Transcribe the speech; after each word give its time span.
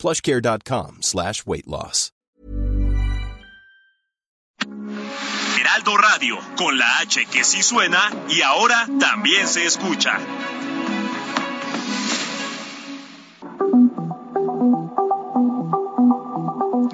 plushcare.com 0.00 1.02
slash 1.02 1.44
weight 1.46 1.68
loss. 1.68 2.10
Heraldo 5.60 5.96
Radio, 5.96 6.38
con 6.56 6.76
la 6.78 6.98
H 7.00 7.26
que 7.26 7.44
sí 7.44 7.62
suena 7.62 8.10
y 8.28 8.42
ahora 8.42 8.86
también 8.98 9.46
se 9.46 9.66
escucha. 9.66 10.18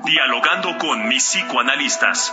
Dialogando 0.04 0.76
con 0.78 1.08
mis 1.08 1.24
psicoanalistas. 1.24 2.32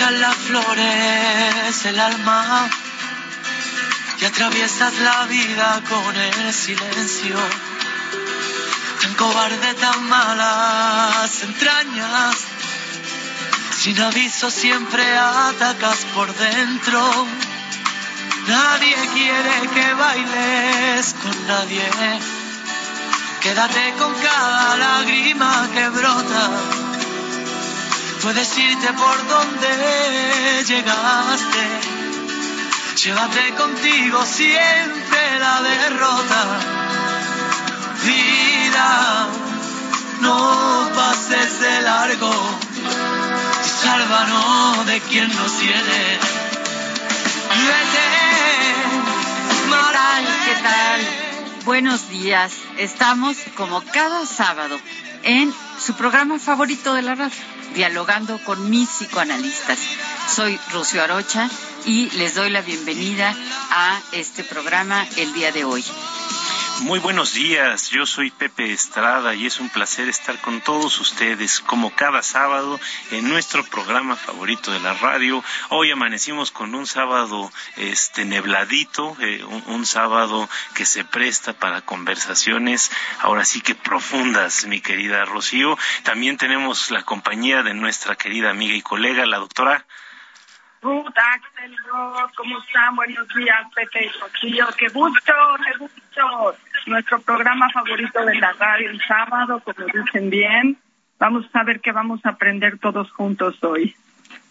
Las 0.00 0.36
flores, 0.36 1.86
el 1.86 1.98
alma, 1.98 2.70
y 4.20 4.24
atraviesas 4.24 4.94
la 5.00 5.26
vida 5.26 5.82
con 5.90 6.16
el 6.16 6.54
silencio. 6.54 7.36
Tan 9.02 9.14
cobarde, 9.14 9.74
tan 9.74 10.08
malas 10.08 11.42
entrañas, 11.42 12.36
sin 13.76 14.00
aviso 14.00 14.50
siempre 14.50 15.04
atacas 15.18 15.98
por 16.14 16.32
dentro. 16.32 17.26
Nadie 18.46 18.96
quiere 19.14 19.68
que 19.74 19.94
bailes 19.94 21.14
con 21.22 21.46
nadie. 21.48 21.90
Quédate 23.40 23.94
con 23.98 24.14
cada 24.14 24.76
lágrima 24.76 25.68
que 25.74 25.88
brota. 25.88 26.87
Puedes 28.22 28.58
irte 28.58 28.92
por 28.94 29.28
donde 29.28 30.64
llegaste. 30.66 31.64
Llévate 32.96 33.54
contigo 33.54 34.24
siempre 34.24 35.38
la 35.38 35.62
derrota. 35.62 36.60
Vida, 38.04 39.28
no 40.20 40.90
pases 40.94 41.60
de 41.60 41.82
largo. 41.82 42.32
Y 43.64 43.68
sálvanos 43.68 44.86
de 44.86 45.00
quien 45.00 45.28
nos 45.36 45.52
tiene. 45.58 46.18
Vete, 47.68 48.18
¿Qué 49.68 49.92
tal? 49.92 50.24
¿Qué 50.44 50.62
tal? 50.62 51.00
Buenos 51.64 52.08
días. 52.08 52.52
Estamos 52.78 53.36
como 53.56 53.82
cada 53.92 54.26
sábado 54.26 54.78
en 55.22 55.52
su 55.78 55.94
programa 55.94 56.38
favorito 56.38 56.94
de 56.94 57.02
la 57.02 57.14
radio, 57.14 57.36
dialogando 57.74 58.38
con 58.44 58.70
mis 58.70 58.88
psicoanalistas. 58.88 59.78
Soy 60.34 60.58
Rocío 60.72 61.02
Arocha 61.02 61.48
y 61.84 62.10
les 62.10 62.34
doy 62.34 62.50
la 62.50 62.60
bienvenida 62.60 63.34
a 63.70 64.00
este 64.12 64.44
programa 64.44 65.06
el 65.16 65.32
día 65.32 65.52
de 65.52 65.64
hoy. 65.64 65.84
Muy 66.82 67.00
buenos 67.00 67.34
días, 67.34 67.90
yo 67.90 68.06
soy 68.06 68.30
Pepe 68.30 68.72
Estrada 68.72 69.34
y 69.34 69.46
es 69.46 69.58
un 69.58 69.68
placer 69.68 70.08
estar 70.08 70.40
con 70.40 70.60
todos 70.60 71.00
ustedes 71.00 71.58
como 71.60 71.92
cada 71.94 72.22
sábado 72.22 72.78
en 73.10 73.28
nuestro 73.28 73.64
programa 73.64 74.14
favorito 74.14 74.70
de 74.70 74.78
la 74.78 74.94
radio. 74.94 75.42
Hoy 75.70 75.90
amanecimos 75.90 76.52
con 76.52 76.76
un 76.76 76.86
sábado 76.86 77.50
este 77.76 78.24
nebladito, 78.24 79.16
eh, 79.20 79.42
un, 79.44 79.64
un 79.66 79.86
sábado 79.86 80.48
que 80.74 80.86
se 80.86 81.04
presta 81.04 81.52
para 81.52 81.80
conversaciones 81.80 82.92
ahora 83.20 83.44
sí 83.44 83.60
que 83.60 83.74
profundas, 83.74 84.64
mi 84.66 84.80
querida 84.80 85.24
Rocío. 85.24 85.76
También 86.04 86.36
tenemos 86.36 86.92
la 86.92 87.02
compañía 87.02 87.64
de 87.64 87.74
nuestra 87.74 88.14
querida 88.14 88.50
amiga 88.50 88.74
y 88.74 88.82
colega, 88.82 89.26
la 89.26 89.38
doctora 89.38 89.84
Ruth, 90.80 91.06
Axel, 91.16 91.76
Ross, 91.86 92.32
¿cómo 92.36 92.58
están? 92.58 92.94
Buenos 92.96 93.26
días, 93.34 93.66
Pepe 93.74 94.06
y. 94.06 94.58
Qué 94.76 94.88
gusto, 94.88 95.32
qué 95.64 95.78
gusto. 95.78 96.56
Nuestro 96.86 97.20
programa 97.20 97.68
favorito 97.70 98.24
de 98.24 98.36
la 98.36 98.52
radio 98.52 98.90
el 98.90 99.00
sábado, 99.06 99.60
como 99.64 99.86
dicen 99.86 100.30
bien. 100.30 100.78
Vamos 101.18 101.46
a 101.52 101.64
ver 101.64 101.80
qué 101.80 101.92
vamos 101.92 102.20
a 102.24 102.30
aprender 102.30 102.78
todos 102.78 103.10
juntos 103.12 103.56
hoy. 103.62 103.94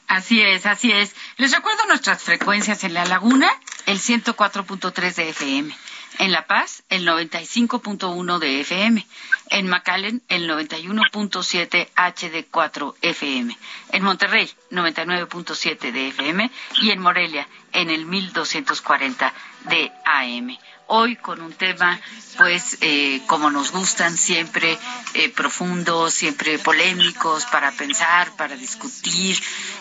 Así 0.08 0.42
es, 0.42 0.66
así 0.66 0.92
es. 0.92 1.16
Les 1.38 1.54
recuerdo 1.54 1.86
nuestras 1.88 2.24
frecuencias 2.24 2.84
en 2.84 2.94
La 2.94 3.06
Laguna, 3.06 3.50
el 3.86 3.98
104.3 3.98 5.16
de 5.16 5.30
FM. 5.30 5.76
En 6.20 6.32
La 6.32 6.48
Paz, 6.48 6.84
el 6.90 7.08
95.1 7.08 8.40
de 8.40 8.62
FM. 8.62 9.06
En 9.52 9.68
McAllen, 9.68 10.24
el 10.30 10.50
91.7 10.50 11.90
HD4 11.96 12.96
FM. 13.02 13.58
En 13.92 14.04
Monterrey, 14.04 14.52
99.7 14.72 15.92
de 15.92 16.08
FM. 16.08 16.52
Y 16.82 16.92
en 16.92 17.00
Morelia, 17.00 17.48
en 17.72 17.92
el 17.92 18.06
1240 18.06 19.34
de 19.70 19.92
AM. 20.06 20.58
Hoy 20.90 21.18
con 21.18 21.42
un 21.42 21.52
tema, 21.52 22.00
pues, 22.38 22.78
eh, 22.80 23.22
como 23.28 23.52
nos 23.52 23.72
gustan, 23.72 24.18
siempre 24.18 24.80
eh, 25.14 25.30
profundos, 25.30 26.14
siempre 26.14 26.58
polémicos, 26.60 27.46
para 27.46 27.72
pensar, 27.74 28.36
para 28.38 28.56
discutir, 28.56 29.38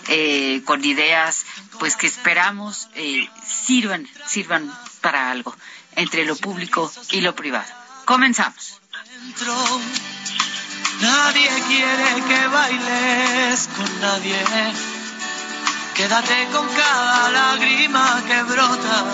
eh, 0.08 0.62
con 0.64 0.84
ideas, 0.84 1.46
pues, 1.78 1.96
que 1.96 2.08
esperamos 2.08 2.88
eh, 2.94 3.28
sirvan, 3.46 4.08
sirvan 4.26 4.70
para 5.00 5.30
algo 5.30 5.54
entre 5.96 6.24
lo 6.24 6.36
público 6.36 6.92
y 7.10 7.20
lo 7.20 7.34
privado. 7.34 7.72
Comenzamos. 8.04 8.80
Nadie 11.00 11.50
quiere 11.66 12.22
que 12.28 12.46
bailes 12.46 13.68
con 13.76 14.00
nadie. 14.00 14.36
Quédate 15.94 16.46
con 16.52 16.66
cada 16.68 17.30
lágrima 17.30 18.22
que 18.26 18.42
brota. 18.44 19.04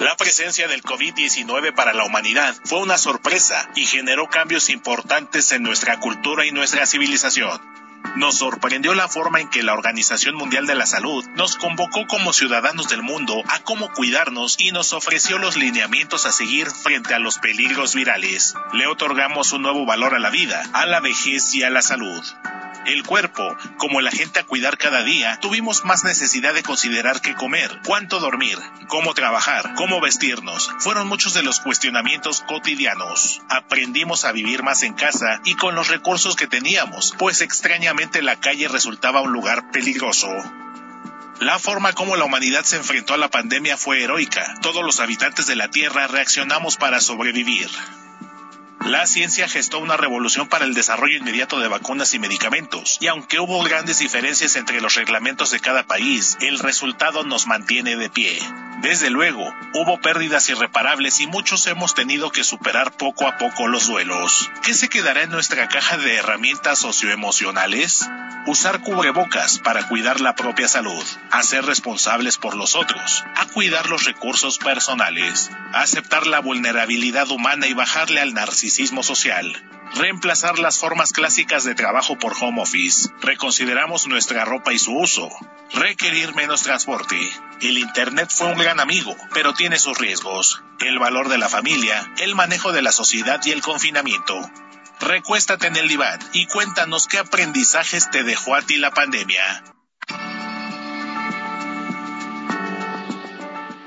La 0.00 0.16
presencia 0.16 0.68
del 0.68 0.82
COVID-19 0.82 1.74
para 1.74 1.92
la 1.92 2.04
humanidad 2.04 2.54
fue 2.64 2.80
una 2.80 2.98
sorpresa 2.98 3.70
y 3.76 3.86
generó 3.86 4.28
cambios 4.28 4.68
importantes 4.68 5.52
en 5.52 5.62
nuestra 5.62 6.00
cultura 6.00 6.44
y 6.44 6.50
nuestra 6.50 6.86
civilización. 6.86 7.71
Nos 8.16 8.38
sorprendió 8.38 8.94
la 8.94 9.08
forma 9.08 9.40
en 9.40 9.48
que 9.48 9.62
la 9.62 9.72
Organización 9.72 10.34
Mundial 10.34 10.66
de 10.66 10.74
la 10.74 10.86
Salud 10.86 11.24
nos 11.34 11.56
convocó 11.56 12.06
como 12.06 12.32
ciudadanos 12.32 12.88
del 12.88 13.02
mundo 13.02 13.42
a 13.48 13.60
cómo 13.60 13.90
cuidarnos 13.92 14.56
y 14.58 14.72
nos 14.72 14.92
ofreció 14.92 15.38
los 15.38 15.56
lineamientos 15.56 16.26
a 16.26 16.32
seguir 16.32 16.70
frente 16.70 17.14
a 17.14 17.18
los 17.18 17.38
peligros 17.38 17.94
virales. 17.94 18.54
Le 18.72 18.86
otorgamos 18.86 19.52
un 19.52 19.62
nuevo 19.62 19.86
valor 19.86 20.14
a 20.14 20.18
la 20.18 20.30
vida, 20.30 20.62
a 20.72 20.86
la 20.86 21.00
vejez 21.00 21.54
y 21.54 21.62
a 21.62 21.70
la 21.70 21.82
salud. 21.82 22.22
El 22.84 23.04
cuerpo, 23.04 23.56
como 23.78 24.00
la 24.00 24.10
gente 24.10 24.40
a 24.40 24.44
cuidar 24.44 24.76
cada 24.76 25.04
día, 25.04 25.38
tuvimos 25.40 25.84
más 25.84 26.02
necesidad 26.02 26.52
de 26.52 26.64
considerar 26.64 27.20
qué 27.20 27.34
comer, 27.34 27.80
cuánto 27.84 28.18
dormir, 28.18 28.58
cómo 28.88 29.14
trabajar, 29.14 29.74
cómo 29.76 30.00
vestirnos. 30.00 30.68
Fueron 30.80 31.06
muchos 31.06 31.32
de 31.32 31.44
los 31.44 31.60
cuestionamientos 31.60 32.40
cotidianos. 32.40 33.40
Aprendimos 33.48 34.24
a 34.24 34.32
vivir 34.32 34.64
más 34.64 34.82
en 34.82 34.94
casa 34.94 35.40
y 35.44 35.54
con 35.54 35.76
los 35.76 35.88
recursos 35.88 36.34
que 36.34 36.48
teníamos, 36.48 37.14
pues 37.18 37.40
extrañamente 37.40 38.20
la 38.20 38.40
calle 38.40 38.66
resultaba 38.66 39.20
un 39.20 39.32
lugar 39.32 39.70
peligroso. 39.70 40.28
La 41.38 41.58
forma 41.58 41.92
como 41.92 42.16
la 42.16 42.24
humanidad 42.24 42.64
se 42.64 42.76
enfrentó 42.76 43.14
a 43.14 43.18
la 43.18 43.28
pandemia 43.28 43.76
fue 43.76 44.02
heroica. 44.02 44.54
Todos 44.60 44.84
los 44.84 45.00
habitantes 45.00 45.46
de 45.46 45.56
la 45.56 45.68
Tierra 45.68 46.06
reaccionamos 46.06 46.76
para 46.76 47.00
sobrevivir. 47.00 47.68
La 48.86 49.06
ciencia 49.06 49.46
gestó 49.46 49.78
una 49.78 49.96
revolución 49.96 50.48
para 50.48 50.64
el 50.64 50.74
desarrollo 50.74 51.16
inmediato 51.16 51.60
de 51.60 51.68
vacunas 51.68 52.14
y 52.14 52.18
medicamentos, 52.18 52.98
y 53.00 53.06
aunque 53.06 53.38
hubo 53.38 53.62
grandes 53.62 54.00
diferencias 54.00 54.56
entre 54.56 54.80
los 54.80 54.96
reglamentos 54.96 55.52
de 55.52 55.60
cada 55.60 55.84
país, 55.84 56.36
el 56.40 56.58
resultado 56.58 57.22
nos 57.22 57.46
mantiene 57.46 57.96
de 57.96 58.10
pie. 58.10 58.40
Desde 58.80 59.10
luego, 59.10 59.54
hubo 59.74 60.00
pérdidas 60.00 60.48
irreparables 60.48 61.20
y 61.20 61.28
muchos 61.28 61.64
hemos 61.68 61.94
tenido 61.94 62.32
que 62.32 62.42
superar 62.42 62.90
poco 62.96 63.28
a 63.28 63.38
poco 63.38 63.68
los 63.68 63.86
duelos. 63.86 64.50
¿Qué 64.64 64.74
se 64.74 64.88
quedará 64.88 65.22
en 65.22 65.30
nuestra 65.30 65.68
caja 65.68 65.96
de 65.98 66.16
herramientas 66.16 66.80
socioemocionales? 66.80 68.10
Usar 68.44 68.80
cubrebocas 68.80 69.60
para 69.60 69.86
cuidar 69.86 70.20
la 70.20 70.34
propia 70.34 70.66
salud, 70.66 71.04
a 71.30 71.44
ser 71.44 71.64
responsables 71.64 72.38
por 72.38 72.56
los 72.56 72.74
otros, 72.74 73.24
a 73.36 73.46
cuidar 73.46 73.88
los 73.88 74.04
recursos 74.04 74.58
personales, 74.58 75.52
a 75.72 75.82
aceptar 75.82 76.26
la 76.26 76.40
vulnerabilidad 76.40 77.30
humana 77.30 77.68
y 77.68 77.74
bajarle 77.74 78.20
al 78.20 78.34
narcisismo 78.34 78.71
social, 79.02 79.52
reemplazar 79.94 80.58
las 80.58 80.78
formas 80.78 81.12
clásicas 81.12 81.64
de 81.64 81.74
trabajo 81.74 82.18
por 82.18 82.32
home 82.40 82.62
office, 82.62 83.10
reconsideramos 83.20 84.06
nuestra 84.06 84.44
ropa 84.44 84.72
y 84.72 84.78
su 84.78 84.96
uso, 84.96 85.30
requerir 85.74 86.34
menos 86.34 86.62
transporte. 86.62 87.18
El 87.60 87.78
Internet 87.78 88.30
fue 88.34 88.48
un 88.48 88.58
gran 88.58 88.80
amigo, 88.80 89.14
pero 89.34 89.52
tiene 89.52 89.78
sus 89.78 89.98
riesgos, 89.98 90.62
el 90.80 90.98
valor 90.98 91.28
de 91.28 91.38
la 91.38 91.48
familia, 91.48 92.12
el 92.18 92.34
manejo 92.34 92.72
de 92.72 92.82
la 92.82 92.92
sociedad 92.92 93.40
y 93.44 93.50
el 93.50 93.60
confinamiento. 93.60 94.40
Recuéstate 95.00 95.66
en 95.66 95.76
el 95.76 95.88
diván 95.88 96.18
y 96.32 96.46
cuéntanos 96.46 97.06
qué 97.06 97.18
aprendizajes 97.18 98.10
te 98.10 98.22
dejó 98.22 98.54
a 98.54 98.62
ti 98.62 98.78
la 98.78 98.92
pandemia. 98.92 99.64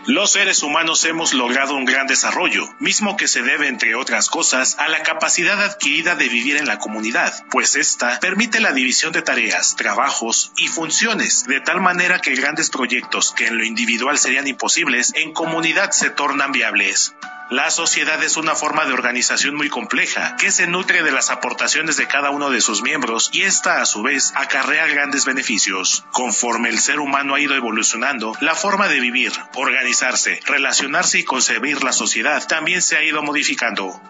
Los 0.07 0.34
seres 0.34 0.62
humanos 0.62 1.04
hemos 1.06 1.34
logrado 1.34 1.74
un 1.74 1.84
gran 1.84 2.06
desarrollo, 2.06 2.69
mismo 2.80 3.18
que 3.18 3.28
se 3.28 3.42
debe, 3.42 3.68
entre 3.68 3.96
otras 3.96 4.30
cosas, 4.30 4.78
a 4.78 4.88
la 4.88 5.02
capacidad 5.02 5.60
adquirida 5.63 6.16
de 6.16 6.30
vivir 6.30 6.57
en 6.57 6.68
la 6.68 6.78
comunidad, 6.78 7.34
pues 7.50 7.75
esta 7.75 8.19
permite 8.19 8.60
la 8.60 8.72
división 8.72 9.13
de 9.13 9.24
tareas, 9.24 9.75
trabajos 9.75 10.52
y 10.57 10.68
funciones, 10.68 11.46
de 11.48 11.60
tal 11.60 11.81
manera 11.81 12.19
que 12.19 12.36
grandes 12.36 12.69
proyectos 12.69 13.31
que 13.31 13.48
en 13.48 13.57
lo 13.57 13.63
individual 13.63 14.19
serían 14.19 14.48
imposibles, 14.48 15.12
en 15.16 15.34
comunidad 15.34 15.90
se 15.90 16.12
tornan 16.12 16.51
viables. 16.51 17.16
La 17.52 17.70
sociedad 17.70 18.24
es 18.24 18.38
una 18.38 18.56
forma 18.56 18.86
de 18.86 18.94
organización 18.94 19.54
muy 19.54 19.70
compleja, 19.70 20.36
que 20.36 20.52
se 20.52 20.66
nutre 20.66 21.04
de 21.04 21.12
las 21.12 21.30
aportaciones 21.30 21.96
de 21.96 22.08
cada 22.08 22.32
uno 22.32 22.50
de 22.50 22.60
sus 22.60 22.82
miembros 22.82 23.30
y 23.34 23.44
esta 23.44 23.82
a 23.82 23.86
su 23.86 24.02
vez 24.02 24.34
acarrea 24.36 24.88
grandes 24.88 25.26
beneficios. 25.26 26.06
Conforme 26.12 26.70
el 26.70 26.80
ser 26.80 27.00
humano 27.00 27.36
ha 27.36 27.40
ido 27.40 27.54
evolucionando, 27.54 28.34
la 28.42 28.56
forma 28.56 28.88
de 28.88 29.00
vivir, 29.00 29.32
organizarse, 29.54 30.40
relacionarse 30.48 31.20
y 31.20 31.24
concebir 31.24 31.84
la 31.84 31.94
sociedad 31.94 32.48
también 32.48 32.82
se 32.82 32.98
ha 32.98 33.04
ido 33.04 33.22
modificando. 33.22 34.02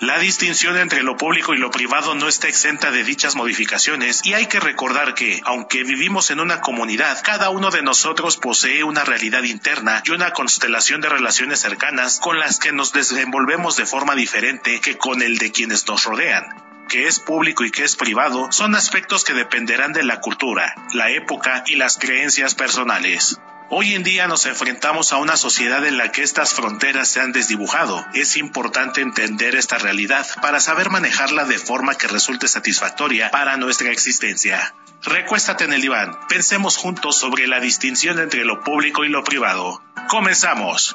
La 0.00 0.18
distinción 0.18 0.78
entre 0.78 1.02
lo 1.02 1.16
público 1.16 1.54
y 1.54 1.58
lo 1.58 1.70
privado 1.70 2.14
no 2.14 2.26
está 2.26 2.48
exenta 2.48 2.90
de 2.90 3.04
dichas 3.04 3.36
modificaciones 3.36 4.20
y 4.24 4.34
hay 4.34 4.46
que 4.46 4.58
recordar 4.58 5.14
que, 5.14 5.40
aunque 5.44 5.84
vivimos 5.84 6.30
en 6.30 6.40
una 6.40 6.60
comunidad, 6.60 7.22
cada 7.22 7.50
uno 7.50 7.70
de 7.70 7.82
nosotros 7.82 8.36
posee 8.36 8.82
una 8.82 9.04
realidad 9.04 9.44
interna 9.44 10.02
y 10.04 10.10
una 10.10 10.32
constelación 10.32 11.00
de 11.00 11.08
relaciones 11.08 11.60
cercanas 11.60 12.18
con 12.20 12.40
las 12.40 12.58
que 12.58 12.72
nos 12.72 12.92
desenvolvemos 12.92 13.76
de 13.76 13.86
forma 13.86 14.16
diferente 14.16 14.80
que 14.80 14.98
con 14.98 15.22
el 15.22 15.38
de 15.38 15.52
quienes 15.52 15.86
nos 15.86 16.04
rodean 16.04 16.44
que 16.88 17.06
es 17.06 17.20
público 17.20 17.64
y 17.64 17.70
que 17.70 17.84
es 17.84 17.96
privado 17.96 18.52
son 18.52 18.74
aspectos 18.74 19.24
que 19.24 19.32
dependerán 19.32 19.94
de 19.94 20.02
la 20.02 20.20
cultura, 20.20 20.74
la 20.92 21.10
época 21.10 21.64
y 21.66 21.76
las 21.76 21.96
creencias 21.96 22.54
personales. 22.54 23.40
Hoy 23.74 23.94
en 23.94 24.02
día 24.02 24.28
nos 24.28 24.44
enfrentamos 24.44 25.14
a 25.14 25.16
una 25.16 25.38
sociedad 25.38 25.86
en 25.86 25.96
la 25.96 26.12
que 26.12 26.22
estas 26.22 26.52
fronteras 26.52 27.08
se 27.08 27.22
han 27.22 27.32
desdibujado. 27.32 28.04
Es 28.12 28.36
importante 28.36 29.00
entender 29.00 29.54
esta 29.54 29.78
realidad 29.78 30.26
para 30.42 30.60
saber 30.60 30.90
manejarla 30.90 31.46
de 31.46 31.58
forma 31.58 31.94
que 31.94 32.06
resulte 32.06 32.48
satisfactoria 32.48 33.30
para 33.30 33.56
nuestra 33.56 33.90
existencia. 33.90 34.74
Recuéstate 35.04 35.64
en 35.64 35.72
el 35.72 35.80
diván, 35.80 36.10
pensemos 36.28 36.76
juntos 36.76 37.18
sobre 37.18 37.46
la 37.46 37.60
distinción 37.60 38.18
entre 38.18 38.44
lo 38.44 38.60
público 38.60 39.06
y 39.06 39.08
lo 39.08 39.24
privado. 39.24 39.82
Comenzamos. 40.06 40.94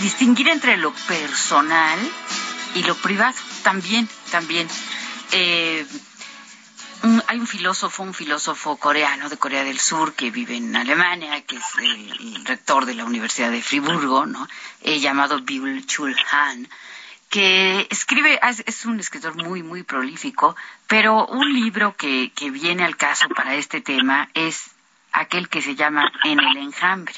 distinguir 0.00 0.48
entre 0.48 0.76
lo 0.76 0.92
personal 0.92 1.98
y 2.74 2.82
lo 2.82 2.94
privado 2.96 3.36
también, 3.62 4.08
también. 4.30 4.68
Eh, 5.32 5.86
hay 7.26 7.38
un 7.38 7.46
filósofo, 7.46 8.02
un 8.02 8.14
filósofo 8.14 8.76
coreano 8.76 9.28
de 9.28 9.36
Corea 9.36 9.62
del 9.62 9.78
Sur 9.78 10.14
que 10.14 10.30
vive 10.30 10.56
en 10.56 10.74
Alemania, 10.74 11.42
que 11.42 11.56
es 11.56 11.64
el, 11.78 12.44
rector 12.44 12.86
de 12.86 12.94
la 12.94 13.04
Universidad 13.04 13.50
de 13.50 13.62
Friburgo, 13.62 14.26
¿no? 14.26 14.48
Eh, 14.80 15.00
llamado 15.00 15.40
Byul 15.42 15.86
Chul 15.86 16.16
Han, 16.30 16.66
que 17.28 17.86
escribe, 17.90 18.40
es 18.64 18.86
un 18.86 19.00
escritor 19.00 19.34
muy, 19.36 19.62
muy 19.62 19.82
prolífico, 19.82 20.56
pero 20.86 21.26
un 21.26 21.52
libro 21.52 21.94
que, 21.96 22.32
que 22.34 22.50
viene 22.50 22.84
al 22.84 22.96
caso 22.96 23.28
para 23.28 23.54
este 23.54 23.80
tema 23.80 24.30
es 24.34 24.70
aquel 25.12 25.48
que 25.48 25.60
se 25.60 25.74
llama 25.74 26.10
En 26.24 26.40
el 26.40 26.56
enjambre, 26.56 27.14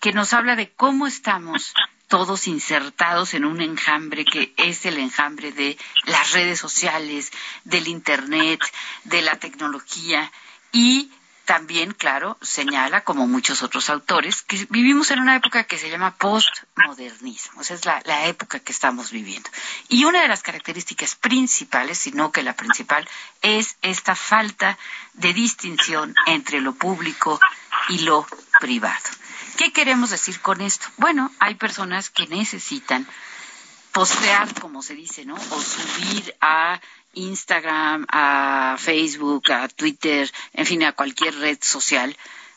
que 0.00 0.12
nos 0.12 0.32
habla 0.32 0.56
de 0.56 0.70
cómo 0.70 1.06
estamos 1.06 1.74
todos 2.12 2.46
insertados 2.46 3.32
en 3.32 3.46
un 3.46 3.62
enjambre 3.62 4.26
que 4.26 4.52
es 4.58 4.84
el 4.84 4.98
enjambre 4.98 5.50
de 5.50 5.78
las 6.04 6.32
redes 6.32 6.58
sociales, 6.58 7.32
del 7.64 7.88
Internet, 7.88 8.60
de 9.04 9.22
la 9.22 9.36
tecnología 9.36 10.30
y 10.72 11.10
también, 11.46 11.92
claro, 11.92 12.36
señala, 12.42 13.02
como 13.02 13.26
muchos 13.26 13.62
otros 13.62 13.88
autores, 13.88 14.42
que 14.42 14.66
vivimos 14.68 15.10
en 15.10 15.20
una 15.20 15.36
época 15.36 15.64
que 15.64 15.78
se 15.78 15.88
llama 15.88 16.14
postmodernismo, 16.18 17.62
es 17.62 17.86
la, 17.86 18.02
la, 18.04 18.26
época 18.26 18.60
que 18.60 18.72
estamos 18.72 19.10
viviendo. 19.10 19.48
Y 19.88 20.04
una 20.04 20.20
de 20.20 20.28
las 20.28 20.42
características 20.42 21.14
principales, 21.14 21.96
si 21.96 22.12
no 22.12 22.30
que 22.30 22.42
la 22.42 22.54
principal, 22.54 23.08
es 23.40 23.76
esta 23.80 24.14
falta 24.14 24.76
de 25.14 25.32
distinción 25.32 26.14
entre 26.26 26.60
lo 26.60 26.74
público 26.74 27.40
y 27.88 28.00
lo 28.00 28.26
privado. 28.60 29.21
¿Qué 29.62 29.70
queremos 29.72 30.10
decir 30.10 30.40
con 30.40 30.60
esto? 30.60 30.88
Bueno, 30.96 31.30
hay 31.38 31.54
personas 31.54 32.10
que 32.10 32.26
necesitan 32.26 33.06
postear, 33.92 34.60
como 34.60 34.82
se 34.82 34.96
dice, 34.96 35.24
¿no? 35.24 35.36
O 35.36 35.62
subir 35.62 36.34
a 36.40 36.80
Instagram, 37.14 38.04
a 38.08 38.74
Facebook, 38.76 39.52
a 39.52 39.68
Twitter, 39.68 40.28
en 40.52 40.66
fin, 40.66 40.82
a 40.82 40.94
cualquier 40.94 41.36
red 41.36 41.58
social, 41.60 42.16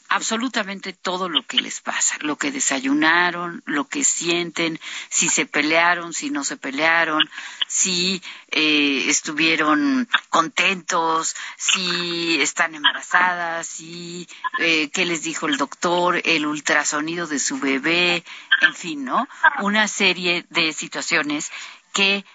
absolutamente 0.09 0.93
todo 0.93 1.29
lo 1.29 1.43
que 1.45 1.62
les 1.62 1.81
pasa, 1.81 2.17
lo 2.21 2.38
que 2.38 2.51
desayunaron, 2.51 3.63
lo 3.65 3.88
que 3.88 4.03
sienten, 4.03 4.79
si 5.09 5.29
se 5.29 5.45
pelearon, 5.45 6.13
si 6.13 6.29
no 6.29 6.43
se 6.43 6.57
pelearon, 6.57 7.29
si 7.67 8.21
eh, 8.51 9.05
estuvieron 9.07 10.07
contentos, 10.29 11.35
si 11.57 12.41
están 12.41 12.75
embarazadas, 12.75 13.67
si 13.67 14.27
eh, 14.59 14.89
qué 14.91 15.05
les 15.05 15.24
dijo 15.24 15.47
el 15.47 15.57
doctor, 15.57 16.21
el 16.24 16.45
ultrasonido 16.45 17.27
de 17.27 17.39
su 17.39 17.59
bebé, 17.59 18.24
en 18.62 18.74
fin, 18.74 19.05
¿no? 19.05 19.27
Una 19.59 19.88
serie 19.88 20.45
de 20.50 20.74
situaciones 20.74 21.51
que 21.93 22.25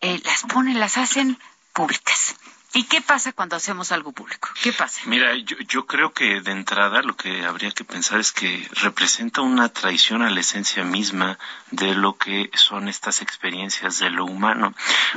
eh, 0.00 0.20
las 0.24 0.42
ponen, 0.42 0.80
las 0.80 0.96
hacen 0.96 1.38
públicas. 1.72 2.34
¿Y 2.72 2.84
qué 2.84 3.00
pasa 3.00 3.32
cuando 3.32 3.56
hacemos 3.56 3.90
algo 3.90 4.12
público? 4.12 4.48
¿Qué 4.62 4.72
pasa? 4.72 5.00
Mira, 5.06 5.34
yo, 5.34 5.56
yo, 5.66 5.86
creo 5.86 6.12
que 6.12 6.40
de 6.40 6.52
entrada 6.52 7.02
lo 7.02 7.16
que 7.16 7.44
habría 7.44 7.72
que 7.72 7.84
pensar 7.84 8.20
es 8.20 8.30
que 8.30 8.68
representa 8.74 9.40
una 9.40 9.68
traición 9.70 10.22
a 10.22 10.30
la 10.30 10.38
esencia 10.38 10.84
misma 10.84 11.36
de 11.72 11.94
lo 11.94 12.16
que 12.16 12.48
son 12.54 12.88
estas 12.88 13.22
experiencias 13.22 13.98
de 13.98 14.10
lo 14.10 14.24
humano. 14.24 14.72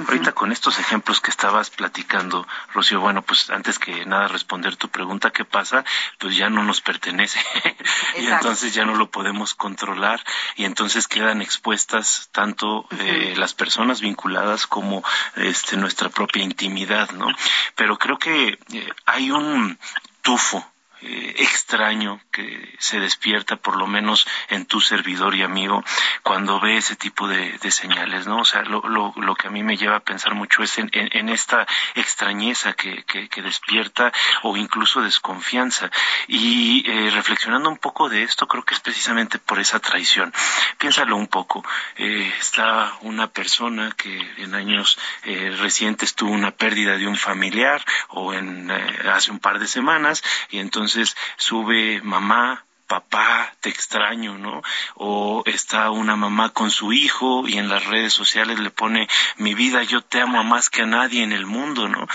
Ahorita 0.08 0.32
con 0.32 0.52
estos 0.52 0.80
ejemplos 0.80 1.22
que 1.22 1.30
estabas 1.30 1.70
platicando, 1.70 2.48
Rocío, 2.74 3.00
bueno, 3.00 3.22
pues 3.22 3.52
antes 3.52 3.78
que 3.78 4.04
nada 4.06 4.28
responder 4.28 4.76
tu 4.76 4.90
pregunta, 4.90 5.32
¿qué 5.32 5.46
pasa? 5.46 5.86
Pues 6.18 6.36
ya 6.36 6.50
no 6.50 6.64
nos 6.64 6.82
pertenece 6.82 7.40
y 8.18 8.26
entonces 8.26 8.74
ya 8.74 8.84
no 8.84 8.96
lo 8.96 9.12
podemos 9.12 9.54
controlar 9.54 10.24
y 10.56 10.66
entonces 10.66 11.08
quedan 11.08 11.42
expuestas 11.44 12.30
tanto 12.32 12.88
eh, 12.98 13.36
las 13.38 13.54
personas 13.54 14.02
vinculadas 14.02 14.66
como 14.66 15.04
este 15.36 15.78
nuestra 15.78 16.10
propia 16.10 16.42
intimidad, 16.42 17.12
¿no? 17.12 17.28
Pero 17.76 17.98
creo 17.98 18.18
que 18.18 18.60
eh, 18.74 18.90
hay 19.06 19.32
un 19.32 19.78
tufo 20.22 20.73
eh, 21.06 21.36
extraño 21.40 22.22
que 22.32 22.76
se 22.80 23.00
despierta, 23.00 23.58
por 23.58 23.76
lo 23.76 23.88
menos 23.88 24.26
en 24.48 24.66
tu 24.66 24.80
servidor 24.80 25.36
y 25.36 25.44
amigo, 25.44 25.84
cuando 26.22 26.62
ve 26.62 26.78
ese 26.78 26.96
tipo 26.96 27.28
de, 27.28 27.60
señales, 27.72 28.26
¿no? 28.26 28.38
O 28.38 28.46
sea, 28.46 28.62
lo, 28.62 28.82
lo, 28.88 29.36
que 29.36 29.48
a 29.48 29.50
mí 29.50 29.64
me 29.64 29.76
lleva 29.76 29.98
a 29.98 30.00
pensar 30.00 30.34
mucho 30.34 30.64
es 30.64 30.78
en, 30.78 31.30
esta 31.30 31.68
extrañeza 31.96 32.74
que, 32.74 33.04
despierta 33.44 34.14
o 34.44 34.56
incluso 34.56 35.02
desconfianza. 35.02 35.90
Y 36.28 36.90
eh, 36.90 37.10
reflexionando 37.12 37.68
un 37.70 37.78
poco 37.78 38.08
de 38.08 38.24
esto, 38.24 38.48
creo 38.48 38.64
que 38.64 38.76
es 38.76 38.80
precisamente 38.80 39.40
por 39.40 39.60
esa 39.60 39.80
traición. 39.80 40.34
Piénsalo 40.78 41.18
un 41.18 41.28
poco. 41.28 41.66
Eh, 41.98 42.34
está 42.40 42.94
una 43.02 43.28
persona 43.28 43.92
que 43.98 44.16
en 44.38 44.56
años 44.56 44.98
recientes 45.24 46.16
tuvo 46.16 46.32
una 46.32 46.52
pérdida 46.52 46.98
de 46.98 47.08
un 47.08 47.18
familiar 47.18 47.84
o 48.10 48.34
en 48.34 48.72
hace 48.72 49.32
un 49.32 49.40
par 49.40 49.60
de 49.60 49.68
semanas 49.68 50.24
y 50.50 50.60
entonces 50.60 50.93
entonces 50.94 51.18
sube 51.38 52.02
mamá, 52.04 52.66
papá, 52.86 53.52
te 53.62 53.70
extraño, 53.70 54.38
¿no? 54.38 54.62
O 54.96 55.42
está 55.48 55.90
una 55.90 56.16
mamá 56.16 56.50
con 56.50 56.70
su 56.70 56.94
hijo 56.94 57.48
y 57.48 57.58
en 57.58 57.68
las 57.68 57.86
redes 57.88 58.14
sociales 58.14 58.60
le 58.60 58.70
pone 58.70 59.08
mi 59.38 59.56
vida, 59.56 59.82
yo 59.82 60.02
te 60.02 60.22
amo 60.22 60.44
más 60.44 60.70
que 60.70 60.84
a 60.84 60.86
nadie 60.86 61.24
en 61.24 61.32
el 61.32 61.48
mundo, 61.48 61.88
¿no? 61.88 62.08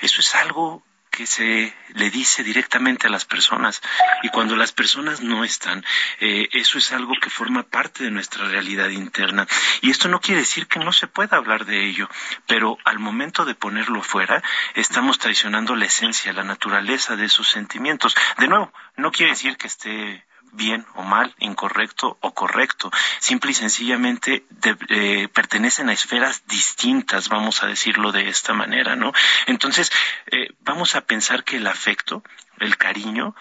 Eso 0.00 0.20
es 0.20 0.34
algo 0.36 0.84
que 1.18 1.26
se 1.26 1.74
le 1.94 2.10
dice 2.10 2.44
directamente 2.44 3.08
a 3.08 3.10
las 3.10 3.24
personas. 3.24 3.82
Y 4.22 4.28
cuando 4.28 4.54
las 4.54 4.70
personas 4.70 5.20
no 5.20 5.42
están, 5.42 5.84
eh, 6.20 6.48
eso 6.52 6.78
es 6.78 6.92
algo 6.92 7.12
que 7.20 7.28
forma 7.28 7.64
parte 7.64 8.04
de 8.04 8.12
nuestra 8.12 8.46
realidad 8.46 8.88
interna. 8.90 9.44
Y 9.80 9.90
esto 9.90 10.08
no 10.08 10.20
quiere 10.20 10.42
decir 10.42 10.68
que 10.68 10.78
no 10.78 10.92
se 10.92 11.08
pueda 11.08 11.36
hablar 11.36 11.64
de 11.64 11.86
ello, 11.86 12.08
pero 12.46 12.78
al 12.84 13.00
momento 13.00 13.44
de 13.44 13.56
ponerlo 13.56 14.00
fuera, 14.00 14.44
estamos 14.76 15.18
traicionando 15.18 15.74
la 15.74 15.86
esencia, 15.86 16.32
la 16.32 16.44
naturaleza 16.44 17.16
de 17.16 17.24
esos 17.24 17.48
sentimientos. 17.48 18.14
De 18.38 18.46
nuevo, 18.46 18.72
no 18.96 19.10
quiere 19.10 19.32
decir 19.32 19.56
que 19.56 19.66
esté 19.66 20.24
bien 20.52 20.86
o 20.94 21.02
mal, 21.02 21.34
incorrecto 21.38 22.18
o 22.20 22.34
correcto. 22.34 22.90
Simple 23.20 23.52
y 23.52 23.54
sencillamente 23.54 24.44
eh, 24.88 25.28
pertenecen 25.28 25.88
a 25.88 25.92
esferas 25.92 26.44
distintas, 26.46 27.28
vamos 27.28 27.62
a 27.62 27.66
decirlo 27.66 28.12
de 28.12 28.28
esta 28.28 28.54
manera, 28.54 28.96
¿no? 28.96 29.12
Entonces, 29.46 29.90
eh, 30.26 30.48
vamos 30.60 30.94
a 30.94 31.02
pensar 31.02 31.44
que 31.44 31.56
el 31.56 31.66
afecto, 31.66 32.22
el 32.58 32.76
cariño, 32.76 33.34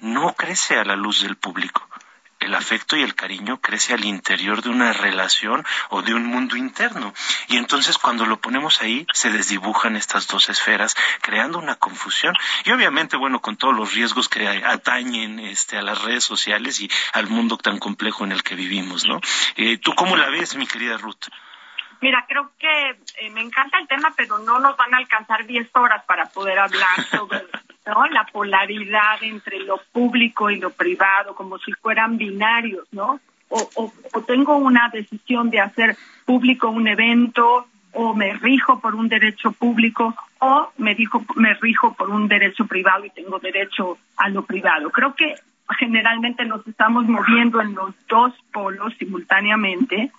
no 0.00 0.34
crece 0.34 0.76
a 0.76 0.84
la 0.84 0.96
luz 0.96 1.22
del 1.22 1.36
público 1.36 1.88
el 2.44 2.54
afecto 2.54 2.96
y 2.96 3.02
el 3.02 3.14
cariño 3.14 3.60
crece 3.60 3.94
al 3.94 4.04
interior 4.04 4.62
de 4.62 4.68
una 4.68 4.92
relación 4.92 5.64
o 5.90 6.02
de 6.02 6.14
un 6.14 6.26
mundo 6.26 6.56
interno. 6.56 7.14
Y 7.48 7.56
entonces 7.56 7.98
cuando 7.98 8.26
lo 8.26 8.40
ponemos 8.40 8.80
ahí 8.80 9.06
se 9.12 9.30
desdibujan 9.30 9.96
estas 9.96 10.26
dos 10.26 10.48
esferas, 10.48 10.94
creando 11.20 11.58
una 11.58 11.76
confusión. 11.76 12.34
Y 12.64 12.70
obviamente, 12.70 13.16
bueno, 13.16 13.40
con 13.40 13.56
todos 13.56 13.74
los 13.74 13.94
riesgos 13.94 14.28
que 14.28 14.46
atañen 14.46 15.40
este, 15.40 15.78
a 15.78 15.82
las 15.82 16.02
redes 16.02 16.24
sociales 16.24 16.80
y 16.80 16.90
al 17.12 17.28
mundo 17.28 17.56
tan 17.56 17.78
complejo 17.78 18.24
en 18.24 18.32
el 18.32 18.42
que 18.42 18.54
vivimos, 18.54 19.06
¿no? 19.06 19.20
Eh, 19.56 19.78
¿Tú 19.78 19.94
cómo 19.94 20.16
la 20.16 20.28
ves, 20.28 20.54
mi 20.56 20.66
querida 20.66 20.96
Ruth? 20.98 21.28
Mira, 22.00 22.24
creo 22.28 22.50
que 22.58 22.90
eh, 23.20 23.30
me 23.30 23.40
encanta 23.40 23.78
el 23.78 23.88
tema, 23.88 24.12
pero 24.16 24.38
no 24.38 24.58
nos 24.58 24.76
van 24.76 24.94
a 24.94 24.98
alcanzar 24.98 25.46
10 25.46 25.68
horas 25.74 26.04
para 26.04 26.26
poder 26.26 26.58
hablar 26.58 27.04
sobre 27.10 27.42
¿no? 27.86 28.06
la 28.06 28.24
polaridad 28.26 29.22
entre 29.22 29.60
lo 29.60 29.78
público 29.92 30.50
y 30.50 30.58
lo 30.58 30.70
privado, 30.70 31.34
como 31.34 31.58
si 31.58 31.72
fueran 31.72 32.16
binarios, 32.16 32.86
¿no? 32.92 33.20
O, 33.48 33.92
o, 34.12 34.22
tengo 34.22 34.56
una 34.56 34.88
decisión 34.88 35.50
de 35.50 35.60
hacer 35.60 35.96
público 36.24 36.70
un 36.70 36.88
evento, 36.88 37.68
o 37.92 38.14
me 38.14 38.32
rijo 38.34 38.80
por 38.80 38.94
un 38.96 39.08
derecho 39.08 39.52
público, 39.52 40.14
o 40.40 40.72
me, 40.78 40.94
dijo, 40.94 41.24
me 41.36 41.54
rijo 41.54 41.94
por 41.94 42.10
un 42.10 42.26
derecho 42.26 42.66
privado 42.66 43.04
y 43.04 43.10
tengo 43.10 43.38
derecho 43.38 43.98
a 44.16 44.28
lo 44.28 44.44
privado. 44.44 44.90
Creo 44.90 45.14
que 45.14 45.34
generalmente 45.78 46.44
nos 46.44 46.66
estamos 46.66 47.06
moviendo 47.06 47.60
en 47.60 47.74
los 47.74 47.94
dos 48.08 48.32
polos 48.52 48.92
simultáneamente 48.98 50.10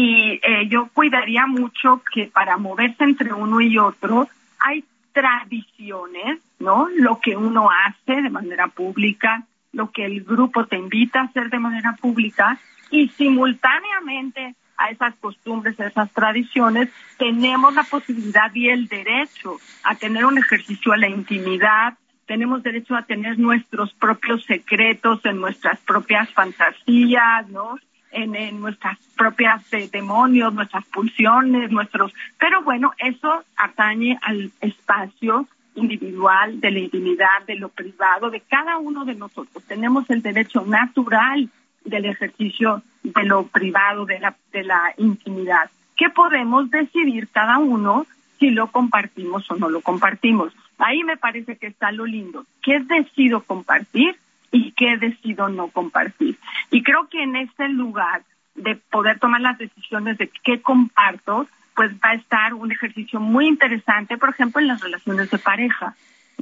y 0.00 0.40
eh, 0.42 0.66
yo 0.68 0.88
cuidaría 0.94 1.46
mucho 1.46 2.02
que 2.10 2.24
para 2.32 2.56
moverse 2.56 3.04
entre 3.04 3.34
uno 3.34 3.60
y 3.60 3.76
otro 3.76 4.28
hay 4.58 4.82
tradiciones, 5.12 6.40
¿no? 6.58 6.88
Lo 6.96 7.20
que 7.20 7.36
uno 7.36 7.68
hace 7.70 8.22
de 8.22 8.30
manera 8.30 8.68
pública, 8.68 9.44
lo 9.72 9.90
que 9.90 10.06
el 10.06 10.24
grupo 10.24 10.64
te 10.64 10.78
invita 10.78 11.20
a 11.20 11.24
hacer 11.24 11.50
de 11.50 11.58
manera 11.58 11.96
pública 12.00 12.58
y 12.90 13.08
simultáneamente 13.08 14.54
a 14.78 14.88
esas 14.88 15.14
costumbres, 15.16 15.78
a 15.78 15.88
esas 15.88 16.10
tradiciones, 16.12 16.88
tenemos 17.18 17.74
la 17.74 17.82
posibilidad 17.82 18.50
y 18.54 18.70
el 18.70 18.88
derecho 18.88 19.58
a 19.84 19.96
tener 19.96 20.24
un 20.24 20.38
ejercicio 20.38 20.94
a 20.94 20.96
la 20.96 21.08
intimidad, 21.08 21.98
tenemos 22.24 22.62
derecho 22.62 22.96
a 22.96 23.02
tener 23.02 23.38
nuestros 23.38 23.92
propios 23.92 24.46
secretos 24.46 25.20
en 25.26 25.42
nuestras 25.42 25.78
propias 25.80 26.32
fantasías, 26.32 27.46
¿no? 27.50 27.76
En, 28.12 28.60
nuestras 28.60 28.98
propias 29.16 29.72
eh, 29.72 29.88
demonios, 29.90 30.52
nuestras 30.52 30.84
pulsiones, 30.86 31.70
nuestros... 31.70 32.12
Pero 32.38 32.62
bueno, 32.62 32.92
eso 32.98 33.44
atañe 33.56 34.18
al 34.22 34.50
espacio 34.60 35.46
individual, 35.74 36.60
de 36.60 36.70
la 36.70 36.78
intimidad, 36.80 37.46
de 37.46 37.54
lo 37.54 37.68
privado, 37.68 38.30
de 38.30 38.40
cada 38.40 38.78
uno 38.78 39.04
de 39.04 39.14
nosotros. 39.14 39.64
Tenemos 39.64 40.08
el 40.10 40.22
derecho 40.22 40.64
natural 40.66 41.48
del 41.84 42.04
ejercicio 42.04 42.82
de 43.02 43.24
lo 43.24 43.46
privado, 43.46 44.04
de 44.04 44.18
la, 44.18 44.36
de 44.52 44.64
la 44.64 44.92
intimidad, 44.98 45.70
que 45.96 46.10
podemos 46.10 46.70
decidir 46.70 47.28
cada 47.28 47.58
uno 47.58 48.06
si 48.38 48.50
lo 48.50 48.68
compartimos 48.68 49.50
o 49.50 49.56
no 49.56 49.68
lo 49.68 49.80
compartimos. 49.80 50.52
Ahí 50.78 51.04
me 51.04 51.16
parece 51.16 51.56
que 51.56 51.66
está 51.66 51.92
lo 51.92 52.06
lindo. 52.06 52.46
¿Qué 52.62 52.80
decido 52.80 53.42
compartir? 53.42 54.16
Y 54.50 54.72
qué 54.72 54.96
decido 54.96 55.48
no 55.48 55.68
compartir. 55.68 56.38
Y 56.70 56.82
creo 56.82 57.08
que 57.08 57.22
en 57.22 57.36
este 57.36 57.68
lugar 57.68 58.22
de 58.54 58.76
poder 58.76 59.18
tomar 59.18 59.40
las 59.40 59.58
decisiones 59.58 60.18
de 60.18 60.28
qué 60.42 60.60
comparto, 60.60 61.46
pues 61.74 61.92
va 61.94 62.10
a 62.10 62.14
estar 62.14 62.54
un 62.54 62.72
ejercicio 62.72 63.20
muy 63.20 63.46
interesante, 63.46 64.18
por 64.18 64.30
ejemplo, 64.30 64.60
en 64.60 64.68
las 64.68 64.80
relaciones 64.80 65.30
de 65.30 65.38
pareja, 65.38 65.94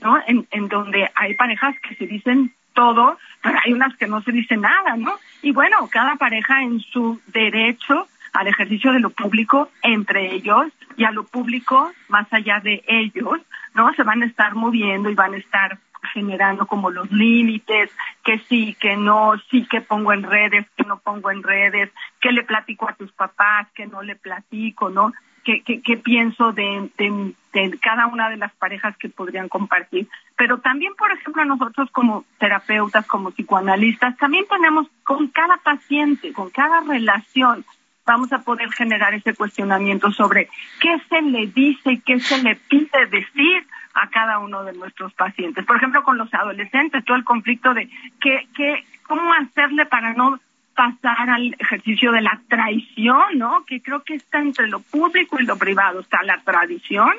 ¿no? 0.03 0.19
En, 0.27 0.47
en 0.51 0.69
donde 0.69 1.11
hay 1.15 1.35
parejas 1.35 1.77
que 1.81 1.95
se 1.95 2.07
dicen 2.07 2.53
todo, 2.73 3.19
pero 3.43 3.59
hay 3.65 3.73
unas 3.73 3.97
que 3.97 4.07
no 4.07 4.23
se 4.23 4.33
dicen 4.33 4.63
nada, 4.63 4.97
¿no? 4.97 5.13
Y 5.43 5.53
bueno, 5.53 5.89
cada 5.91 6.17
pareja 6.17 6.63
en 6.63 6.81
su 6.81 7.21
derecho 7.27 8.09
al 8.33 8.47
ejercicio 8.47 8.93
de 8.93 9.01
lo 9.01 9.11
público 9.11 9.71
entre 9.83 10.35
ellos 10.35 10.67
y 10.97 11.05
a 11.05 11.11
lo 11.11 11.25
público 11.25 11.93
más 12.09 12.27
allá 12.33 12.61
de 12.61 12.83
ellos, 12.87 13.41
¿no? 13.75 13.93
Se 13.95 14.03
van 14.03 14.23
a 14.23 14.27
estar 14.27 14.55
moviendo 14.55 15.11
y 15.11 15.15
van 15.15 15.35
a 15.35 15.39
estar 15.39 15.79
generando 16.13 16.67
como 16.67 16.91
los 16.91 17.11
límites, 17.11 17.91
que 18.25 18.39
sí, 18.49 18.77
que 18.81 18.97
no, 18.97 19.33
sí 19.51 19.67
que 19.71 19.81
pongo 19.81 20.13
en 20.13 20.23
redes, 20.23 20.67
que 20.77 20.85
no 20.85 20.99
pongo 20.99 21.31
en 21.31 21.43
redes, 21.43 21.91
que 22.21 22.33
le 22.33 22.45
platico 22.45 22.89
a 22.89 22.95
tus 22.95 23.13
papás, 23.13 23.69
que 23.75 23.87
no 23.87 24.03
le 24.03 24.17
platico, 24.17 24.91
¿no? 24.91 25.13
¿Qué, 25.45 25.63
qué, 25.63 25.97
pienso 25.97 26.53
de, 26.53 26.91
de, 26.99 27.33
de, 27.55 27.79
cada 27.79 28.07
una 28.07 28.29
de 28.29 28.37
las 28.37 28.53
parejas 28.53 28.95
que 28.99 29.09
podrían 29.09 29.49
compartir? 29.49 30.07
Pero 30.37 30.59
también, 30.59 30.93
por 30.95 31.11
ejemplo, 31.11 31.43
nosotros 31.47 31.91
como 31.91 32.27
terapeutas, 32.39 33.07
como 33.07 33.31
psicoanalistas, 33.31 34.19
también 34.19 34.45
tenemos 34.47 34.89
con 35.05 35.29
cada 35.29 35.57
paciente, 35.57 36.35
con 36.35 36.51
cada 36.51 36.81
relación, 36.81 37.65
vamos 38.09 38.33
a 38.33 38.43
poder 38.43 38.71
generar 38.73 39.15
ese 39.15 39.35
cuestionamiento 39.35 40.11
sobre 40.13 40.49
qué 40.81 41.01
se 41.09 41.23
le 41.23 41.47
dice 41.47 41.93
y 41.93 42.01
qué 42.01 42.19
se 42.21 42.43
le 42.43 42.57
pide 42.57 43.07
decir 43.11 43.67
a 44.01 44.09
cada 44.09 44.39
uno 44.39 44.65
de 44.65 44.73
nuestros 44.73 45.13
pacientes. 45.15 45.65
Por 45.65 45.77
ejemplo, 45.77 46.03
con 46.03 46.19
los 46.19 46.33
adolescentes, 46.33 47.05
todo 47.05 47.17
el 47.17 47.25
conflicto 47.25 47.75
de 47.75 47.89
qué, 48.21 48.49
qué, 48.55 48.85
cómo 49.07 49.33
hacerle 49.33 49.87
para 49.87 50.15
no 50.15 50.39
pasar 50.75 51.29
al 51.29 51.57
ejercicio 51.59 52.13
de 52.13 52.21
la 52.21 52.41
traición, 52.49 53.37
¿no? 53.37 53.65
Que 53.67 53.83
creo 53.83 54.05
que 54.05 54.15
está 54.15 54.39
entre 54.39 54.69
lo 54.69 54.81
público 54.81 55.41
y 55.41 55.45
lo 55.45 55.57
privado. 55.57 56.01
Está 56.01 56.23
la 56.23 56.39
tradición, 56.43 57.13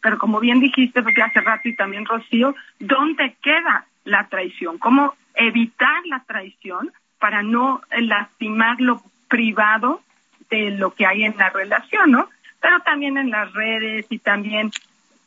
pero 0.00 0.18
como 0.18 0.40
bien 0.40 0.58
dijiste 0.58 1.02
porque 1.02 1.22
hace 1.22 1.40
rato 1.40 1.68
y 1.68 1.76
también 1.76 2.06
Rocío, 2.06 2.56
¿dónde 2.80 3.36
queda 3.40 3.86
la 4.04 4.26
traición? 4.28 4.78
¿Cómo 4.78 5.14
evitar 5.34 6.04
la 6.06 6.20
traición 6.20 6.92
para 7.18 7.42
no 7.42 7.82
lastimar 7.96 8.80
lo 8.80 9.00
privado 9.28 10.02
de 10.50 10.72
lo 10.72 10.92
que 10.92 11.06
hay 11.06 11.24
en 11.24 11.36
la 11.36 11.50
relación, 11.50 12.10
¿no? 12.10 12.28
Pero 12.60 12.80
también 12.80 13.16
en 13.16 13.30
las 13.30 13.52
redes 13.52 14.06
y 14.10 14.18
también 14.18 14.70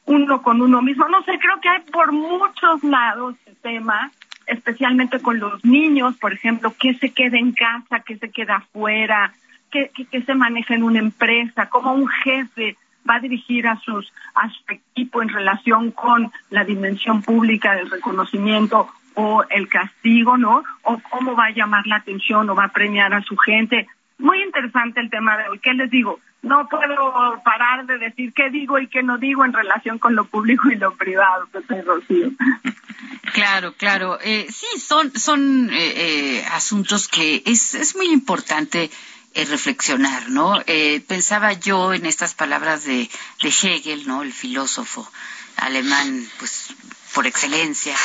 uno 0.08 0.42
con 0.42 0.62
uno 0.62 0.82
mismo. 0.82 1.08
No 1.08 1.22
sé, 1.24 1.38
creo 1.40 1.62
que 1.62 1.70
hay 1.70 1.82
por 1.92 2.12
muchos 2.12 2.84
lados 2.84 3.36
el 3.46 3.56
tema, 3.58 4.12
especialmente 4.48 5.20
con 5.20 5.40
los 5.40 5.64
niños, 5.64 6.16
por 6.18 6.34
ejemplo, 6.34 6.74
qué 6.80 6.96
se 6.96 7.12
queda 7.12 7.38
en 7.38 7.52
casa, 7.52 8.00
qué 8.00 8.18
se 8.18 8.32
queda 8.32 8.58
afuera, 8.58 9.34
qué, 9.70 9.92
qué, 10.10 10.22
se 10.22 10.34
maneja 10.34 10.74
en 10.74 10.84
una 10.84 11.00
empresa, 11.00 11.70
cómo 11.70 11.94
un 11.94 12.08
jefe 12.08 12.78
va 13.08 13.16
a 13.16 13.20
dirigir 13.20 13.68
a 13.68 13.78
sus 13.78 14.12
a 14.36 14.50
su 14.50 14.64
equipo 14.70 15.22
en 15.22 15.30
relación 15.30 15.92
con 15.92 16.32
la 16.50 16.64
dimensión 16.64 17.22
pública 17.22 17.76
del 17.76 17.90
reconocimiento 17.90 18.90
o 19.14 19.44
el 19.50 19.68
castigo, 19.68 20.38
¿no? 20.38 20.64
O 20.84 21.00
cómo 21.10 21.36
va 21.36 21.46
a 21.46 21.52
llamar 21.52 21.86
la 21.88 21.98
atención 21.98 22.50
o 22.50 22.56
va 22.56 22.66
a 22.66 22.74
premiar 22.74 23.14
a 23.14 23.22
su 23.24 23.36
gente 23.36 23.88
muy 24.18 24.42
interesante 24.44 25.00
el 25.00 25.10
tema 25.10 25.38
de 25.38 25.50
hoy. 25.50 25.60
¿Qué 25.60 25.74
les 25.74 25.90
digo? 25.90 26.20
No 26.42 26.68
puedo 26.70 27.42
parar 27.44 27.86
de 27.86 27.98
decir 27.98 28.34
qué 28.34 28.50
digo 28.50 28.80
y 28.80 28.88
qué 28.88 29.04
no 29.04 29.18
digo 29.18 29.44
en 29.44 29.54
relación 29.54 30.00
con 30.00 30.16
lo 30.16 30.26
público 30.26 30.70
y 30.70 30.76
lo 30.76 30.96
privado, 30.96 31.48
Pepe 31.48 31.82
Rocío. 31.82 32.32
Claro, 33.34 33.74
claro. 33.74 34.18
Eh, 34.22 34.48
sí, 34.50 34.80
son, 34.80 35.12
son 35.18 35.70
eh, 35.72 35.94
eh, 35.96 36.46
asuntos 36.52 37.08
que 37.08 37.44
es, 37.46 37.76
es 37.76 37.96
muy 37.96 38.08
importante 38.08 38.90
eh, 39.34 39.46
reflexionar, 39.46 40.30
¿no? 40.30 40.62
Eh, 40.66 41.04
pensaba 41.08 41.54
yo 41.54 41.94
en 41.94 42.06
estas 42.06 42.34
palabras 42.34 42.86
de, 42.86 43.10
de 43.42 43.50
Hegel, 43.50 44.08
¿no? 44.08 44.24
El 44.24 44.34
filósofo 44.34 45.08
alemán, 45.58 46.26
pues, 46.40 46.74
por 47.14 47.28
excelencia, 47.28 47.96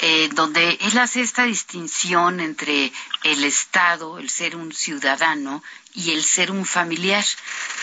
eh, 0.00 0.28
donde 0.32 0.78
él 0.80 0.98
hace 0.98 1.20
esta 1.20 1.44
distinción 1.44 2.40
entre 2.40 2.92
el 3.24 3.44
Estado, 3.44 4.18
el 4.18 4.30
ser 4.30 4.56
un 4.56 4.72
ciudadano, 4.72 5.62
y 5.94 6.12
el 6.12 6.22
ser 6.22 6.50
un 6.50 6.64
familiar. 6.66 7.24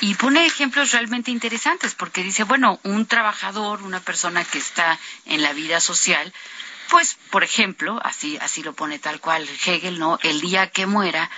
Y 0.02 0.14
pone 0.16 0.46
ejemplos 0.46 0.92
realmente 0.92 1.32
interesantes, 1.32 1.96
porque 1.96 2.24
dice, 2.24 2.44
bueno, 2.44 2.80
un 2.84 3.06
trabajador, 3.08 3.82
una 3.82 4.00
persona 4.00 4.44
que 4.44 4.60
está 4.60 5.00
en 5.26 5.42
la 5.42 5.54
vida 5.54 5.80
social, 5.80 6.32
pues, 6.90 7.18
por 7.32 7.44
ejemplo, 7.44 8.00
así, 8.04 8.38
así 8.38 8.62
lo 8.62 8.74
pone 8.74 9.00
tal 9.00 9.20
cual 9.20 9.50
Hegel, 9.66 9.98
¿no? 9.98 10.20
El 10.22 10.42
día 10.42 10.70
que 10.70 10.86
muera, 10.86 11.30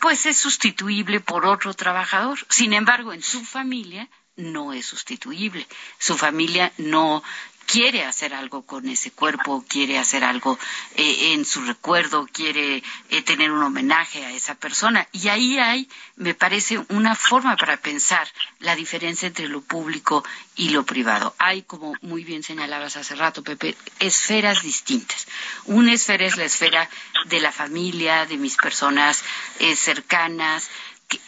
pues 0.00 0.26
es 0.26 0.38
sustituible 0.38 1.18
por 1.20 1.44
otro 1.44 1.74
trabajador. 1.74 2.38
Sin 2.48 2.72
embargo, 2.72 3.12
en 3.12 3.22
su 3.22 3.44
familia 3.44 4.08
no 4.36 4.72
es 4.72 4.86
sustituible. 4.86 5.66
Su 5.98 6.16
familia 6.16 6.72
no 6.78 7.22
quiere 7.66 8.04
hacer 8.04 8.34
algo 8.34 8.62
con 8.62 8.88
ese 8.88 9.10
cuerpo, 9.10 9.64
quiere 9.68 9.98
hacer 9.98 10.24
algo 10.24 10.58
eh, 10.96 11.32
en 11.32 11.44
su 11.44 11.62
recuerdo, 11.62 12.28
quiere 12.32 12.82
eh, 13.10 13.22
tener 13.22 13.50
un 13.50 13.62
homenaje 13.62 14.24
a 14.24 14.30
esa 14.30 14.54
persona. 14.54 15.06
Y 15.12 15.28
ahí 15.28 15.58
hay, 15.58 15.88
me 16.16 16.34
parece, 16.34 16.78
una 16.88 17.14
forma 17.14 17.56
para 17.56 17.76
pensar 17.76 18.28
la 18.60 18.76
diferencia 18.76 19.28
entre 19.28 19.48
lo 19.48 19.62
público 19.62 20.24
y 20.56 20.70
lo 20.70 20.84
privado. 20.84 21.34
Hay, 21.38 21.62
como 21.62 21.94
muy 22.02 22.24
bien 22.24 22.42
señalabas 22.42 22.96
hace 22.96 23.14
rato, 23.14 23.42
Pepe, 23.42 23.76
esferas 23.98 24.62
distintas. 24.62 25.26
Una 25.64 25.92
esfera 25.92 26.26
es 26.26 26.36
la 26.36 26.44
esfera 26.44 26.88
de 27.26 27.40
la 27.40 27.52
familia, 27.52 28.26
de 28.26 28.36
mis 28.36 28.56
personas 28.56 29.24
eh, 29.58 29.76
cercanas, 29.76 30.68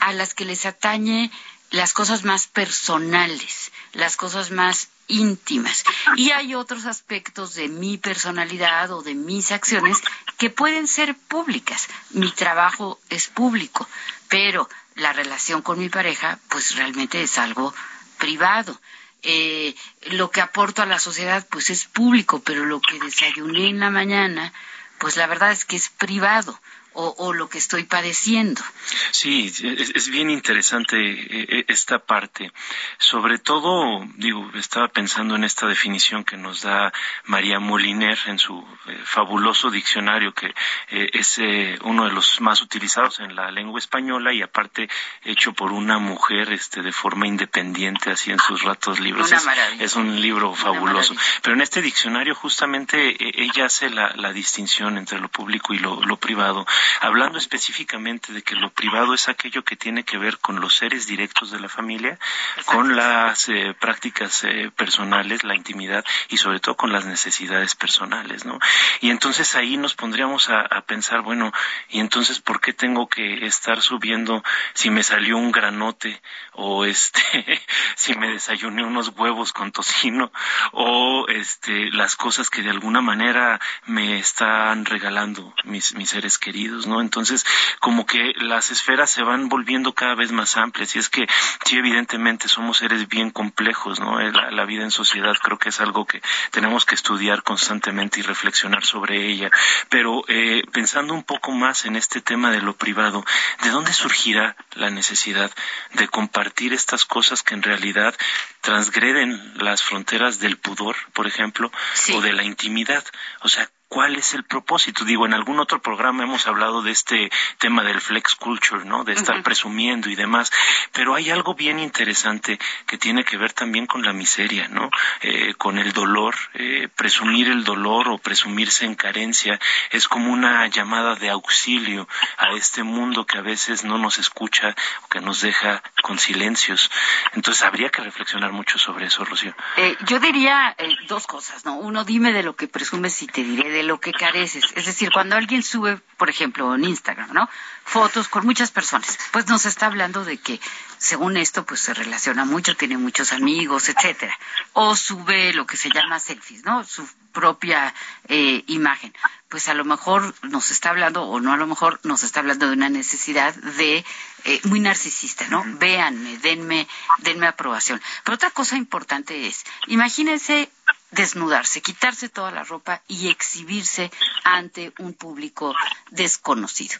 a 0.00 0.12
las 0.12 0.34
que 0.34 0.44
les 0.44 0.64
atañe 0.66 1.30
las 1.70 1.92
cosas 1.92 2.24
más 2.24 2.46
personales, 2.46 3.72
las 3.92 4.16
cosas 4.16 4.50
más 4.50 4.88
íntimas. 5.06 5.84
Y 6.16 6.30
hay 6.30 6.54
otros 6.54 6.86
aspectos 6.86 7.54
de 7.54 7.68
mi 7.68 7.98
personalidad 7.98 8.90
o 8.92 9.02
de 9.02 9.14
mis 9.14 9.52
acciones 9.52 10.02
que 10.38 10.50
pueden 10.50 10.86
ser 10.86 11.16
públicas. 11.16 11.88
Mi 12.10 12.30
trabajo 12.30 13.00
es 13.10 13.28
público, 13.28 13.88
pero 14.28 14.68
la 14.96 15.12
relación 15.12 15.62
con 15.62 15.78
mi 15.78 15.88
pareja, 15.88 16.38
pues 16.48 16.76
realmente 16.76 17.22
es 17.22 17.38
algo 17.38 17.74
privado. 18.18 18.80
Eh, 19.22 19.74
lo 20.10 20.30
que 20.30 20.40
aporto 20.40 20.82
a 20.82 20.86
la 20.86 20.98
sociedad, 20.98 21.46
pues 21.50 21.70
es 21.70 21.86
público, 21.86 22.42
pero 22.42 22.64
lo 22.64 22.80
que 22.80 22.98
desayuné 22.98 23.68
en 23.68 23.80
la 23.80 23.90
mañana, 23.90 24.52
pues 24.98 25.16
la 25.16 25.26
verdad 25.26 25.50
es 25.52 25.64
que 25.64 25.76
es 25.76 25.88
privado 25.88 26.60
o, 26.94 27.32
lo 27.32 27.48
que 27.48 27.58
estoy 27.58 27.84
padeciendo. 27.84 28.62
Sí, 29.10 29.52
es, 29.62 30.08
bien 30.08 30.30
interesante 30.30 30.96
eh, 30.96 31.46
eh, 31.48 31.64
esta 31.68 31.98
parte. 31.98 32.52
Sobre 32.98 33.38
todo, 33.38 34.04
digo, 34.16 34.50
estaba 34.54 34.88
pensando 34.88 35.36
en 35.36 35.44
esta 35.44 35.66
definición 35.66 36.24
que 36.24 36.36
nos 36.36 36.62
da 36.62 36.92
María 37.24 37.58
Moliner 37.58 38.18
en 38.26 38.38
su 38.38 38.64
eh, 38.86 39.00
fabuloso 39.04 39.70
diccionario, 39.70 40.32
que 40.32 40.54
es 40.88 41.38
uno 41.82 42.04
de 42.04 42.12
los 42.12 42.40
más 42.40 42.60
utilizados 42.62 43.20
en 43.20 43.34
la 43.34 43.50
lengua 43.50 43.78
española 43.78 44.32
y 44.32 44.42
aparte 44.42 44.88
hecho 45.24 45.52
por 45.52 45.72
una 45.72 45.98
mujer 45.98 46.52
este, 46.52 46.82
de 46.82 46.92
forma 46.92 47.26
independiente, 47.26 48.10
así 48.10 48.30
en 48.30 48.38
sus 48.38 48.62
ratos 48.62 49.00
libres. 49.00 49.32
Es, 49.80 49.96
un 49.96 50.20
libro 50.20 50.54
fabuloso. 50.54 51.14
Pero 51.42 51.54
en 51.54 51.62
este 51.62 51.82
diccionario 51.82 52.34
justamente 52.34 53.16
ella 53.18 53.66
hace 53.66 53.90
la, 53.90 54.32
distinción 54.34 54.98
entre 54.98 55.20
lo 55.20 55.28
público 55.28 55.74
y 55.74 55.78
lo 55.78 56.16
privado 56.16 56.66
hablando 57.00 57.38
específicamente 57.38 58.32
de 58.32 58.42
que 58.42 58.54
lo 58.54 58.70
privado 58.70 59.14
es 59.14 59.28
aquello 59.28 59.64
que 59.64 59.76
tiene 59.76 60.04
que 60.04 60.18
ver 60.18 60.38
con 60.38 60.60
los 60.60 60.74
seres 60.74 61.06
directos 61.06 61.50
de 61.50 61.60
la 61.60 61.68
familia, 61.68 62.18
con 62.64 62.96
las 62.96 63.48
eh, 63.48 63.74
prácticas 63.78 64.44
eh, 64.44 64.70
personales, 64.74 65.44
la 65.44 65.54
intimidad 65.54 66.04
y 66.28 66.36
sobre 66.36 66.60
todo 66.60 66.76
con 66.76 66.92
las 66.92 67.04
necesidades 67.06 67.74
personales, 67.74 68.44
¿no? 68.44 68.58
Y 69.00 69.10
entonces 69.10 69.54
ahí 69.54 69.76
nos 69.76 69.94
pondríamos 69.94 70.50
a, 70.50 70.64
pensar, 70.86 71.22
bueno, 71.22 71.52
¿y 71.88 72.00
entonces 72.00 72.40
por 72.40 72.60
qué 72.60 72.72
tengo 72.72 73.08
que 73.08 73.46
estar 73.46 73.80
subiendo 73.80 74.42
si 74.74 74.90
me 74.90 75.02
salió 75.02 75.38
un 75.38 75.52
granote 75.52 76.20
o 76.52 76.84
este, 76.94 77.62
si 77.96 78.14
me 78.14 78.28
desayuné 78.28 78.84
unos 78.84 79.08
huevos 79.16 79.52
con 79.52 79.72
tocino 79.72 80.32
o 80.72 81.26
este, 81.28 81.90
las 81.90 82.16
cosas 82.16 82.50
que 82.50 82.62
de 82.62 82.70
alguna 82.70 83.00
manera 83.00 83.60
me 83.86 84.18
están 84.18 84.84
regalando 84.84 85.54
mis, 85.64 85.94
mis 85.94 86.10
seres 86.10 86.38
queridos? 86.38 86.73
¿No? 86.86 87.00
Entonces, 87.00 87.44
como 87.80 88.06
que 88.06 88.32
las 88.36 88.70
esferas 88.70 89.10
se 89.10 89.22
van 89.22 89.48
volviendo 89.48 89.94
cada 89.94 90.14
vez 90.14 90.32
más 90.32 90.56
amplias 90.56 90.94
y 90.96 90.98
es 90.98 91.08
que 91.08 91.26
sí, 91.64 91.76
evidentemente 91.76 92.48
somos 92.48 92.78
seres 92.78 93.08
bien 93.08 93.30
complejos, 93.30 94.00
¿no? 94.00 94.20
Eh, 94.20 94.32
la, 94.32 94.64
vida 94.64 94.82
en 94.82 94.90
sociedad 94.90 95.34
creo 95.42 95.58
que 95.58 95.68
es 95.68 95.80
algo 95.80 96.06
que 96.06 96.22
tenemos 96.50 96.86
que 96.86 96.94
estudiar 96.94 97.42
constantemente 97.42 98.20
y 98.20 98.22
reflexionar 98.22 98.84
sobre 98.84 99.30
ella, 99.30 99.50
pero 99.90 100.24
eh, 100.28 100.62
pensando 100.72 101.12
un 101.12 101.22
poco 101.22 101.52
más 101.52 101.84
en 101.84 101.96
este 101.96 102.20
tema 102.20 102.50
de 102.50 102.62
lo 102.62 102.74
privado, 102.74 103.24
¿de 103.62 103.70
dónde 103.70 103.92
surgirá 103.92 104.56
la 104.72 104.90
necesidad 104.90 105.50
de 105.92 106.08
compartir 106.08 106.72
estas 106.72 107.04
cosas 107.04 107.42
que 107.42 107.54
en 107.54 107.62
realidad 107.62 108.14
transgreden 108.62 109.52
las 109.58 109.82
fronteras 109.82 110.40
del 110.40 110.56
pudor, 110.56 110.96
por 111.12 111.26
ejemplo, 111.26 111.70
o 112.14 112.20
de 112.22 112.32
la 112.32 112.42
intimidad? 112.42 113.04
O 113.42 113.48
sea, 113.48 113.68
cuál 113.94 114.16
es 114.16 114.34
el 114.34 114.42
propósito. 114.42 115.04
Digo, 115.04 115.24
en 115.24 115.34
algún 115.34 115.60
otro 115.60 115.80
programa 115.80 116.24
hemos 116.24 116.48
hablado 116.48 116.82
de 116.82 116.90
este 116.90 117.30
tema 117.58 117.84
del 117.84 118.00
flex 118.00 118.34
culture, 118.34 118.84
¿no? 118.84 119.04
De 119.04 119.12
estar 119.12 119.40
presumiendo 119.44 120.10
y 120.10 120.16
demás, 120.16 120.50
pero 120.92 121.14
hay 121.14 121.30
algo 121.30 121.54
bien 121.54 121.78
interesante 121.78 122.58
que 122.88 122.98
tiene 122.98 123.22
que 123.22 123.36
ver 123.36 123.52
también 123.52 123.86
con 123.86 124.02
la 124.02 124.12
miseria, 124.12 124.66
¿no? 124.66 124.90
Eh, 125.20 125.54
con 125.54 125.78
el 125.78 125.92
dolor, 125.92 126.34
eh, 126.54 126.88
presumir 126.96 127.46
el 127.46 127.62
dolor 127.62 128.08
o 128.08 128.18
presumirse 128.18 128.84
en 128.84 128.96
carencia 128.96 129.60
es 129.92 130.08
como 130.08 130.32
una 130.32 130.66
llamada 130.66 131.14
de 131.14 131.30
auxilio 131.30 132.08
a 132.38 132.52
este 132.56 132.82
mundo 132.82 133.26
que 133.26 133.38
a 133.38 133.42
veces 133.42 133.84
no 133.84 133.96
nos 133.96 134.18
escucha 134.18 134.74
o 135.04 135.08
que 135.08 135.20
nos 135.20 135.40
deja 135.40 135.84
con 136.02 136.18
silencios. 136.18 136.90
Entonces 137.34 137.62
habría 137.62 137.90
que 137.90 138.02
reflexionar 138.02 138.50
mucho 138.50 138.76
sobre 138.76 139.06
eso, 139.06 139.24
Rocío. 139.24 139.54
Eh, 139.76 139.96
yo 140.08 140.18
diría 140.18 140.74
dos 141.06 141.28
cosas, 141.28 141.64
¿no? 141.64 141.76
Uno, 141.76 142.02
dime 142.02 142.32
de 142.32 142.42
lo 142.42 142.56
que 142.56 142.66
presumes 142.66 143.22
y 143.22 143.28
te 143.28 143.44
diré 143.44 143.70
de 143.70 143.83
lo 143.84 144.00
que 144.00 144.12
careces. 144.12 144.64
Es 144.74 144.86
decir, 144.86 145.10
cuando 145.12 145.36
alguien 145.36 145.62
sube, 145.62 145.98
por 146.16 146.30
ejemplo, 146.30 146.74
en 146.74 146.84
Instagram, 146.84 147.32
¿no? 147.32 147.48
Fotos 147.84 148.28
con 148.28 148.44
muchas 148.46 148.70
personas, 148.70 149.18
pues 149.32 149.46
nos 149.46 149.66
está 149.66 149.86
hablando 149.86 150.24
de 150.24 150.38
que, 150.38 150.60
según 150.98 151.36
esto, 151.36 151.64
pues 151.64 151.80
se 151.80 151.94
relaciona 151.94 152.44
mucho, 152.44 152.76
tiene 152.76 152.96
muchos 152.96 153.32
amigos, 153.32 153.88
etcétera. 153.88 154.36
O 154.72 154.96
sube 154.96 155.52
lo 155.52 155.66
que 155.66 155.76
se 155.76 155.90
llama 155.90 156.18
selfies, 156.18 156.64
¿no? 156.64 156.84
Su 156.84 157.06
propia 157.32 157.94
eh, 158.28 158.64
imagen. 158.68 159.12
Pues 159.48 159.68
a 159.68 159.74
lo 159.74 159.84
mejor 159.84 160.34
nos 160.42 160.70
está 160.70 160.90
hablando, 160.90 161.24
o 161.24 161.40
no 161.40 161.52
a 161.52 161.56
lo 161.56 161.66
mejor 161.66 162.00
nos 162.04 162.22
está 162.22 162.40
hablando 162.40 162.66
de 162.66 162.72
una 162.72 162.88
necesidad 162.88 163.54
de 163.54 164.04
eh, 164.44 164.60
muy 164.64 164.80
narcisista, 164.80 165.46
¿no? 165.48 165.64
Véanme, 165.78 166.38
denme, 166.38 166.88
denme 167.18 167.46
aprobación. 167.46 168.00
Pero 168.24 168.36
otra 168.36 168.50
cosa 168.50 168.76
importante 168.76 169.46
es, 169.46 169.64
imagínense 169.86 170.70
desnudarse, 171.14 171.80
quitarse 171.80 172.28
toda 172.28 172.50
la 172.50 172.64
ropa 172.64 173.02
y 173.08 173.28
exhibirse 173.28 174.10
ante 174.44 174.92
un 174.98 175.14
público 175.14 175.74
desconocido. 176.10 176.98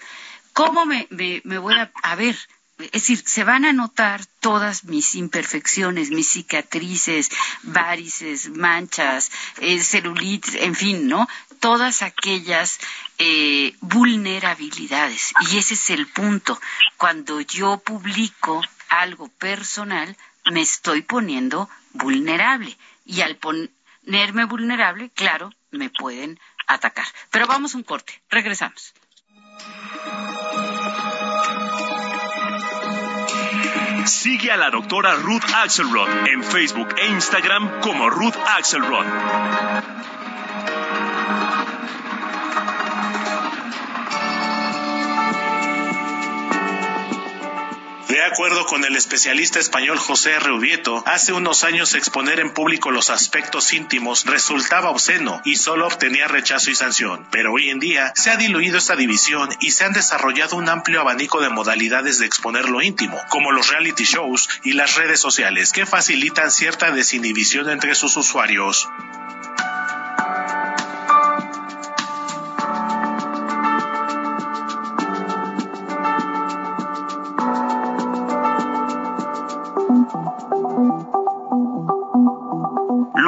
¿Cómo 0.53 0.87
me, 0.87 1.09
voy 1.11 1.75
a, 2.03 2.15
ver? 2.15 2.37
Es 2.79 2.93
decir, 2.93 3.23
se 3.27 3.45
van 3.45 3.65
a 3.65 3.73
notar 3.73 4.25
todas 4.41 4.85
mis 4.85 5.17
imperfecciones, 5.17 6.11
mis 6.11 6.29
cicatrices, 6.29 7.31
varices, 7.63 8.49
manchas, 8.51 9.31
eh, 9.59 9.81
celulitis, 9.81 10.55
en 10.55 10.75
fin, 10.75 11.09
¿no? 11.09 11.29
Todas 11.61 12.03
aquellas 12.03 12.79
eh, 13.19 13.75
vulnerabilidades. 13.81 15.33
Y 15.51 15.59
ese 15.59 15.75
es 15.75 15.91
el 15.91 16.07
punto. 16.07 16.61
Cuando 16.97 17.41
yo 17.41 17.79
publico 17.79 18.63
algo 18.89 19.29
personal, 19.29 20.17
me 20.53 20.61
estoy 20.61 21.03
poniendo 21.03 21.69
vulnerable. 21.93 22.77
Y 23.05 23.23
al, 23.23 23.37
poner 23.37 23.71
Nerme 24.07 24.45
vulnerable, 24.45 25.11
claro, 25.11 25.51
me 25.71 25.91
pueden 25.91 26.39
atacar. 26.67 27.07
Pero 27.31 27.47
vamos 27.47 27.75
a 27.75 27.79
un 27.79 27.85
corte, 27.85 28.23
regresamos. 28.29 28.95
Sigue 34.07 34.53
a 34.53 34.57
la 34.57 34.71
doctora 34.71 35.15
Ruth 35.15 35.45
Axelrod 35.55 36.09
en 36.27 36.45
Facebook 36.45 36.95
e 36.99 37.07
Instagram 37.07 37.81
como 37.81 38.11
Ruth 38.11 38.37
Axelrod. 38.57 39.07
De 48.25 48.31
acuerdo 48.31 48.65
con 48.65 48.83
el 48.87 48.97
especialista 48.97 49.59
español 49.59 49.99
José 49.99 50.39
Reubieto, 50.41 51.05
hace 51.05 51.35
unos 51.35 51.63
años 51.63 51.93
exponer 51.93 52.41
en 52.41 52.55
público 52.55 52.91
los 52.91 53.11
aspectos 53.11 53.75
íntimos 53.75 54.25
resultaba 54.25 54.89
obsceno 54.89 55.43
y 55.45 55.57
solo 55.57 55.87
obtenía 55.87 56.27
rechazo 56.27 56.71
y 56.71 56.75
sanción. 56.75 57.27
Pero 57.31 57.53
hoy 57.53 57.69
en 57.69 57.81
día 57.81 58.15
se 58.17 58.31
ha 58.31 58.37
diluido 58.37 58.79
esta 58.79 58.97
división 58.97 59.51
y 59.61 59.73
se 59.73 59.85
han 59.85 59.93
desarrollado 59.93 60.57
un 60.57 60.71
amplio 60.71 61.03
abanico 61.03 61.43
de 61.43 61.51
modalidades 61.51 62.19
de 62.19 62.25
exponer 62.25 62.71
lo 62.71 62.81
íntimo, 62.81 63.21
como 63.29 63.53
los 63.53 63.69
reality 63.69 64.05
shows 64.05 64.49
y 64.63 64.73
las 64.73 64.95
redes 64.95 65.21
sociales, 65.21 65.71
que 65.73 65.85
facilitan 65.85 66.51
cierta 66.51 66.93
desinhibición 66.93 67.69
entre 67.69 67.95
sus 67.95 68.17
usuarios. 68.17 68.89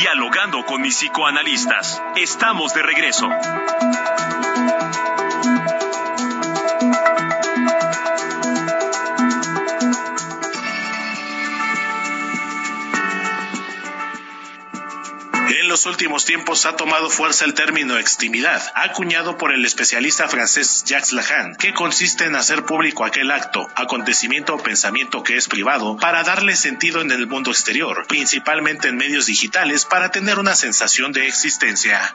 Dialogando 0.00 0.64
con 0.64 0.80
mis 0.80 0.96
psicoanalistas. 0.96 2.02
Estamos 2.16 2.72
de 2.72 2.82
regreso. 2.82 3.28
Últimos 15.86 16.24
tiempos 16.24 16.66
ha 16.66 16.76
tomado 16.76 17.10
fuerza 17.10 17.44
el 17.44 17.54
término 17.54 17.98
extimidad, 17.98 18.62
acuñado 18.74 19.36
por 19.36 19.52
el 19.52 19.64
especialista 19.64 20.28
francés 20.28 20.84
Jacques 20.86 21.12
Lacan, 21.12 21.56
que 21.56 21.74
consiste 21.74 22.24
en 22.24 22.36
hacer 22.36 22.64
público 22.64 23.04
aquel 23.04 23.30
acto, 23.30 23.68
acontecimiento 23.74 24.54
o 24.54 24.62
pensamiento 24.62 25.22
que 25.22 25.36
es 25.36 25.48
privado 25.48 25.96
para 25.96 26.22
darle 26.22 26.56
sentido 26.56 27.00
en 27.00 27.10
el 27.10 27.26
mundo 27.26 27.50
exterior, 27.50 28.06
principalmente 28.06 28.88
en 28.88 28.96
medios 28.96 29.26
digitales 29.26 29.84
para 29.84 30.10
tener 30.10 30.38
una 30.38 30.54
sensación 30.54 31.12
de 31.12 31.26
existencia. 31.26 32.14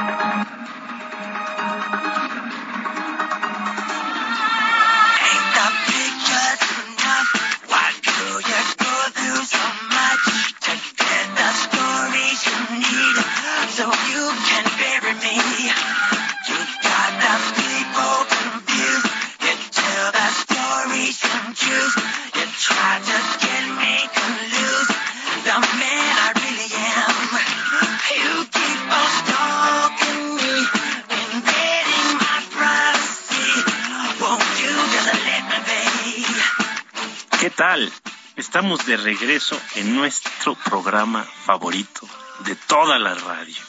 Estamos 38.71 38.87
de 38.87 38.95
regreso 38.95 39.59
en 39.75 39.93
nuestro 39.97 40.55
programa 40.55 41.25
favorito 41.25 42.07
de 42.45 42.55
toda 42.55 42.97
la 42.99 43.13
radio, 43.15 43.61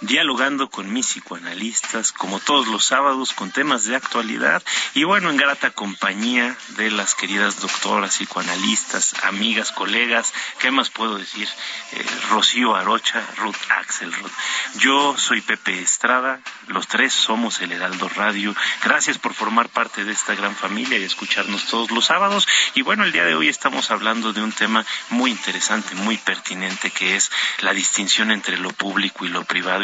dialogando 0.00 0.68
con 0.68 0.92
mis 0.92 1.06
psicoanalistas, 1.06 2.12
como 2.12 2.40
todos 2.40 2.66
los 2.66 2.84
sábados, 2.84 3.32
con 3.32 3.50
temas 3.50 3.84
de 3.84 3.96
actualidad 3.96 4.62
y 4.94 5.04
bueno, 5.04 5.30
en 5.30 5.36
grata 5.36 5.70
compañía 5.70 6.56
de 6.76 6.90
las 6.90 7.14
queridas 7.14 7.60
doctoras, 7.60 8.14
psicoanalistas, 8.14 9.14
amigas, 9.24 9.72
colegas, 9.72 10.32
¿qué 10.58 10.70
más 10.70 10.90
puedo 10.90 11.18
decir? 11.18 11.48
Eh, 11.92 12.04
Rocío 12.30 12.74
Arocha, 12.74 13.22
Ruth 13.36 13.56
Axelrod. 13.70 14.30
Yo 14.78 15.16
soy 15.16 15.40
Pepe 15.40 15.80
Estrada, 15.80 16.40
los 16.66 16.88
tres 16.88 17.12
somos 17.12 17.60
el 17.60 17.72
Heraldo 17.72 18.08
Radio. 18.08 18.54
Gracias 18.82 19.18
por 19.18 19.34
formar 19.34 19.68
parte 19.68 20.04
de 20.04 20.12
esta 20.12 20.34
gran 20.34 20.54
familia 20.56 20.98
y 20.98 21.04
escucharnos 21.04 21.66
todos 21.66 21.90
los 21.90 22.06
sábados. 22.06 22.46
Y 22.74 22.82
bueno, 22.82 23.04
el 23.04 23.12
día 23.12 23.24
de 23.24 23.34
hoy 23.34 23.48
estamos 23.48 23.90
hablando 23.90 24.32
de 24.32 24.42
un 24.42 24.52
tema 24.52 24.84
muy 25.10 25.30
interesante, 25.30 25.94
muy 25.94 26.16
pertinente, 26.18 26.90
que 26.90 27.16
es 27.16 27.30
la 27.60 27.72
distinción 27.72 28.30
entre 28.30 28.58
lo 28.58 28.70
público 28.72 29.24
y 29.24 29.28
lo 29.28 29.44
privado 29.44 29.83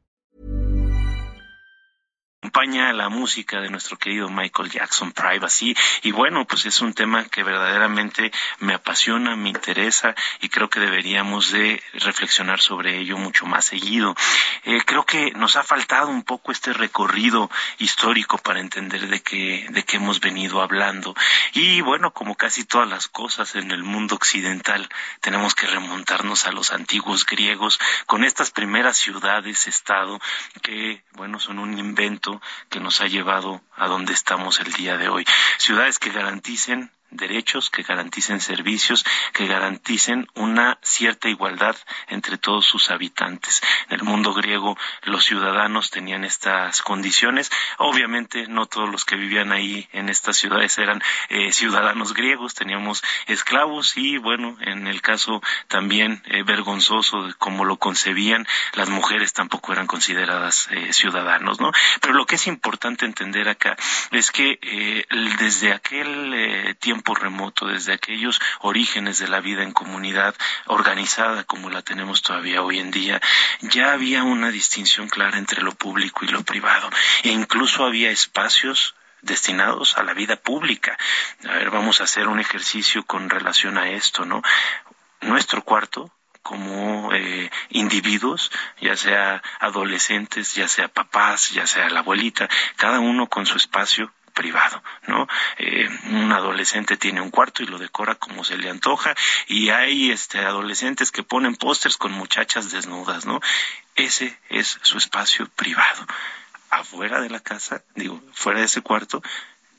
Acompaña 2.43 2.91
la 2.91 3.09
música 3.09 3.61
de 3.61 3.69
nuestro 3.69 3.97
querido 3.97 4.27
Michael 4.27 4.71
Jackson, 4.71 5.11
Privacy, 5.11 5.75
y 6.01 6.11
bueno, 6.11 6.47
pues 6.47 6.65
es 6.65 6.81
un 6.81 6.91
tema 6.95 7.25
que 7.25 7.43
verdaderamente 7.43 8.31
me 8.57 8.73
apasiona, 8.73 9.35
me 9.35 9.49
interesa 9.49 10.15
y 10.39 10.49
creo 10.49 10.67
que 10.67 10.79
deberíamos 10.79 11.51
de 11.51 11.83
reflexionar 11.93 12.59
sobre 12.59 12.97
ello 12.97 13.19
mucho 13.19 13.45
más 13.45 13.65
seguido. 13.65 14.15
Eh, 14.63 14.81
creo 14.83 15.05
que 15.05 15.29
nos 15.33 15.55
ha 15.55 15.61
faltado 15.61 16.07
un 16.07 16.23
poco 16.23 16.51
este 16.51 16.73
recorrido 16.73 17.51
histórico 17.77 18.39
para 18.39 18.59
entender 18.59 19.07
de 19.07 19.21
qué, 19.21 19.67
de 19.69 19.83
qué 19.83 19.97
hemos 19.97 20.19
venido 20.19 20.63
hablando. 20.63 21.13
Y 21.53 21.81
bueno, 21.81 22.11
como 22.11 22.33
casi 22.33 22.63
todas 22.63 22.89
las 22.89 23.07
cosas 23.07 23.53
en 23.53 23.69
el 23.69 23.83
mundo 23.83 24.15
occidental, 24.15 24.89
tenemos 25.19 25.53
que 25.53 25.67
remontarnos 25.67 26.47
a 26.47 26.51
los 26.51 26.71
antiguos 26.71 27.23
griegos 27.23 27.79
con 28.07 28.23
estas 28.23 28.49
primeras 28.49 28.97
ciudades, 28.97 29.67
estado, 29.67 30.19
que 30.63 31.03
bueno, 31.13 31.39
son 31.39 31.59
un 31.59 31.77
invento 31.77 32.30
que 32.69 32.79
nos 32.79 33.01
ha 33.01 33.07
llevado 33.07 33.61
a 33.75 33.87
donde 33.87 34.13
estamos 34.13 34.59
el 34.59 34.71
día 34.73 34.97
de 34.97 35.09
hoy. 35.09 35.25
Ciudades 35.57 35.99
que 35.99 36.11
garanticen 36.11 36.91
derechos, 37.11 37.69
que 37.69 37.83
garanticen 37.83 38.39
servicios, 38.39 39.05
que 39.33 39.47
garanticen 39.47 40.27
una 40.35 40.79
cierta 40.81 41.29
igualdad 41.29 41.75
entre 42.07 42.37
todos 42.37 42.65
sus 42.65 42.89
habitantes. 42.89 43.61
En 43.89 43.99
el 43.99 44.03
mundo 44.03 44.33
griego 44.33 44.77
los 45.03 45.25
ciudadanos 45.25 45.91
tenían 45.91 46.23
estas 46.23 46.81
condiciones. 46.81 47.51
Obviamente 47.77 48.47
no 48.47 48.65
todos 48.65 48.89
los 48.89 49.05
que 49.05 49.15
vivían 49.15 49.51
ahí 49.51 49.87
en 49.91 50.09
estas 50.09 50.37
ciudades 50.37 50.77
eran 50.77 51.01
eh, 51.29 51.51
ciudadanos 51.51 52.13
griegos, 52.13 52.55
teníamos 52.55 53.03
esclavos 53.27 53.97
y 53.97 54.17
bueno, 54.17 54.57
en 54.61 54.87
el 54.87 55.01
caso 55.01 55.41
también 55.67 56.23
eh, 56.25 56.43
vergonzoso 56.43 57.27
de 57.27 57.33
cómo 57.35 57.65
lo 57.65 57.77
concebían, 57.77 58.47
las 58.73 58.89
mujeres 58.89 59.33
tampoco 59.33 59.73
eran 59.73 59.87
consideradas 59.87 60.67
eh, 60.71 60.93
ciudadanos, 60.93 61.59
¿no? 61.59 61.71
Pero 62.01 62.13
lo 62.13 62.25
que 62.25 62.35
es 62.35 62.47
importante 62.47 63.05
entender 63.05 63.49
acá 63.49 63.75
es 64.11 64.31
que 64.31 64.59
desde 65.37 65.73
aquel 65.73 66.75
tiempo 66.79 67.00
remoto, 67.19 67.67
desde 67.67 67.93
aquellos 67.93 68.39
orígenes 68.59 69.19
de 69.19 69.27
la 69.27 69.41
vida 69.41 69.63
en 69.63 69.71
comunidad 69.71 70.35
organizada 70.67 71.43
como 71.43 71.69
la 71.69 71.81
tenemos 71.81 72.21
todavía 72.21 72.61
hoy 72.61 72.79
en 72.79 72.91
día, 72.91 73.21
ya 73.61 73.93
había 73.93 74.23
una 74.23 74.51
distinción 74.51 75.09
clara 75.09 75.37
entre 75.37 75.61
lo 75.61 75.73
público 75.73 76.25
y 76.25 76.29
lo 76.29 76.43
privado. 76.43 76.89
E 77.23 77.29
incluso 77.29 77.85
había 77.85 78.11
espacios 78.11 78.95
destinados 79.21 79.97
a 79.97 80.03
la 80.03 80.13
vida 80.13 80.35
pública. 80.35 80.97
A 81.47 81.53
ver, 81.53 81.69
vamos 81.69 82.01
a 82.01 82.05
hacer 82.05 82.27
un 82.27 82.39
ejercicio 82.39 83.05
con 83.05 83.29
relación 83.29 83.77
a 83.77 83.89
esto, 83.89 84.25
¿no? 84.25 84.41
Nuestro 85.21 85.63
cuarto 85.63 86.11
como 86.41 87.13
eh, 87.13 87.51
individuos, 87.69 88.51
ya 88.79 88.97
sea 88.97 89.43
adolescentes, 89.59 90.55
ya 90.55 90.67
sea 90.67 90.87
papás, 90.87 91.51
ya 91.51 91.67
sea 91.67 91.89
la 91.89 91.99
abuelita, 91.99 92.49
cada 92.77 92.99
uno 92.99 93.27
con 93.27 93.45
su 93.45 93.57
espacio 93.57 94.11
privado, 94.41 94.81
¿no? 95.05 95.27
Eh, 95.59 95.87
un 96.09 96.31
adolescente 96.31 96.97
tiene 96.97 97.21
un 97.21 97.29
cuarto 97.29 97.61
y 97.61 97.67
lo 97.67 97.77
decora 97.77 98.15
como 98.15 98.43
se 98.43 98.57
le 98.57 98.71
antoja 98.71 99.13
y 99.47 99.69
hay 99.69 100.09
este 100.09 100.39
adolescentes 100.39 101.11
que 101.11 101.21
ponen 101.21 101.55
pósters 101.55 101.95
con 101.95 102.11
muchachas 102.11 102.71
desnudas, 102.71 103.27
¿no? 103.27 103.39
Ese 103.95 104.35
es 104.49 104.79
su 104.81 104.97
espacio 104.97 105.47
privado. 105.55 106.07
Afuera 106.71 107.21
de 107.21 107.29
la 107.29 107.39
casa, 107.39 107.83
digo, 107.93 108.19
fuera 108.33 108.61
de 108.61 108.65
ese 108.65 108.81
cuarto, 108.81 109.21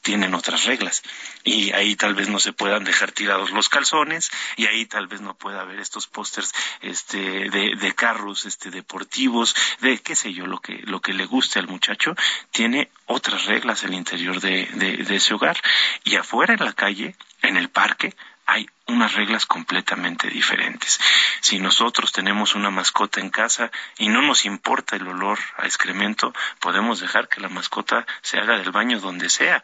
tienen 0.03 0.35
otras 0.35 0.65
reglas. 0.65 1.03
Y 1.45 1.73
ahí 1.73 1.97
tal 1.97 2.15
vez 2.15 2.29
no 2.29 2.39
se 2.39 2.53
puedan 2.53 2.85
dejar 2.85 3.13
tirados 3.13 3.51
los 3.53 3.69
calzones 3.69 4.31
y 4.57 4.67
ahí 4.67 4.87
tal 4.87 5.07
vez 5.07 5.21
no 5.21 5.35
pueda 5.35 5.63
haber 5.63 5.81
estos 5.81 6.07
pósters 6.07 6.53
este 6.81 7.49
de, 7.51 7.95
carros 7.95 8.47
este 8.47 8.71
deportivos 8.71 9.55
de 9.81 9.99
qué 9.99 10.17
sé 10.17 10.33
yo 10.33 10.47
lo 10.47 10.61
que 10.61 10.81
lo 10.85 11.01
que 11.01 11.13
le 11.13 11.27
guste 11.27 11.59
al 11.59 11.69
muchacho 11.69 12.15
tiene 12.51 12.91
otras 13.07 13.47
reglas 13.47 13.85
el 13.85 13.95
interior 13.95 14.41
de 14.41 15.07
ese 15.09 15.35
hogar. 15.35 15.57
Y 16.05 16.17
afuera 16.17 16.55
en 16.55 16.65
la 16.65 16.73
calle 16.73 17.17
en 17.43 17.57
el 17.57 17.71
parque 17.71 18.15
hay 18.47 18.69
unas 18.87 19.15
reglas 19.15 19.47
completamente 19.47 20.29
diferentes. 20.29 21.01
Si 21.41 21.59
nosotros 21.59 22.13
tenemos 22.13 22.55
una 22.55 22.71
mascota 22.71 23.21
en 23.21 23.31
casa 23.31 23.71
y 23.99 24.09
no 24.09 24.23
nos 24.23 24.45
importa 24.45 24.97
el 24.97 25.09
olor 25.09 25.39
a 25.57 25.67
excremento, 25.67 26.35
podemos 26.61 27.01
dejar 27.01 27.29
que 27.29 27.41
la 27.41 27.49
mascota 27.49 28.07
se 28.21 28.39
haga 28.39 28.59
del 28.59 28.73
baño 28.73 29.01
donde 29.01 29.31
sea. 29.31 29.63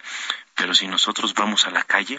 Pero 0.55 0.75
si 0.75 0.89
nosotros 0.89 1.35
vamos 1.35 1.67
a 1.67 1.71
la 1.71 1.85
calle, 1.85 2.19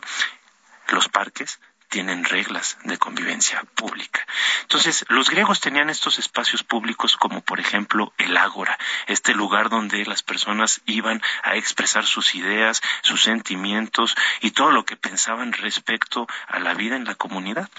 los 0.89 1.09
parques, 1.09 1.59
tienen 1.89 2.23
reglas 2.23 2.77
de 2.83 2.97
convivencia 2.97 3.63
pública. 3.75 4.25
Entonces, 4.61 5.05
los 5.09 5.29
griegos 5.29 5.59
tenían 5.59 5.89
estos 5.89 6.19
espacios 6.19 6.63
públicos 6.63 7.17
como 7.17 7.41
por 7.41 7.59
ejemplo 7.59 8.13
el 8.17 8.37
ágora, 8.37 8.77
este 9.07 9.33
lugar 9.33 9.69
donde 9.69 10.05
las 10.05 10.23
personas 10.23 10.81
iban 10.85 11.21
a 11.43 11.55
expresar 11.55 12.05
sus 12.05 12.35
ideas, 12.35 12.81
sus 13.01 13.23
sentimientos 13.23 14.15
y 14.41 14.51
todo 14.51 14.71
lo 14.71 14.85
que 14.85 14.95
pensaban 14.95 15.51
respecto 15.53 16.27
a 16.47 16.59
la 16.59 16.73
vida 16.75 16.95
en 16.95 17.05
la 17.05 17.15
comunidad. 17.15 17.69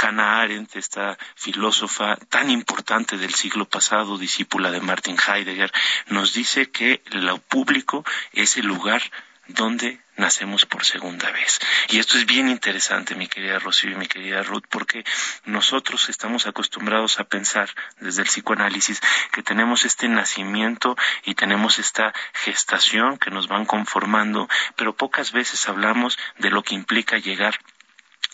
Hannah 0.00 0.40
Arendt, 0.40 0.76
esta 0.76 1.18
filósofa 1.36 2.16
tan 2.28 2.50
importante 2.50 3.18
del 3.18 3.34
siglo 3.34 3.66
pasado, 3.66 4.18
discípula 4.18 4.70
de 4.70 4.80
Martin 4.80 5.16
Heidegger, 5.16 5.72
nos 6.08 6.32
dice 6.32 6.70
que 6.70 7.02
lo 7.10 7.38
público 7.38 8.04
es 8.32 8.56
el 8.56 8.66
lugar 8.66 9.02
donde 9.54 10.00
nacemos 10.16 10.66
por 10.66 10.84
segunda 10.84 11.30
vez. 11.30 11.58
Y 11.88 11.98
esto 11.98 12.18
es 12.18 12.26
bien 12.26 12.48
interesante, 12.48 13.14
mi 13.14 13.28
querida 13.28 13.58
Rocío 13.58 13.90
y 13.90 13.94
mi 13.94 14.06
querida 14.06 14.42
Ruth, 14.42 14.64
porque 14.68 15.04
nosotros 15.44 16.08
estamos 16.08 16.46
acostumbrados 16.46 17.18
a 17.18 17.24
pensar 17.24 17.70
desde 18.00 18.22
el 18.22 18.28
psicoanálisis 18.28 19.00
que 19.32 19.42
tenemos 19.42 19.84
este 19.84 20.08
nacimiento 20.08 20.96
y 21.24 21.34
tenemos 21.34 21.78
esta 21.78 22.12
gestación 22.32 23.18
que 23.18 23.30
nos 23.30 23.48
van 23.48 23.64
conformando, 23.64 24.48
pero 24.76 24.94
pocas 24.94 25.32
veces 25.32 25.68
hablamos 25.68 26.18
de 26.38 26.50
lo 26.50 26.62
que 26.62 26.74
implica 26.74 27.18
llegar 27.18 27.58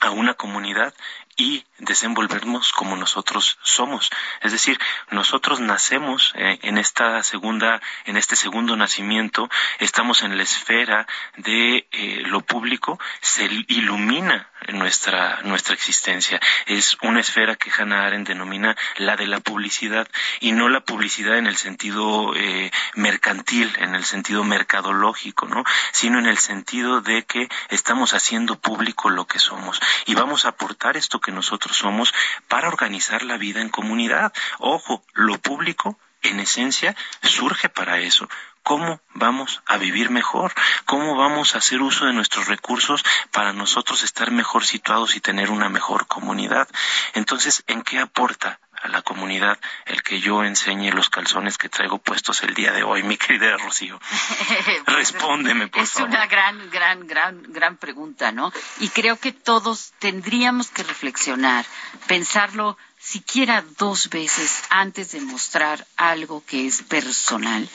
a 0.00 0.10
una 0.10 0.34
comunidad 0.34 0.94
y 1.38 1.64
desenvolvernos 1.78 2.72
como 2.72 2.96
nosotros 2.96 3.58
somos. 3.62 4.10
Es 4.42 4.52
decir, 4.52 4.78
nosotros 5.10 5.60
nacemos 5.60 6.32
eh, 6.34 6.58
en 6.62 6.76
esta 6.76 7.22
segunda, 7.22 7.80
en 8.04 8.16
este 8.16 8.34
segundo 8.34 8.76
nacimiento, 8.76 9.48
estamos 9.78 10.22
en 10.22 10.36
la 10.36 10.42
esfera 10.42 11.06
de 11.36 11.86
eh, 11.92 12.22
lo 12.26 12.40
público, 12.40 12.98
se 13.20 13.44
ilumina 13.68 14.50
nuestra, 14.72 15.40
nuestra 15.42 15.74
existencia. 15.74 16.40
Es 16.66 16.96
una 17.02 17.20
esfera 17.20 17.56
que 17.56 17.70
Hannah 17.70 18.06
Arendt 18.06 18.28
denomina 18.28 18.76
la 18.96 19.16
de 19.16 19.26
la 19.26 19.40
publicidad 19.40 20.08
y 20.40 20.52
no 20.52 20.68
la 20.68 20.80
publicidad 20.80 21.38
en 21.38 21.46
el 21.46 21.56
sentido 21.56 22.34
eh, 22.34 22.70
mercantil, 22.94 23.72
en 23.78 23.94
el 23.94 24.04
sentido 24.04 24.44
mercadológico, 24.44 25.46
¿no? 25.46 25.64
Sino 25.92 26.18
en 26.18 26.26
el 26.26 26.38
sentido 26.38 27.00
de 27.00 27.24
que 27.24 27.48
estamos 27.68 28.14
haciendo 28.14 28.58
público 28.58 29.10
lo 29.10 29.26
que 29.26 29.38
somos 29.38 29.80
y 30.06 30.14
vamos 30.14 30.44
a 30.44 30.50
aportar 30.50 30.96
esto 30.96 31.20
que 31.20 31.32
nosotros 31.32 31.76
somos 31.76 32.12
para 32.48 32.68
organizar 32.68 33.22
la 33.22 33.36
vida 33.36 33.60
en 33.60 33.68
comunidad. 33.68 34.32
Ojo, 34.58 35.04
lo 35.14 35.38
público 35.38 35.98
en 36.22 36.40
esencia 36.40 36.96
surge 37.22 37.68
para 37.68 37.98
eso. 38.00 38.28
¿Cómo 38.68 39.00
vamos 39.14 39.62
a 39.64 39.78
vivir 39.78 40.10
mejor? 40.10 40.52
¿Cómo 40.84 41.16
vamos 41.16 41.54
a 41.54 41.58
hacer 41.58 41.80
uso 41.80 42.04
de 42.04 42.12
nuestros 42.12 42.48
recursos 42.48 43.02
para 43.32 43.54
nosotros 43.54 44.02
estar 44.02 44.30
mejor 44.30 44.66
situados 44.66 45.16
y 45.16 45.20
tener 45.20 45.50
una 45.50 45.70
mejor 45.70 46.06
comunidad? 46.06 46.68
Entonces, 47.14 47.64
¿en 47.66 47.80
qué 47.80 47.98
aporta 47.98 48.60
a 48.82 48.88
la 48.88 49.00
comunidad 49.00 49.58
el 49.86 50.02
que 50.02 50.20
yo 50.20 50.44
enseñe 50.44 50.90
los 50.90 51.08
calzones 51.08 51.56
que 51.56 51.70
traigo 51.70 51.96
puestos 51.96 52.42
el 52.42 52.52
día 52.52 52.72
de 52.72 52.82
hoy, 52.82 53.02
mi 53.04 53.16
querida 53.16 53.56
Rocío? 53.56 53.98
Respóndeme, 54.86 55.68
por 55.68 55.86
favor. 55.86 56.10
Es 56.10 56.14
una 56.14 56.26
gran, 56.26 56.68
gran, 56.68 57.06
gran, 57.06 57.42
gran 57.48 57.78
pregunta, 57.78 58.32
¿no? 58.32 58.52
Y 58.80 58.90
creo 58.90 59.18
que 59.18 59.32
todos 59.32 59.94
tendríamos 59.98 60.68
que 60.68 60.82
reflexionar, 60.82 61.64
pensarlo 62.06 62.76
siquiera 62.98 63.64
dos 63.78 64.10
veces 64.10 64.62
antes 64.68 65.12
de 65.12 65.20
mostrar 65.20 65.86
algo 65.96 66.44
que 66.44 66.66
es 66.66 66.82
personal, 66.82 67.66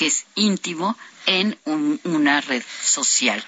que 0.00 0.06
es 0.06 0.24
íntimo, 0.34 0.96
en 1.26 1.58
una 2.04 2.40
red 2.40 2.62
social. 2.82 3.44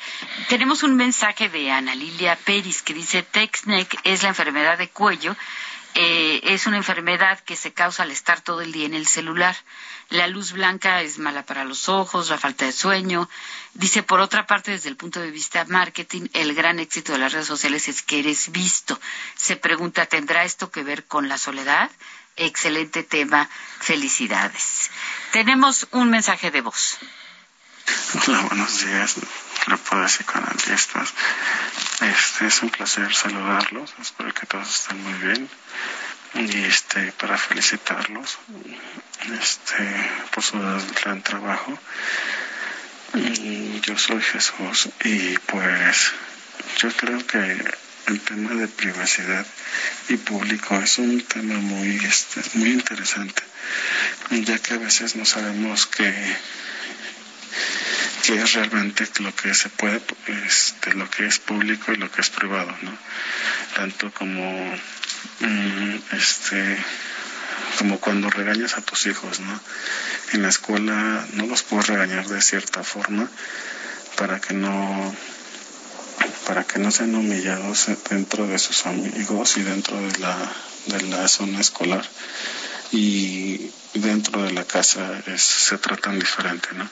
Tenemos 0.50 0.82
un 0.82 0.96
mensaje 0.96 1.48
de 1.48 1.70
Ana 1.70 1.94
Lilia 1.94 2.36
Peris 2.36 2.82
que 2.82 2.92
dice, 2.92 3.22
Texnec 3.22 3.98
es 4.04 4.22
la 4.22 4.28
enfermedad 4.28 4.76
de 4.76 4.90
cuello 4.90 5.34
eh, 5.94 6.40
es 6.44 6.66
una 6.66 6.78
enfermedad 6.78 7.38
que 7.40 7.54
se 7.54 7.72
causa 7.72 8.02
al 8.02 8.10
estar 8.10 8.40
todo 8.40 8.62
el 8.62 8.72
día 8.72 8.86
en 8.86 8.94
el 8.94 9.06
celular. 9.06 9.54
La 10.08 10.26
luz 10.26 10.52
blanca 10.52 11.02
es 11.02 11.18
mala 11.18 11.44
para 11.44 11.64
los 11.64 11.88
ojos, 11.88 12.30
la 12.30 12.38
falta 12.38 12.64
de 12.64 12.72
sueño. 12.72 13.28
Dice, 13.74 14.02
por 14.02 14.20
otra 14.20 14.46
parte, 14.46 14.70
desde 14.70 14.88
el 14.88 14.96
punto 14.96 15.20
de 15.20 15.30
vista 15.30 15.66
marketing, 15.66 16.28
el 16.32 16.54
gran 16.54 16.78
éxito 16.78 17.12
de 17.12 17.18
las 17.18 17.32
redes 17.32 17.46
sociales 17.46 17.88
es 17.88 18.00
que 18.00 18.20
eres 18.20 18.52
visto. 18.52 18.98
Se 19.36 19.56
pregunta, 19.56 20.06
¿tendrá 20.06 20.44
esto 20.44 20.70
que 20.70 20.82
ver 20.82 21.04
con 21.04 21.28
la 21.28 21.36
soledad? 21.36 21.90
Excelente 22.37 23.03
tema. 23.03 23.49
Felicidades. 23.81 24.90
Tenemos 25.33 25.87
un 25.92 26.11
mensaje 26.11 26.51
de 26.51 26.61
voz. 26.61 26.99
Hola, 28.27 28.40
buenos 28.42 28.85
días, 28.85 29.16
grupo 29.66 29.97
de. 29.97 31.12
Este 32.01 32.47
es 32.47 32.62
un 32.62 32.71
placer 32.71 33.14
saludarlos. 33.14 33.95
Espero 34.01 34.33
que 34.33 34.47
todos 34.47 34.68
estén 34.68 35.03
muy 35.03 35.14
bien. 35.14 35.49
Y 36.35 36.64
este, 36.64 37.12
para 37.12 37.37
felicitarlos 37.37 38.38
este, 39.40 40.11
por 40.33 40.42
su 40.42 40.59
gran 41.03 41.23
trabajo. 41.23 41.79
yo 43.83 43.99
soy 43.99 44.23
Jesús 44.23 44.88
y 45.05 45.37
pues 45.38 46.12
yo 46.79 46.90
creo 46.97 47.27
que 47.27 47.75
el 48.06 48.20
tema 48.20 48.54
de 48.54 48.68
privacidad 48.68 49.46
y 50.08 50.16
público 50.16 50.76
es 50.76 50.98
un 50.98 51.20
tema 51.22 51.54
muy, 51.54 51.96
este, 52.04 52.40
muy 52.54 52.70
interesante, 52.70 53.42
ya 54.30 54.58
que 54.58 54.74
a 54.74 54.78
veces 54.78 55.16
no 55.16 55.24
sabemos 55.24 55.86
que 55.86 56.12
que 58.22 58.40
es 58.40 58.52
realmente 58.52 59.04
lo 59.18 59.34
que 59.34 59.52
se 59.52 59.68
puede, 59.68 60.00
este, 60.46 60.94
lo 60.94 61.10
que 61.10 61.26
es 61.26 61.40
público 61.40 61.92
y 61.92 61.96
lo 61.96 62.10
que 62.10 62.20
es 62.20 62.30
privado, 62.30 62.72
¿no? 62.82 62.96
Tanto 63.74 64.12
como, 64.12 64.76
mm, 65.40 65.96
este, 66.12 66.78
como 67.78 67.98
cuando 67.98 68.30
regañas 68.30 68.76
a 68.76 68.82
tus 68.82 69.06
hijos, 69.06 69.40
¿no? 69.40 69.60
En 70.32 70.42
la 70.42 70.48
escuela 70.50 71.26
no 71.32 71.46
los 71.46 71.64
puedes 71.64 71.88
regañar 71.88 72.26
de 72.28 72.40
cierta 72.40 72.84
forma 72.84 73.28
para 74.16 74.40
que 74.40 74.54
no 74.54 75.14
para 76.46 76.64
que 76.64 76.78
no 76.78 76.90
sean 76.90 77.14
humillados 77.14 77.88
dentro 78.11 78.46
de 78.46 78.59
sus 78.59 78.87
amigos 78.87 79.57
y 79.57 79.62
dentro 79.62 80.00
de 80.00 80.18
la, 80.18 80.37
de 80.87 81.02
la 81.02 81.28
zona 81.28 81.61
escolar 81.61 82.05
y 82.90 83.70
dentro 83.94 84.42
de 84.42 84.52
la 84.52 84.64
casa 84.64 85.22
se 85.37 85.78
tratan 85.78 86.18
diferente, 86.18 86.68
¿no? 86.74 86.88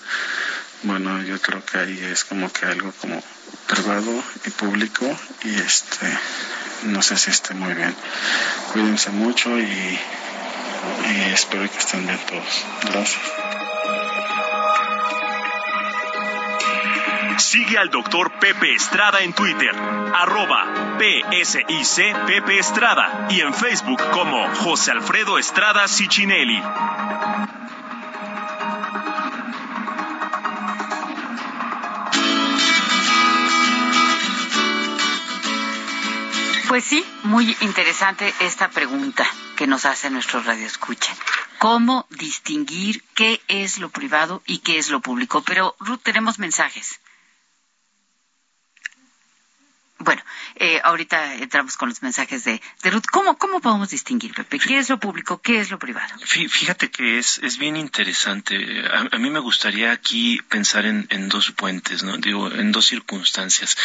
Bueno, 0.82 1.22
yo 1.22 1.40
creo 1.40 1.64
que 1.64 1.78
ahí 1.78 1.98
es 2.10 2.24
como 2.24 2.50
que 2.50 2.64
algo 2.64 2.92
como 3.00 3.22
privado 3.66 4.24
y 4.46 4.50
público 4.50 5.04
y 5.44 5.54
este 5.54 6.06
no 6.84 7.02
sé 7.02 7.18
si 7.18 7.30
esté 7.30 7.52
muy 7.54 7.74
bien. 7.74 7.94
Cuídense 8.72 9.10
mucho 9.10 9.58
y 9.58 9.98
espero 11.32 11.70
que 11.70 11.78
estén 11.78 12.06
bien 12.06 12.18
todos. 12.26 12.64
Gracias. 12.90 13.22
Sigue 17.40 17.79
al 17.79 17.88
doctor 17.88 18.31
Pepe 18.38 18.74
Estrada 18.74 19.20
en 19.20 19.33
Twitter, 19.33 19.74
arroba 19.74 20.98
PSIC 20.98 22.26
Pepe 22.26 22.59
Estrada 22.59 23.26
y 23.31 23.40
en 23.40 23.55
Facebook 23.55 24.00
como 24.12 24.46
José 24.57 24.92
Alfredo 24.92 25.38
Estrada 25.38 25.88
Cicinelli. 25.88 26.62
Pues 36.68 36.85
sí, 36.85 37.05
muy 37.24 37.57
interesante 37.62 38.33
esta 38.40 38.68
pregunta 38.68 39.26
que 39.57 39.66
nos 39.66 39.87
hace 39.87 40.11
nuestro 40.11 40.42
radio 40.42 40.66
escucha. 40.66 41.12
¿Cómo 41.59 42.07
distinguir 42.11 43.03
qué 43.14 43.40
es 43.48 43.79
lo 43.79 43.88
privado 43.88 44.42
y 44.46 44.59
qué 44.59 44.79
es 44.79 44.90
lo 44.90 45.00
público? 45.00 45.42
Pero, 45.42 45.74
Ruth, 45.81 46.00
tenemos 46.03 46.38
mensajes. 46.38 47.00
Bueno, 50.00 50.22
eh, 50.56 50.80
ahorita 50.82 51.34
entramos 51.34 51.76
con 51.76 51.90
los 51.90 52.00
mensajes 52.02 52.44
de, 52.44 52.62
de 52.82 52.90
Ruth. 52.90 53.04
¿Cómo, 53.12 53.36
¿Cómo 53.36 53.60
podemos 53.60 53.90
distinguir, 53.90 54.32
Pepe? 54.32 54.58
¿Qué 54.58 54.78
es 54.78 54.88
lo 54.88 54.98
público? 54.98 55.42
¿Qué 55.42 55.60
es 55.60 55.70
lo 55.70 55.78
privado? 55.78 56.14
Fíjate 56.24 56.90
que 56.90 57.18
es, 57.18 57.36
es 57.42 57.58
bien 57.58 57.76
interesante. 57.76 58.56
A, 59.12 59.18
mí 59.18 59.28
me 59.28 59.40
gustaría 59.40 59.92
aquí 59.92 60.40
pensar 60.48 60.86
en, 60.86 61.06
en, 61.10 61.28
dos 61.28 61.50
puentes, 61.50 62.02
¿no? 62.02 62.16
Digo, 62.16 62.50
en 62.50 62.72
dos 62.72 62.86
circunstancias. 62.86 63.76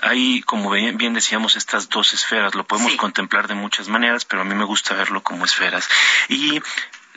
Hay, 0.00 0.40
como 0.40 0.70
bien, 0.70 0.96
bien 0.96 1.12
decíamos, 1.12 1.54
estas 1.54 1.90
dos 1.90 2.14
esferas. 2.14 2.54
Lo 2.54 2.66
podemos 2.66 2.94
contemplar 2.96 3.46
de 3.46 3.54
muchas 3.54 3.88
maneras, 3.88 4.24
pero 4.24 4.40
a 4.40 4.44
mí 4.46 4.54
me 4.54 4.64
gusta 4.64 4.94
verlo 4.94 5.22
como 5.22 5.44
esferas. 5.44 5.86
Y 6.30 6.62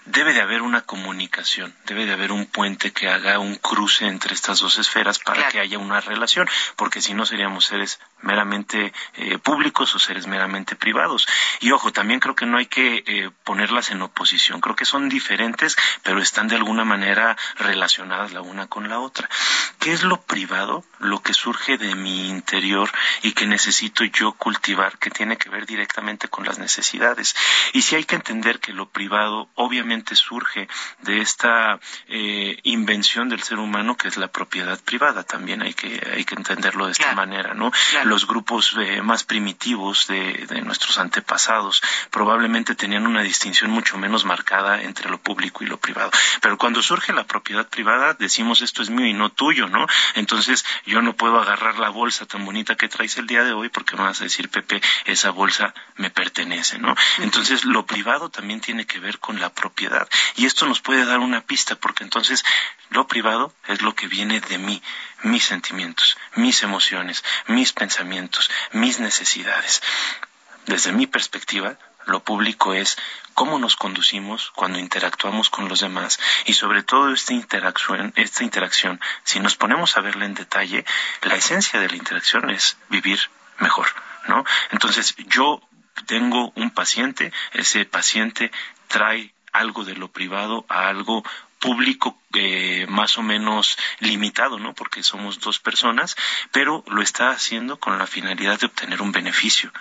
debe 0.05 0.33
de 0.33 0.41
haber 0.41 0.61
una 0.61 0.81
comunicación, 0.81 1.75
debe 1.85 2.05
de 2.05 2.13
haber 2.13 2.31
un 2.31 2.45
puente 2.45 2.91
que 2.91 3.07
haga 3.07 3.39
un 3.39 3.55
cruce 3.55 4.07
entre 4.07 4.33
estas 4.33 4.59
dos 4.59 4.77
esferas 4.77 5.19
para 5.19 5.47
que 5.49 5.59
haya 5.59 5.77
una 5.77 6.01
relación, 6.01 6.49
porque 6.75 7.01
si 7.01 7.13
no 7.13 7.25
seríamos 7.25 7.65
seres 7.65 7.99
meramente 8.21 8.93
eh, 9.15 9.37
públicos 9.37 9.93
o 9.95 9.99
seres 9.99 10.27
meramente 10.27 10.75
privados. 10.75 11.27
Y 11.59 11.71
ojo, 11.71 11.91
también 11.91 12.19
creo 12.19 12.35
que 12.35 12.45
no 12.45 12.57
hay 12.57 12.65
que 12.65 13.03
eh, 13.05 13.29
ponerlas 13.43 13.91
en 13.91 14.01
oposición, 14.01 14.59
creo 14.59 14.75
que 14.75 14.85
son 14.85 15.07
diferentes, 15.07 15.77
pero 16.03 16.19
están 16.19 16.47
de 16.47 16.55
alguna 16.55 16.83
manera 16.83 17.37
relacionadas 17.57 18.33
la 18.33 18.41
una 18.41 18.67
con 18.67 18.89
la 18.89 18.99
otra. 18.99 19.29
¿Qué 19.79 19.93
es 19.93 20.03
lo 20.03 20.21
privado? 20.21 20.83
Lo 20.99 21.21
que 21.21 21.33
surge 21.33 21.77
de 21.77 21.95
mi 21.95 22.27
interior 22.27 22.91
y 23.21 23.33
que 23.33 23.45
necesito 23.45 24.03
yo 24.03 24.33
cultivar, 24.33 24.97
que 24.97 25.09
tiene 25.09 25.37
que 25.37 25.49
ver 25.49 25.65
directamente 25.65 26.27
con 26.27 26.45
las 26.45 26.59
necesidades. 26.59 27.35
Y 27.73 27.83
si 27.83 27.95
hay 27.95 28.03
que 28.03 28.15
entender 28.15 28.59
que 28.59 28.73
lo 28.73 28.89
privado 28.89 29.49
obviamente 29.55 30.00
surge 30.15 30.67
de 31.01 31.21
esta 31.21 31.79
eh, 32.07 32.59
invención 32.63 33.29
del 33.29 33.43
ser 33.43 33.59
humano 33.59 33.97
que 33.97 34.07
es 34.07 34.17
la 34.17 34.27
propiedad 34.27 34.79
privada. 34.79 35.23
También 35.23 35.61
hay 35.61 35.73
que, 35.73 36.01
hay 36.13 36.25
que 36.25 36.35
entenderlo 36.35 36.85
de 36.85 36.93
esta 36.93 37.13
manera, 37.13 37.53
¿no? 37.53 37.71
Los 38.05 38.27
grupos 38.27 38.75
eh, 38.79 39.01
más 39.01 39.23
primitivos 39.23 40.07
de, 40.07 40.45
de 40.47 40.61
nuestros 40.61 40.97
antepasados 40.97 41.81
probablemente 42.09 42.75
tenían 42.75 43.07
una 43.07 43.21
distinción 43.21 43.71
mucho 43.71 43.97
menos 43.97 44.25
marcada 44.25 44.81
entre 44.81 45.09
lo 45.09 45.19
público 45.19 45.63
y 45.63 45.67
lo 45.67 45.77
privado. 45.77 46.11
Pero 46.41 46.57
cuando 46.57 46.81
surge 46.81 47.13
la 47.13 47.25
propiedad 47.25 47.67
privada, 47.67 48.13
decimos 48.13 48.61
esto 48.61 48.81
es 48.81 48.89
mío 48.89 49.05
y 49.05 49.13
no 49.13 49.29
tuyo, 49.29 49.67
¿no? 49.67 49.85
Entonces 50.15 50.65
yo 50.85 51.01
no 51.01 51.13
puedo 51.15 51.39
agarrar 51.39 51.79
la 51.79 51.89
bolsa 51.89 52.25
tan 52.25 52.45
bonita 52.45 52.75
que 52.75 52.89
traes 52.89 53.17
el 53.17 53.27
día 53.27 53.43
de 53.43 53.53
hoy 53.53 53.69
porque 53.69 53.95
me 53.95 54.03
vas 54.03 54.21
a 54.21 54.25
decir, 54.25 54.49
Pepe, 54.49 54.81
esa 55.05 55.31
bolsa 55.31 55.73
me 55.97 56.09
pertenece, 56.09 56.77
¿no? 56.79 56.95
Entonces 57.19 57.65
lo 57.65 57.85
privado 57.85 58.29
también 58.29 58.61
tiene 58.61 58.85
que 58.85 58.99
ver 58.99 59.19
con 59.19 59.39
la 59.39 59.49
propiedad 59.49 59.80
y 60.35 60.45
esto 60.45 60.65
nos 60.67 60.81
puede 60.81 61.05
dar 61.05 61.19
una 61.19 61.41
pista, 61.41 61.75
porque 61.75 62.03
entonces 62.03 62.43
lo 62.89 63.07
privado 63.07 63.53
es 63.67 63.81
lo 63.81 63.95
que 63.95 64.07
viene 64.07 64.39
de 64.39 64.57
mí, 64.57 64.81
mis 65.23 65.45
sentimientos, 65.45 66.17
mis 66.35 66.61
emociones, 66.63 67.23
mis 67.47 67.73
pensamientos, 67.73 68.51
mis 68.73 68.99
necesidades. 68.99 69.81
Desde 70.65 70.91
mi 70.91 71.07
perspectiva, 71.07 71.77
lo 72.05 72.23
público 72.23 72.73
es 72.73 72.97
cómo 73.33 73.57
nos 73.59 73.75
conducimos 73.75 74.51
cuando 74.55 74.79
interactuamos 74.79 75.49
con 75.49 75.67
los 75.67 75.79
demás 75.79 76.19
y 76.45 76.53
sobre 76.53 76.83
todo 76.83 77.13
esta 77.13 77.33
interacción, 77.33 78.13
esta 78.15 78.43
interacción, 78.43 78.99
si 79.23 79.39
nos 79.39 79.55
ponemos 79.55 79.97
a 79.97 80.01
verla 80.01 80.25
en 80.25 80.33
detalle, 80.33 80.85
la 81.23 81.35
esencia 81.35 81.79
de 81.79 81.89
la 81.89 81.95
interacción 81.95 82.49
es 82.49 82.77
vivir 82.89 83.19
mejor, 83.59 83.87
¿no? 84.27 84.43
Entonces, 84.71 85.15
yo 85.27 85.61
tengo 86.05 86.51
un 86.55 86.71
paciente, 86.71 87.31
ese 87.53 87.85
paciente 87.85 88.51
trae 88.87 89.33
algo 89.51 89.83
de 89.83 89.95
lo 89.95 90.07
privado 90.09 90.65
a 90.69 90.87
algo 90.87 91.23
público 91.59 92.17
eh, 92.33 92.85
más 92.89 93.17
o 93.17 93.23
menos 93.23 93.77
limitado, 93.99 94.59
¿no? 94.59 94.73
Porque 94.73 95.03
somos 95.03 95.39
dos 95.39 95.59
personas, 95.59 96.15
pero 96.51 96.83
lo 96.87 97.01
está 97.01 97.29
haciendo 97.29 97.79
con 97.79 97.97
la 97.97 98.07
finalidad 98.07 98.59
de 98.59 98.67
obtener 98.67 99.01
un 99.01 99.11
beneficio 99.11 99.71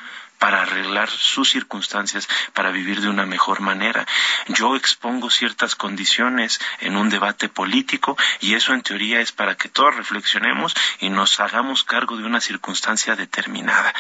para 0.41 0.63
arreglar 0.63 1.11
sus 1.11 1.51
circunstancias, 1.51 2.27
para 2.55 2.71
vivir 2.71 3.03
de 3.03 3.09
una 3.09 3.27
mejor 3.27 3.61
manera. 3.61 4.07
Yo 4.49 4.75
expongo 4.75 5.29
ciertas 5.29 5.77
condiciones 5.77 6.59
en 6.81 6.97
un 6.97 7.11
debate 7.11 7.51
político 7.51 8.17
y 8.41 8.55
eso 8.55 8.73
en 8.73 8.81
teoría 8.81 9.21
es 9.21 9.33
para 9.33 9.55
que 9.55 9.69
todos 9.69 9.95
reflexionemos 9.95 10.75
y 10.99 11.11
nos 11.11 11.39
hagamos 11.41 11.85
cargo 11.85 12.17
de 12.17 12.25
una 12.25 12.41
circunstancia 12.41 13.17
determinada. 13.17 13.95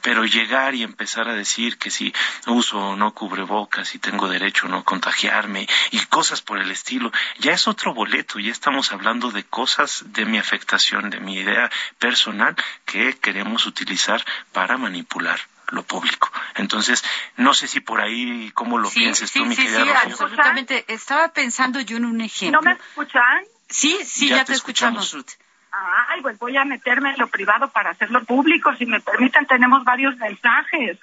Pero 0.00 0.24
llegar 0.24 0.76
y 0.76 0.84
empezar 0.84 1.28
a 1.28 1.34
decir 1.34 1.76
que 1.76 1.90
si 1.90 2.14
uso 2.46 2.78
o 2.78 2.96
no 2.96 3.12
cubrebocas, 3.12 3.88
si 3.88 3.98
tengo 3.98 4.28
derecho 4.28 4.66
o 4.66 4.70
no 4.70 4.84
contagiarme 4.84 5.66
y 5.90 5.98
cosas 6.06 6.40
por 6.40 6.60
el 6.60 6.70
estilo, 6.70 7.10
ya 7.38 7.50
es 7.50 7.66
otro 7.66 7.89
boleto, 7.94 8.38
ya 8.38 8.52
estamos 8.52 8.92
hablando 8.92 9.30
de 9.30 9.44
cosas 9.44 10.04
de 10.06 10.24
mi 10.24 10.38
afectación, 10.38 11.10
de 11.10 11.20
mi 11.20 11.34
idea 11.36 11.70
personal 11.98 12.56
que 12.84 13.18
queremos 13.18 13.66
utilizar 13.66 14.24
para 14.52 14.76
manipular 14.76 15.40
lo 15.68 15.82
público. 15.82 16.30
Entonces, 16.56 17.04
no 17.36 17.54
sé 17.54 17.68
si 17.68 17.80
por 17.80 18.00
ahí, 18.00 18.50
¿cómo 18.54 18.78
lo 18.78 18.90
piensas 18.90 19.32
tú, 19.32 19.44
mi 19.44 19.54
sí, 19.54 19.62
querida 19.62 19.84
sí, 19.84 20.10
absolutamente. 20.10 20.84
Estaba 20.88 21.28
pensando 21.32 21.80
yo 21.80 21.96
en 21.96 22.04
un 22.04 22.20
ejemplo. 22.20 22.60
¿No 22.60 22.70
me 22.70 22.72
escuchan? 22.72 23.44
Sí, 23.68 23.98
sí, 24.04 24.28
ya, 24.28 24.44
te, 24.44 24.52
escuchamos, 24.52 25.12
Ruth. 25.12 25.30
Ay, 25.72 26.20
pues 26.22 26.38
voy 26.38 26.56
a 26.56 26.64
meterme 26.64 27.10
en 27.10 27.18
lo 27.18 27.28
privado 27.28 27.70
para 27.70 27.90
hacerlo 27.90 28.24
público. 28.24 28.74
Si 28.74 28.86
me 28.86 29.00
permiten, 29.00 29.46
tenemos 29.46 29.84
varios 29.84 30.16
mensajes. 30.16 30.98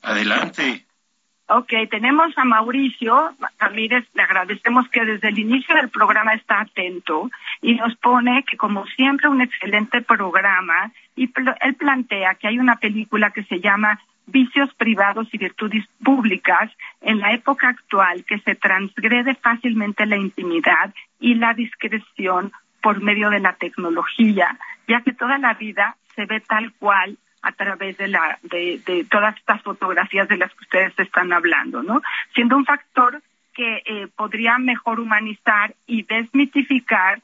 Adelante. 0.00 0.86
Ok, 1.48 1.72
tenemos 1.90 2.36
a 2.36 2.44
Mauricio 2.44 3.32
Ramírez, 3.60 4.04
le 4.14 4.22
agradecemos 4.22 4.88
que 4.88 5.04
desde 5.04 5.28
el 5.28 5.38
inicio 5.38 5.76
del 5.76 5.90
programa 5.90 6.34
está 6.34 6.60
atento 6.60 7.30
y 7.62 7.76
nos 7.76 7.94
pone 7.96 8.44
que 8.50 8.56
como 8.56 8.84
siempre 8.86 9.28
un 9.28 9.40
excelente 9.40 10.02
programa. 10.02 10.90
Y 11.14 11.30
él 11.60 11.74
plantea 11.76 12.34
que 12.34 12.48
hay 12.48 12.58
una 12.58 12.76
película 12.76 13.30
que 13.30 13.44
se 13.44 13.60
llama 13.60 14.00
Vicios 14.26 14.74
privados 14.74 15.28
y 15.32 15.38
virtudes 15.38 15.84
públicas 16.02 16.68
en 17.00 17.20
la 17.20 17.32
época 17.32 17.68
actual 17.68 18.24
que 18.24 18.40
se 18.40 18.56
transgrede 18.56 19.36
fácilmente 19.36 20.04
la 20.04 20.16
intimidad 20.16 20.92
y 21.20 21.36
la 21.36 21.54
discreción 21.54 22.50
por 22.82 23.00
medio 23.00 23.30
de 23.30 23.38
la 23.38 23.52
tecnología, 23.52 24.58
ya 24.88 25.00
que 25.02 25.12
toda 25.12 25.38
la 25.38 25.54
vida 25.54 25.96
se 26.16 26.26
ve 26.26 26.40
tal 26.40 26.72
cual 26.72 27.18
a 27.46 27.52
través 27.52 27.96
de, 27.96 28.08
la, 28.08 28.38
de, 28.42 29.06
todas 29.08 29.36
estas 29.36 29.62
fotografías 29.62 30.28
de 30.28 30.36
las 30.36 30.52
que 30.52 30.64
ustedes 30.64 30.98
están 30.98 31.32
hablando, 31.32 31.80
¿no? 31.80 32.02
Siendo 32.34 32.56
un 32.56 32.64
factor 32.64 33.22
que 33.54 33.82
eh, 33.86 34.08
podría 34.16 34.58
mejor 34.58 34.98
humanizar 34.98 35.72
y 35.86 36.02
desmitificar 36.02 37.20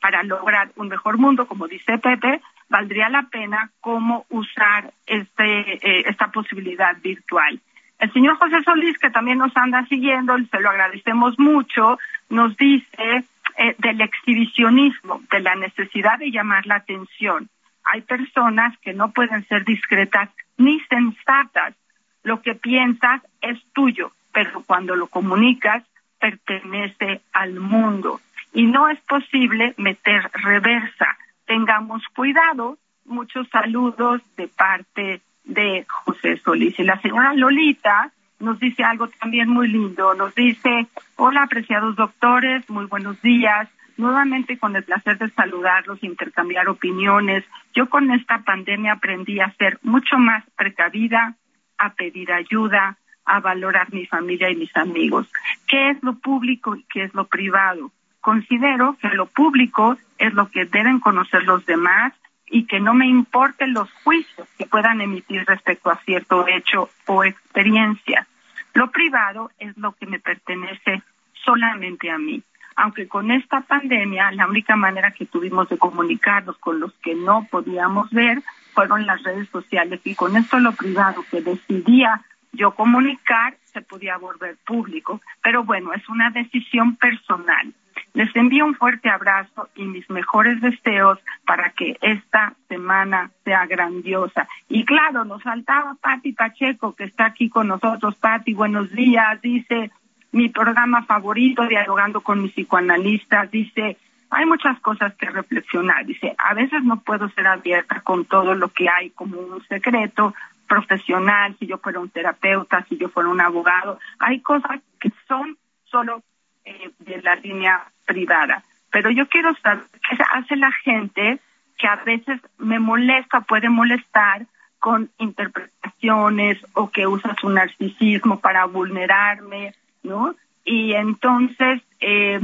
para 0.00 0.22
lograr 0.22 0.70
un 0.76 0.88
mejor 0.88 1.18
mundo, 1.18 1.46
como 1.46 1.68
dice 1.68 1.98
Pepe, 1.98 2.40
valdría 2.70 3.10
la 3.10 3.24
pena 3.24 3.70
cómo 3.80 4.24
usar 4.30 4.90
este, 5.06 5.74
eh, 5.74 6.04
esta 6.06 6.28
posibilidad 6.28 6.96
virtual. 7.02 7.60
El 7.98 8.12
señor 8.14 8.38
José 8.38 8.62
Solís, 8.64 8.96
que 8.96 9.10
también 9.10 9.36
nos 9.36 9.54
anda 9.54 9.84
siguiendo, 9.86 10.34
se 10.50 10.60
lo 10.60 10.70
agradecemos 10.70 11.38
mucho, 11.38 11.98
nos 12.30 12.56
dice 12.56 13.24
eh, 13.58 13.74
del 13.76 14.00
exhibicionismo, 14.00 15.20
de 15.30 15.40
la 15.40 15.56
necesidad 15.56 16.18
de 16.18 16.30
llamar 16.30 16.64
la 16.64 16.76
atención 16.76 17.50
hay 17.90 18.02
personas 18.02 18.76
que 18.78 18.92
no 18.92 19.10
pueden 19.10 19.46
ser 19.46 19.64
discretas 19.64 20.30
ni 20.56 20.80
sensatas. 20.80 21.74
Lo 22.22 22.42
que 22.42 22.54
piensas 22.54 23.22
es 23.40 23.58
tuyo, 23.72 24.12
pero 24.32 24.62
cuando 24.66 24.94
lo 24.94 25.06
comunicas 25.06 25.84
pertenece 26.20 27.20
al 27.32 27.54
mundo. 27.60 28.20
Y 28.52 28.66
no 28.66 28.88
es 28.88 29.00
posible 29.00 29.74
meter 29.76 30.30
reversa. 30.34 31.16
Tengamos 31.46 32.02
cuidado 32.14 32.78
muchos 33.04 33.48
saludos 33.48 34.20
de 34.36 34.48
parte 34.48 35.20
de 35.44 35.86
José 35.88 36.36
Solís. 36.38 36.78
Y 36.78 36.84
la 36.84 37.00
señora 37.00 37.32
Lolita 37.34 38.12
nos 38.38 38.58
dice 38.60 38.84
algo 38.84 39.08
también 39.08 39.48
muy 39.48 39.68
lindo. 39.68 40.14
Nos 40.14 40.34
dice, 40.34 40.86
hola 41.16 41.44
apreciados 41.44 41.96
doctores, 41.96 42.68
muy 42.68 42.86
buenos 42.86 43.20
días. 43.22 43.68
Nuevamente 43.98 44.58
con 44.58 44.76
el 44.76 44.84
placer 44.84 45.18
de 45.18 45.28
saludarlos, 45.30 46.04
intercambiar 46.04 46.68
opiniones. 46.68 47.44
Yo 47.74 47.90
con 47.90 48.12
esta 48.12 48.38
pandemia 48.44 48.92
aprendí 48.92 49.40
a 49.40 49.52
ser 49.54 49.80
mucho 49.82 50.18
más 50.18 50.44
precavida, 50.56 51.34
a 51.78 51.94
pedir 51.94 52.32
ayuda, 52.32 52.96
a 53.24 53.40
valorar 53.40 53.92
mi 53.92 54.06
familia 54.06 54.50
y 54.50 54.56
mis 54.56 54.74
amigos. 54.76 55.26
¿Qué 55.66 55.90
es 55.90 56.02
lo 56.04 56.14
público 56.14 56.76
y 56.76 56.84
qué 56.84 57.02
es 57.04 57.14
lo 57.14 57.26
privado? 57.26 57.90
Considero 58.20 58.96
que 59.00 59.08
lo 59.08 59.26
público 59.26 59.98
es 60.16 60.32
lo 60.32 60.48
que 60.48 60.64
deben 60.64 61.00
conocer 61.00 61.42
los 61.42 61.66
demás 61.66 62.12
y 62.46 62.66
que 62.66 62.78
no 62.78 62.94
me 62.94 63.06
importen 63.08 63.74
los 63.74 63.90
juicios 64.04 64.48
que 64.56 64.66
puedan 64.66 65.00
emitir 65.00 65.44
respecto 65.44 65.90
a 65.90 65.98
cierto 66.04 66.46
hecho 66.46 66.88
o 67.06 67.24
experiencia. 67.24 68.28
Lo 68.74 68.92
privado 68.92 69.50
es 69.58 69.76
lo 69.76 69.90
que 69.92 70.06
me 70.06 70.20
pertenece 70.20 71.02
solamente 71.44 72.12
a 72.12 72.18
mí. 72.18 72.44
Aunque 72.80 73.08
con 73.08 73.32
esta 73.32 73.62
pandemia 73.62 74.30
la 74.30 74.46
única 74.46 74.76
manera 74.76 75.10
que 75.10 75.26
tuvimos 75.26 75.68
de 75.68 75.78
comunicarnos 75.78 76.56
con 76.58 76.78
los 76.78 76.92
que 77.02 77.16
no 77.16 77.44
podíamos 77.50 78.08
ver 78.10 78.40
fueron 78.72 79.04
las 79.04 79.20
redes 79.24 79.48
sociales 79.48 80.00
y 80.04 80.14
con 80.14 80.36
esto 80.36 80.60
lo 80.60 80.70
privado 80.70 81.24
que 81.28 81.40
decidía 81.40 82.22
yo 82.52 82.70
comunicar 82.70 83.56
se 83.64 83.82
podía 83.82 84.16
volver 84.16 84.56
público. 84.64 85.20
Pero 85.42 85.64
bueno, 85.64 85.92
es 85.92 86.08
una 86.08 86.30
decisión 86.30 86.94
personal. 86.94 87.74
Les 88.14 88.34
envío 88.36 88.64
un 88.64 88.76
fuerte 88.76 89.10
abrazo 89.10 89.68
y 89.74 89.84
mis 89.84 90.08
mejores 90.08 90.60
deseos 90.60 91.18
para 91.44 91.70
que 91.70 91.98
esta 92.00 92.54
semana 92.68 93.32
sea 93.44 93.66
grandiosa. 93.66 94.46
Y 94.68 94.84
claro, 94.84 95.24
nos 95.24 95.42
faltaba 95.42 95.96
Patti 96.00 96.32
Pacheco, 96.32 96.94
que 96.94 97.04
está 97.04 97.26
aquí 97.26 97.48
con 97.48 97.66
nosotros. 97.66 98.14
Patti, 98.14 98.54
buenos 98.54 98.92
días. 98.92 99.40
Dice, 99.42 99.90
mi 100.32 100.48
programa 100.48 101.04
favorito, 101.04 101.66
dialogando 101.66 102.20
con 102.20 102.42
mis 102.42 102.52
psicoanalistas. 102.52 103.50
Dice, 103.50 103.96
hay 104.30 104.46
muchas 104.46 104.78
cosas 104.80 105.14
que 105.14 105.26
reflexionar. 105.26 106.04
Dice, 106.04 106.34
a 106.38 106.54
veces 106.54 106.82
no 106.84 107.00
puedo 107.00 107.28
ser 107.30 107.46
abierta 107.46 108.00
con 108.00 108.24
todo 108.24 108.54
lo 108.54 108.68
que 108.68 108.88
hay 108.88 109.10
como 109.10 109.38
un 109.38 109.62
secreto 109.66 110.34
profesional, 110.66 111.56
si 111.58 111.66
yo 111.66 111.78
fuera 111.78 111.98
un 111.98 112.10
terapeuta, 112.10 112.84
si 112.88 112.98
yo 112.98 113.08
fuera 113.08 113.30
un 113.30 113.40
abogado. 113.40 113.98
Hay 114.18 114.40
cosas 114.40 114.80
que 115.00 115.10
son 115.26 115.56
solo 115.84 116.22
eh, 116.64 116.90
de 116.98 117.22
la 117.22 117.36
línea 117.36 117.84
privada. 118.04 118.62
Pero 118.90 119.10
yo 119.10 119.26
quiero 119.28 119.54
saber 119.62 119.84
qué 119.92 120.16
hace 120.34 120.56
la 120.56 120.72
gente 120.72 121.40
que 121.78 121.86
a 121.86 121.96
veces 121.96 122.40
me 122.58 122.78
molesta, 122.78 123.40
puede 123.40 123.68
molestar 123.70 124.46
con 124.78 125.10
interpretaciones 125.18 126.58
o 126.74 126.90
que 126.90 127.06
usa 127.06 127.34
su 127.40 127.48
narcisismo 127.48 128.40
para 128.40 128.66
vulnerarme, 128.66 129.74
¿no? 130.02 130.34
Y 130.64 130.92
entonces 130.92 131.82
eh, 132.00 132.40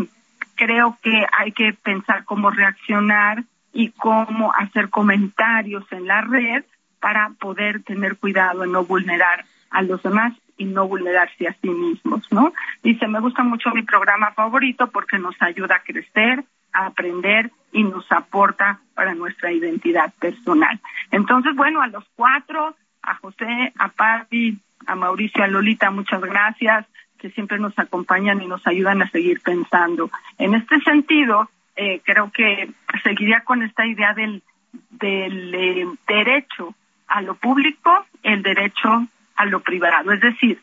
creo 0.55 0.97
que 1.03 1.27
hay 1.37 1.53
que 1.53 1.73
pensar 1.73 2.25
cómo 2.25 2.51
reaccionar 2.51 3.45
y 3.73 3.91
cómo 3.91 4.53
hacer 4.57 4.89
comentarios 4.89 5.85
en 5.91 6.07
la 6.07 6.23
red 6.23 6.65
para 7.01 7.31
poder 7.39 7.83
tener 7.83 8.17
cuidado 8.17 8.65
en 8.65 8.73
no 8.73 8.85
vulnerar 8.85 9.45
a 9.71 9.83
los 9.83 10.03
demás 10.03 10.33
y 10.57 10.65
no 10.65 10.87
vulnerarse 10.87 11.49
a 11.49 11.57
sí 11.61 11.69
mismos, 11.69 12.31
¿no? 12.31 12.53
Dice, 12.83 13.09
me 13.09 13.21
gusta 13.21 13.43
mucho 13.43 13.71
mi 13.71 13.83
programa 13.83 14.33
favorito 14.33 14.87
porque 14.91 15.19
nos 15.19 15.35
ayuda 15.43 15.77
a 15.77 15.83
crecer, 15.83 16.45
a 16.73 16.87
aprender 16.87 17.51
y 17.73 17.83
nos 17.83 18.11
aporta 18.13 18.79
para 18.95 19.15
nuestra 19.15 19.53
identidad 19.53 20.13
personal. 20.21 20.81
Entonces, 21.11 21.55
bueno, 21.57 21.83
a 21.83 21.89
los 21.89 22.05
cuatro, 22.15 22.77
a 23.03 23.17
José, 23.17 23.73
a 23.79 23.89
Patti, 23.89 24.59
a 24.87 24.95
Mauricio, 24.95 25.43
a 25.43 25.49
Lolita, 25.49 25.91
muchas 25.91 26.21
gracias, 26.21 26.87
que 27.25 27.31
siempre 27.31 27.59
nos 27.59 27.79
acompañan 27.79 28.43
y 28.43 28.47
nos 28.47 28.67
ayudan 28.67 29.01
a 29.01 29.09
seguir 29.09 29.41
pensando. 29.41 30.11
En 30.37 30.55
este 30.55 30.79
sentido, 30.81 31.49
eh, 31.75 32.03
creo 32.05 32.31
que 32.31 32.71
seguiría 33.03 33.41
con 33.41 33.63
esta 33.63 33.87
idea 33.87 34.13
del, 34.13 34.43
eh, 35.01 35.87
derecho 36.07 36.75
a 37.07 37.23
lo 37.23 37.35
público, 37.37 38.05
el 38.23 38.43
derecho 38.43 39.07
a 39.37 39.47
lo 39.47 39.61
privado. 39.61 40.13
Es 40.13 40.21
decir, 40.21 40.61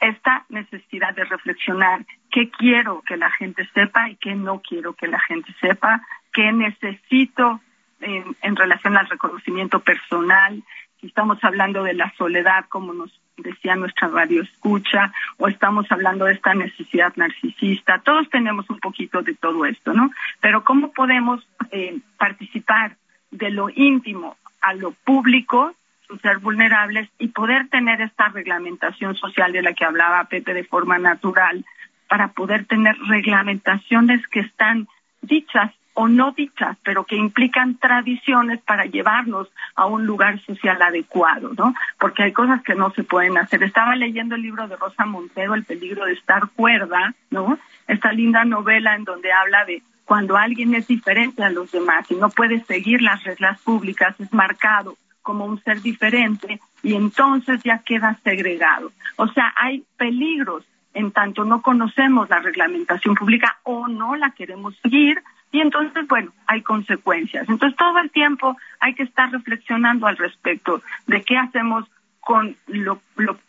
esta 0.00 0.44
necesidad 0.50 1.14
de 1.14 1.24
reflexionar 1.24 2.04
qué 2.30 2.50
quiero 2.50 3.00
que 3.00 3.16
la 3.16 3.30
gente 3.30 3.66
sepa 3.72 4.10
y 4.10 4.16
qué 4.16 4.34
no 4.34 4.60
quiero 4.60 4.92
que 4.92 5.06
la 5.06 5.20
gente 5.20 5.50
sepa, 5.62 6.02
qué 6.30 6.52
necesito 6.52 7.62
en, 8.02 8.56
relación 8.56 8.98
al 8.98 9.08
reconocimiento 9.08 9.80
personal, 9.80 10.62
estamos 11.02 11.42
hablando 11.42 11.82
de 11.82 11.94
la 11.94 12.12
soledad, 12.16 12.66
como 12.68 12.92
nos 12.94 13.10
decía 13.36 13.76
nuestra 13.76 14.08
radio 14.08 14.42
escucha, 14.42 15.12
o 15.38 15.48
estamos 15.48 15.90
hablando 15.90 16.26
de 16.26 16.34
esta 16.34 16.54
necesidad 16.54 17.12
narcisista, 17.16 17.98
todos 17.98 18.28
tenemos 18.30 18.68
un 18.70 18.78
poquito 18.78 19.22
de 19.22 19.34
todo 19.34 19.64
esto, 19.66 19.92
¿no? 19.92 20.10
Pero 20.40 20.64
¿cómo 20.64 20.92
podemos 20.92 21.46
eh, 21.70 21.98
participar 22.18 22.96
de 23.30 23.50
lo 23.50 23.68
íntimo 23.70 24.36
a 24.60 24.74
lo 24.74 24.92
público 24.92 25.74
ser 26.20 26.38
vulnerables 26.38 27.08
y 27.18 27.28
poder 27.28 27.68
tener 27.68 28.00
esta 28.00 28.28
reglamentación 28.28 29.16
social 29.16 29.52
de 29.52 29.62
la 29.62 29.72
que 29.72 29.84
hablaba 29.84 30.24
Pepe 30.24 30.52
de 30.52 30.64
forma 30.64 30.98
natural, 30.98 31.64
para 32.08 32.28
poder 32.28 32.66
tener 32.66 32.94
reglamentaciones 33.08 34.26
que 34.28 34.40
están 34.40 34.86
dichas 35.22 35.72
o 35.94 36.08
no 36.08 36.32
dichas, 36.32 36.76
pero 36.82 37.04
que 37.04 37.16
implican 37.16 37.76
tradiciones 37.78 38.60
para 38.62 38.86
llevarnos 38.86 39.48
a 39.74 39.86
un 39.86 40.06
lugar 40.06 40.40
social 40.40 40.80
adecuado, 40.80 41.50
¿no? 41.56 41.74
Porque 41.98 42.22
hay 42.22 42.32
cosas 42.32 42.62
que 42.62 42.74
no 42.74 42.90
se 42.92 43.04
pueden 43.04 43.36
hacer. 43.38 43.62
Estaba 43.62 43.94
leyendo 43.96 44.34
el 44.34 44.42
libro 44.42 44.68
de 44.68 44.76
Rosa 44.76 45.04
Montero, 45.04 45.54
El 45.54 45.64
peligro 45.64 46.04
de 46.04 46.12
estar 46.12 46.48
cuerda, 46.56 47.14
¿no? 47.30 47.58
Esta 47.86 48.12
linda 48.12 48.44
novela 48.44 48.94
en 48.94 49.04
donde 49.04 49.32
habla 49.32 49.64
de 49.64 49.82
cuando 50.04 50.36
alguien 50.36 50.74
es 50.74 50.88
diferente 50.88 51.44
a 51.44 51.50
los 51.50 51.70
demás 51.70 52.10
y 52.10 52.14
no 52.14 52.30
puede 52.30 52.62
seguir 52.64 53.02
las 53.02 53.22
reglas 53.24 53.60
públicas, 53.60 54.18
es 54.20 54.32
marcado 54.32 54.96
como 55.22 55.44
un 55.46 55.62
ser 55.62 55.80
diferente 55.80 56.60
y 56.82 56.94
entonces 56.94 57.62
ya 57.62 57.78
queda 57.78 58.18
segregado. 58.24 58.92
O 59.16 59.28
sea, 59.28 59.54
hay 59.56 59.84
peligros 59.96 60.64
en 60.94 61.12
tanto 61.12 61.44
no 61.44 61.62
conocemos 61.62 62.28
la 62.28 62.40
reglamentación 62.40 63.14
pública 63.14 63.58
o 63.62 63.88
no 63.88 64.16
la 64.16 64.30
queremos 64.32 64.76
seguir 64.82 65.22
y 65.52 65.60
entonces, 65.60 66.08
bueno, 66.08 66.32
hay 66.46 66.62
consecuencias. 66.62 67.46
Entonces, 67.48 67.76
todo 67.76 67.98
el 67.98 68.10
tiempo 68.10 68.56
hay 68.80 68.94
que 68.94 69.02
estar 69.02 69.30
reflexionando 69.30 70.06
al 70.06 70.16
respecto 70.16 70.82
de 71.06 71.22
qué 71.22 71.36
hacemos 71.36 71.84
con 72.20 72.56
lo, 72.66 73.00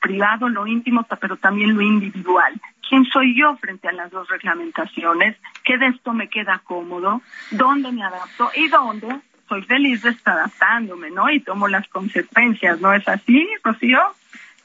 privado, 0.01 0.49
lo 0.49 0.67
íntimo, 0.67 1.05
pero 1.21 1.37
también 1.37 1.75
lo 1.75 1.81
individual. 1.81 2.53
¿Quién 2.87 3.05
soy 3.05 3.39
yo 3.39 3.55
frente 3.55 3.87
a 3.87 3.93
las 3.93 4.11
dos 4.11 4.27
reglamentaciones? 4.27 5.37
¿Qué 5.63 5.77
de 5.77 5.87
esto 5.87 6.11
me 6.13 6.27
queda 6.27 6.61
cómodo? 6.63 7.21
¿Dónde 7.51 7.91
me 7.91 8.03
adapto? 8.03 8.51
¿Y 8.55 8.67
dónde 8.67 9.19
soy 9.47 9.61
feliz 9.61 10.01
de 10.01 10.09
estar 10.09 10.37
adaptándome, 10.37 11.09
¿no? 11.11 11.29
Y 11.29 11.39
tomo 11.39 11.67
las 11.67 11.87
consecuencias, 11.87 12.81
¿no 12.81 12.93
es 12.93 13.07
así, 13.07 13.47
Rocío? 13.63 14.01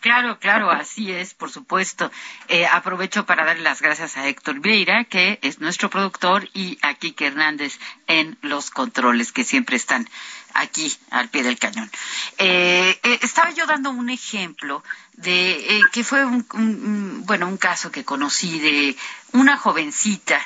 Claro, 0.01 0.38
claro, 0.38 0.70
así 0.70 1.11
es, 1.11 1.34
por 1.34 1.51
supuesto. 1.51 2.11
Eh, 2.46 2.66
aprovecho 2.66 3.26
para 3.26 3.44
darle 3.44 3.64
las 3.64 3.82
gracias 3.82 4.16
a 4.16 4.28
Héctor 4.28 4.61
Vieira, 4.61 5.05
que 5.05 5.40
es 5.42 5.59
nuestro 5.59 5.90
productor, 5.90 6.49
y 6.55 6.78
a 6.82 6.94
Kike 6.94 7.26
Hernández 7.26 7.78
en 8.07 8.38
los 8.42 8.70
controles, 8.70 9.32
que 9.32 9.42
siempre 9.42 9.76
están 9.76 10.09
aquí 10.55 10.96
al 11.11 11.28
pie 11.28 11.42
del 11.42 11.59
cañón. 11.59 11.90
Eh, 12.38 12.99
eh, 13.03 13.18
estaba 13.22 13.51
yo 13.51 13.66
dando 13.66 13.90
un 13.90 14.09
ejemplo 14.09 14.84
de 15.14 15.82
que 15.92 16.05
fue 16.05 16.24
un, 16.24 17.22
bueno, 17.26 17.49
un 17.49 17.57
caso 17.57 17.90
que 17.90 18.05
conocí 18.05 18.61
de 18.61 18.96
una 19.32 19.57
jovencita 19.57 20.40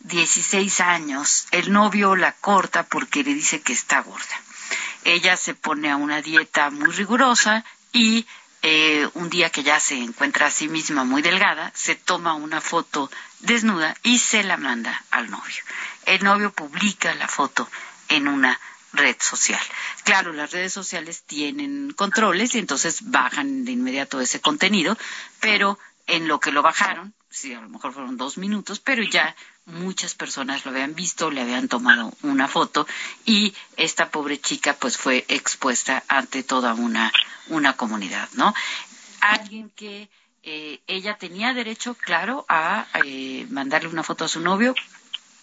16 0.00 0.80
años, 0.80 1.46
el 1.50 1.72
novio 1.72 2.16
la 2.16 2.32
corta 2.32 2.84
porque 2.84 3.22
le 3.22 3.34
dice 3.34 3.60
que 3.62 3.72
está 3.72 4.00
gorda. 4.00 4.40
Ella 5.04 5.36
se 5.36 5.54
pone 5.54 5.90
a 5.90 5.96
una 5.96 6.20
dieta 6.20 6.70
muy 6.70 6.90
rigurosa 6.90 7.64
y 7.92 8.26
eh, 8.62 9.08
un 9.14 9.30
día 9.30 9.50
que 9.50 9.62
ya 9.62 9.80
se 9.80 9.96
encuentra 9.96 10.46
a 10.46 10.50
sí 10.50 10.68
misma 10.68 11.04
muy 11.04 11.22
delgada, 11.22 11.72
se 11.74 11.94
toma 11.94 12.34
una 12.34 12.60
foto 12.60 13.10
desnuda 13.40 13.96
y 14.02 14.18
se 14.18 14.42
la 14.42 14.56
manda 14.56 15.04
al 15.10 15.30
novio. 15.30 15.62
El 16.04 16.22
novio 16.22 16.52
publica 16.52 17.14
la 17.14 17.28
foto 17.28 17.68
en 18.08 18.28
una 18.28 18.60
red 18.92 19.16
social. 19.20 19.60
Claro, 20.04 20.32
las 20.32 20.50
redes 20.50 20.72
sociales 20.72 21.22
tienen 21.22 21.92
controles 21.92 22.54
y 22.54 22.58
entonces 22.58 23.10
bajan 23.10 23.64
de 23.64 23.72
inmediato 23.72 24.20
ese 24.20 24.40
contenido, 24.40 24.98
pero 25.40 25.78
en 26.06 26.28
lo 26.28 26.40
que 26.40 26.52
lo 26.52 26.62
bajaron, 26.62 27.14
sí, 27.30 27.54
a 27.54 27.60
lo 27.60 27.68
mejor 27.68 27.92
fueron 27.92 28.16
dos 28.16 28.36
minutos, 28.38 28.80
pero 28.80 29.02
ya 29.02 29.34
muchas 29.64 30.14
personas 30.14 30.64
lo 30.64 30.72
habían 30.72 30.94
visto, 30.94 31.30
le 31.30 31.40
habían 31.40 31.68
tomado 31.68 32.12
una 32.22 32.48
foto 32.48 32.86
y 33.24 33.54
esta 33.76 34.10
pobre 34.10 34.40
chica 34.40 34.74
pues 34.74 34.98
fue 34.98 35.24
expuesta 35.28 36.02
ante 36.08 36.42
toda 36.42 36.74
una, 36.74 37.12
una 37.48 37.76
comunidad, 37.76 38.28
¿no? 38.34 38.52
Alguien 39.20 39.70
que 39.70 40.10
eh, 40.42 40.80
ella 40.86 41.18
tenía 41.18 41.54
derecho, 41.54 41.94
claro, 41.94 42.44
a 42.48 42.86
eh, 43.04 43.46
mandarle 43.50 43.88
una 43.88 44.02
foto 44.02 44.24
a 44.24 44.28
su 44.28 44.40
novio, 44.40 44.74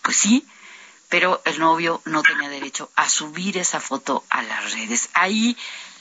pues 0.02 0.18
sí, 0.18 0.46
pero 1.10 1.42
el 1.46 1.60
novio 1.60 2.02
no 2.06 2.22
tenía 2.22 2.50
derecho 2.50 2.92
a 2.96 3.08
subir 3.08 3.58
esa 3.58 3.80
foto 3.80 4.24
a 4.30 4.42
las 4.42 4.74
redes. 4.74 5.10
Ahí 5.14 5.56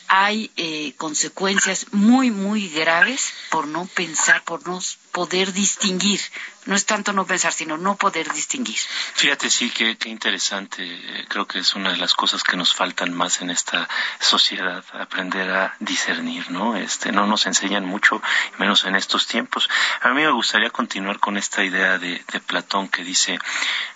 hay 0.09 0.51
eh, 0.57 0.95
consecuencias 0.97 1.87
muy, 1.93 2.31
muy 2.31 2.69
graves 2.69 3.33
por 3.51 3.67
no 3.67 3.87
pensar, 3.87 4.43
por 4.45 4.67
no 4.67 4.81
poder 5.13 5.53
distinguir. 5.53 6.21
No 6.67 6.75
es 6.75 6.85
tanto 6.85 7.13
no 7.13 7.25
pensar, 7.25 7.53
sino 7.53 7.77
no 7.77 7.97
poder 7.97 8.33
distinguir. 8.33 8.79
Fíjate, 9.15 9.51
sí, 9.51 9.71
qué, 9.71 9.97
qué 9.97 10.09
interesante. 10.09 10.83
Eh, 10.85 11.25
creo 11.29 11.47
que 11.47 11.61
es 11.61 11.75
una 11.75 11.93
de 11.93 11.97
las 11.97 12.15
cosas 12.15 12.43
que 12.43 12.57
nos 12.57 12.75
faltan 12.75 13.13
más 13.13 13.41
en 13.41 13.51
esta 13.51 13.89
sociedad, 14.19 14.85
aprender 14.93 15.51
a 15.51 15.77
discernir, 15.79 16.51
¿no? 16.51 16.77
Este, 16.77 17.13
no 17.13 17.27
nos 17.27 17.47
enseñan 17.47 17.85
mucho, 17.85 18.21
menos 18.59 18.85
en 18.85 18.97
estos 18.97 19.27
tiempos. 19.27 19.69
A 20.01 20.09
mí 20.09 20.23
me 20.23 20.31
gustaría 20.31 20.71
continuar 20.71 21.21
con 21.21 21.37
esta 21.37 21.65
idea 21.65 21.99
de, 21.99 22.25
de 22.33 22.41
Platón 22.41 22.89
que 22.89 23.05
dice, 23.05 23.39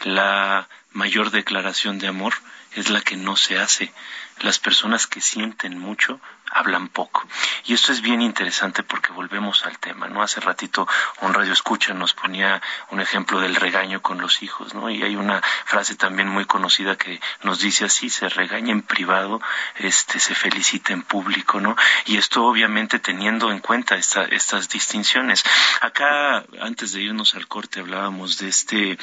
la 0.04 0.68
mayor 0.92 1.30
declaración 1.30 1.98
de 1.98 2.08
amor 2.08 2.34
es 2.72 2.90
la 2.90 3.00
que 3.00 3.16
no 3.16 3.36
se 3.36 3.58
hace 3.58 3.92
las 4.40 4.58
personas 4.58 5.06
que 5.06 5.20
sienten 5.20 5.78
mucho 5.78 6.20
hablan 6.50 6.88
poco. 6.88 7.26
Y 7.66 7.74
esto 7.74 7.92
es 7.92 8.00
bien 8.00 8.20
interesante 8.20 8.82
porque 8.82 9.12
volvemos 9.12 9.64
al 9.66 9.78
tema, 9.78 10.08
¿no? 10.08 10.22
Hace 10.22 10.40
ratito 10.40 10.86
un 11.20 11.32
radio 11.32 11.52
escucha 11.52 11.94
nos 11.94 12.14
ponía 12.14 12.60
un 12.90 13.00
ejemplo 13.00 13.40
del 13.40 13.54
regaño 13.54 14.02
con 14.02 14.20
los 14.20 14.42
hijos, 14.42 14.74
¿no? 14.74 14.90
Y 14.90 15.02
hay 15.02 15.16
una 15.16 15.40
frase 15.64 15.94
también 15.94 16.28
muy 16.28 16.44
conocida 16.44 16.96
que 16.96 17.20
nos 17.42 17.60
dice 17.60 17.84
así, 17.84 18.10
se 18.10 18.28
regaña 18.28 18.72
en 18.72 18.82
privado, 18.82 19.40
este, 19.76 20.18
se 20.18 20.34
felicita 20.34 20.92
en 20.92 21.02
público, 21.02 21.60
¿no? 21.60 21.76
Y 22.06 22.16
esto 22.16 22.44
obviamente 22.44 22.98
teniendo 22.98 23.50
en 23.52 23.60
cuenta 23.60 23.96
estas 23.96 24.68
distinciones. 24.68 25.44
Acá, 25.80 26.44
antes 26.60 26.92
de 26.92 27.02
irnos 27.02 27.34
al 27.34 27.46
corte, 27.46 27.80
hablábamos 27.80 28.38
de 28.38 28.48
este 28.48 28.98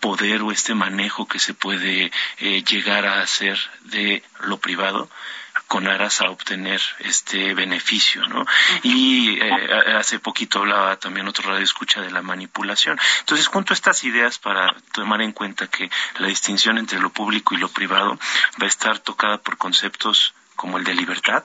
poder 0.00 0.42
o 0.42 0.52
este 0.52 0.74
manejo 0.74 1.26
que 1.26 1.38
se 1.38 1.54
puede 1.54 2.10
eh, 2.38 2.62
llegar 2.64 3.06
a 3.06 3.20
hacer 3.20 3.58
de 3.84 4.22
lo 4.40 4.58
privado 4.58 5.08
con 5.66 5.86
aras 5.86 6.22
a 6.22 6.30
obtener 6.30 6.80
este 7.00 7.52
beneficio, 7.52 8.26
¿no? 8.26 8.46
Y 8.82 9.38
eh, 9.38 9.96
hace 9.96 10.18
poquito 10.18 10.60
hablaba 10.60 10.96
también 10.96 11.28
otro 11.28 11.50
radio 11.50 11.62
escucha 11.62 12.00
de 12.00 12.10
la 12.10 12.22
manipulación. 12.22 12.98
Entonces, 13.20 13.46
junto 13.48 13.72
a 13.72 13.74
estas 13.74 14.02
ideas 14.04 14.38
para 14.38 14.74
tomar 14.92 15.20
en 15.20 15.32
cuenta 15.32 15.66
que 15.66 15.90
la 16.18 16.28
distinción 16.28 16.78
entre 16.78 17.00
lo 17.00 17.10
público 17.10 17.54
y 17.54 17.58
lo 17.58 17.68
privado 17.68 18.18
va 18.60 18.64
a 18.64 18.68
estar 18.68 18.98
tocada 18.98 19.38
por 19.38 19.58
conceptos 19.58 20.32
como 20.56 20.78
el 20.78 20.84
de 20.84 20.94
libertad, 20.94 21.44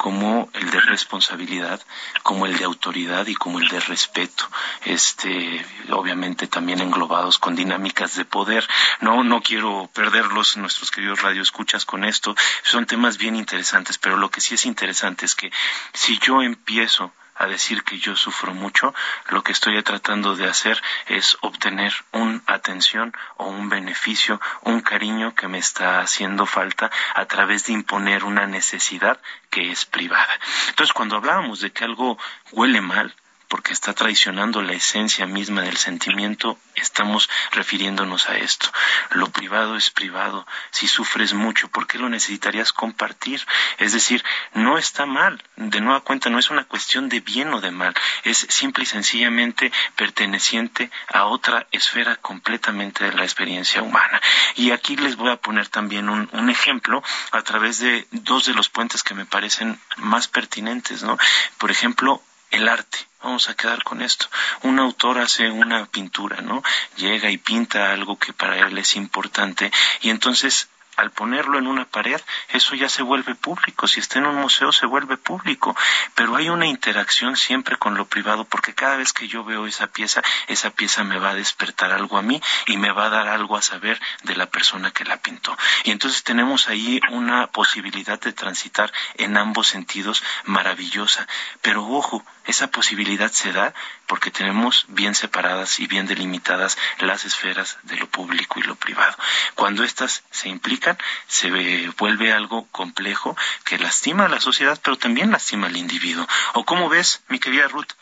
como 0.00 0.48
el 0.54 0.70
de 0.70 0.80
responsabilidad, 0.80 1.78
como 2.22 2.46
el 2.46 2.56
de 2.56 2.64
autoridad 2.64 3.26
y 3.26 3.34
como 3.34 3.58
el 3.58 3.68
de 3.68 3.80
respeto, 3.80 4.48
este, 4.86 5.62
obviamente 5.90 6.46
también 6.46 6.80
englobados 6.80 7.38
con 7.38 7.54
dinámicas 7.54 8.16
de 8.16 8.24
poder. 8.24 8.66
No, 9.02 9.24
no 9.24 9.42
quiero 9.42 9.90
perderlos, 9.92 10.56
nuestros 10.56 10.90
queridos 10.90 11.20
radioescuchas 11.20 11.84
con 11.84 12.04
esto. 12.04 12.34
Son 12.62 12.86
temas 12.86 13.18
bien 13.18 13.36
interesantes, 13.36 13.98
pero 13.98 14.16
lo 14.16 14.30
que 14.30 14.40
sí 14.40 14.54
es 14.54 14.64
interesante 14.64 15.26
es 15.26 15.34
que 15.34 15.52
si 15.92 16.18
yo 16.18 16.40
empiezo 16.40 17.12
a 17.40 17.46
decir 17.46 17.82
que 17.84 17.98
yo 17.98 18.14
sufro 18.16 18.52
mucho, 18.52 18.94
lo 19.30 19.42
que 19.42 19.52
estoy 19.52 19.82
tratando 19.82 20.36
de 20.36 20.46
hacer 20.46 20.80
es 21.06 21.38
obtener 21.40 21.92
una 22.12 22.42
atención 22.46 23.14
o 23.38 23.46
un 23.46 23.70
beneficio, 23.70 24.40
un 24.60 24.82
cariño 24.82 25.34
que 25.34 25.48
me 25.48 25.58
está 25.58 26.00
haciendo 26.00 26.44
falta 26.44 26.90
a 27.14 27.24
través 27.24 27.66
de 27.66 27.72
imponer 27.72 28.24
una 28.24 28.46
necesidad 28.46 29.18
que 29.48 29.72
es 29.72 29.86
privada. 29.86 30.32
Entonces, 30.68 30.92
cuando 30.92 31.16
hablábamos 31.16 31.60
de 31.60 31.72
que 31.72 31.84
algo 31.84 32.18
huele 32.52 32.82
mal, 32.82 33.14
porque 33.50 33.72
está 33.72 33.92
traicionando 33.94 34.62
la 34.62 34.74
esencia 34.74 35.26
misma 35.26 35.62
del 35.62 35.76
sentimiento, 35.76 36.56
estamos 36.76 37.28
refiriéndonos 37.50 38.28
a 38.28 38.36
esto. 38.36 38.70
Lo 39.10 39.28
privado 39.30 39.76
es 39.76 39.90
privado. 39.90 40.46
Si 40.70 40.86
sufres 40.86 41.34
mucho, 41.34 41.66
¿por 41.66 41.88
qué 41.88 41.98
lo 41.98 42.08
necesitarías 42.08 42.72
compartir? 42.72 43.44
Es 43.78 43.92
decir, 43.92 44.24
no 44.54 44.78
está 44.78 45.04
mal. 45.04 45.42
De 45.56 45.80
nueva 45.80 46.00
cuenta, 46.02 46.30
no 46.30 46.38
es 46.38 46.50
una 46.50 46.62
cuestión 46.62 47.08
de 47.08 47.18
bien 47.18 47.52
o 47.52 47.60
de 47.60 47.72
mal. 47.72 47.92
Es 48.22 48.46
simple 48.48 48.84
y 48.84 48.86
sencillamente 48.86 49.72
perteneciente 49.96 50.88
a 51.12 51.24
otra 51.24 51.66
esfera 51.72 52.14
completamente 52.16 53.02
de 53.02 53.12
la 53.14 53.24
experiencia 53.24 53.82
humana. 53.82 54.22
Y 54.54 54.70
aquí 54.70 54.94
les 54.94 55.16
voy 55.16 55.30
a 55.30 55.40
poner 55.40 55.66
también 55.66 56.08
un, 56.08 56.50
ejemplo 56.50 57.02
a 57.32 57.42
través 57.42 57.80
de 57.80 58.06
dos 58.12 58.46
de 58.46 58.54
los 58.54 58.68
puentes 58.68 59.02
que 59.02 59.14
me 59.14 59.26
parecen 59.26 59.80
más 59.96 60.28
pertinentes, 60.28 61.02
¿no? 61.02 61.18
Por 61.58 61.70
ejemplo, 61.72 62.22
el 62.50 62.68
arte. 62.68 62.98
Vamos 63.22 63.48
a 63.48 63.54
quedar 63.54 63.82
con 63.84 64.00
esto. 64.00 64.26
Un 64.62 64.78
autor 64.78 65.18
hace 65.18 65.50
una 65.50 65.86
pintura, 65.86 66.40
¿no? 66.40 66.62
Llega 66.96 67.30
y 67.30 67.36
pinta 67.36 67.92
algo 67.92 68.18
que 68.18 68.32
para 68.32 68.58
él 68.66 68.78
es 68.78 68.96
importante 68.96 69.70
y 70.00 70.10
entonces 70.10 70.68
al 71.00 71.10
ponerlo 71.12 71.58
en 71.58 71.66
una 71.66 71.86
pared, 71.86 72.20
eso 72.50 72.74
ya 72.74 72.88
se 72.88 73.02
vuelve 73.02 73.34
público. 73.34 73.88
Si 73.88 74.00
está 74.00 74.18
en 74.18 74.26
un 74.26 74.36
museo, 74.36 74.70
se 74.70 74.84
vuelve 74.84 75.16
público. 75.16 75.74
Pero 76.14 76.36
hay 76.36 76.50
una 76.50 76.66
interacción 76.66 77.36
siempre 77.36 77.78
con 77.78 77.94
lo 77.94 78.04
privado, 78.04 78.44
porque 78.44 78.74
cada 78.74 78.96
vez 78.96 79.12
que 79.12 79.26
yo 79.26 79.42
veo 79.42 79.66
esa 79.66 79.86
pieza, 79.86 80.22
esa 80.46 80.70
pieza 80.70 81.02
me 81.02 81.18
va 81.18 81.30
a 81.30 81.34
despertar 81.34 81.92
algo 81.92 82.18
a 82.18 82.22
mí 82.22 82.40
y 82.66 82.76
me 82.76 82.92
va 82.92 83.06
a 83.06 83.10
dar 83.10 83.28
algo 83.28 83.56
a 83.56 83.62
saber 83.62 84.00
de 84.24 84.36
la 84.36 84.50
persona 84.50 84.90
que 84.90 85.04
la 85.04 85.16
pintó. 85.16 85.56
Y 85.84 85.90
entonces 85.90 86.22
tenemos 86.22 86.68
ahí 86.68 87.00
una 87.10 87.46
posibilidad 87.46 88.20
de 88.20 88.34
transitar 88.34 88.92
en 89.14 89.38
ambos 89.38 89.68
sentidos 89.68 90.22
maravillosa. 90.44 91.26
Pero 91.62 91.86
ojo, 91.86 92.22
esa 92.50 92.70
posibilidad 92.70 93.30
se 93.30 93.52
da 93.52 93.72
porque 94.06 94.30
tenemos 94.30 94.84
bien 94.88 95.14
separadas 95.14 95.80
y 95.80 95.86
bien 95.86 96.06
delimitadas 96.06 96.76
las 96.98 97.24
esferas 97.24 97.78
de 97.84 97.96
lo 97.96 98.08
público 98.08 98.60
y 98.60 98.62
lo 98.62 98.74
privado. 98.74 99.16
Cuando 99.54 99.84
éstas 99.84 100.24
se 100.30 100.48
implican, 100.48 100.98
se 101.26 101.50
vuelve 101.98 102.32
algo 102.32 102.66
complejo 102.70 103.36
que 103.64 103.78
lastima 103.78 104.26
a 104.26 104.28
la 104.28 104.40
sociedad, 104.40 104.78
pero 104.82 104.96
también 104.96 105.30
lastima 105.30 105.68
al 105.68 105.76
individuo. 105.76 106.26
¿O 106.54 106.64
cómo 106.64 106.88
ves, 106.88 107.22
mi 107.28 107.38
querida 107.38 107.68
Ruth? 107.68 107.92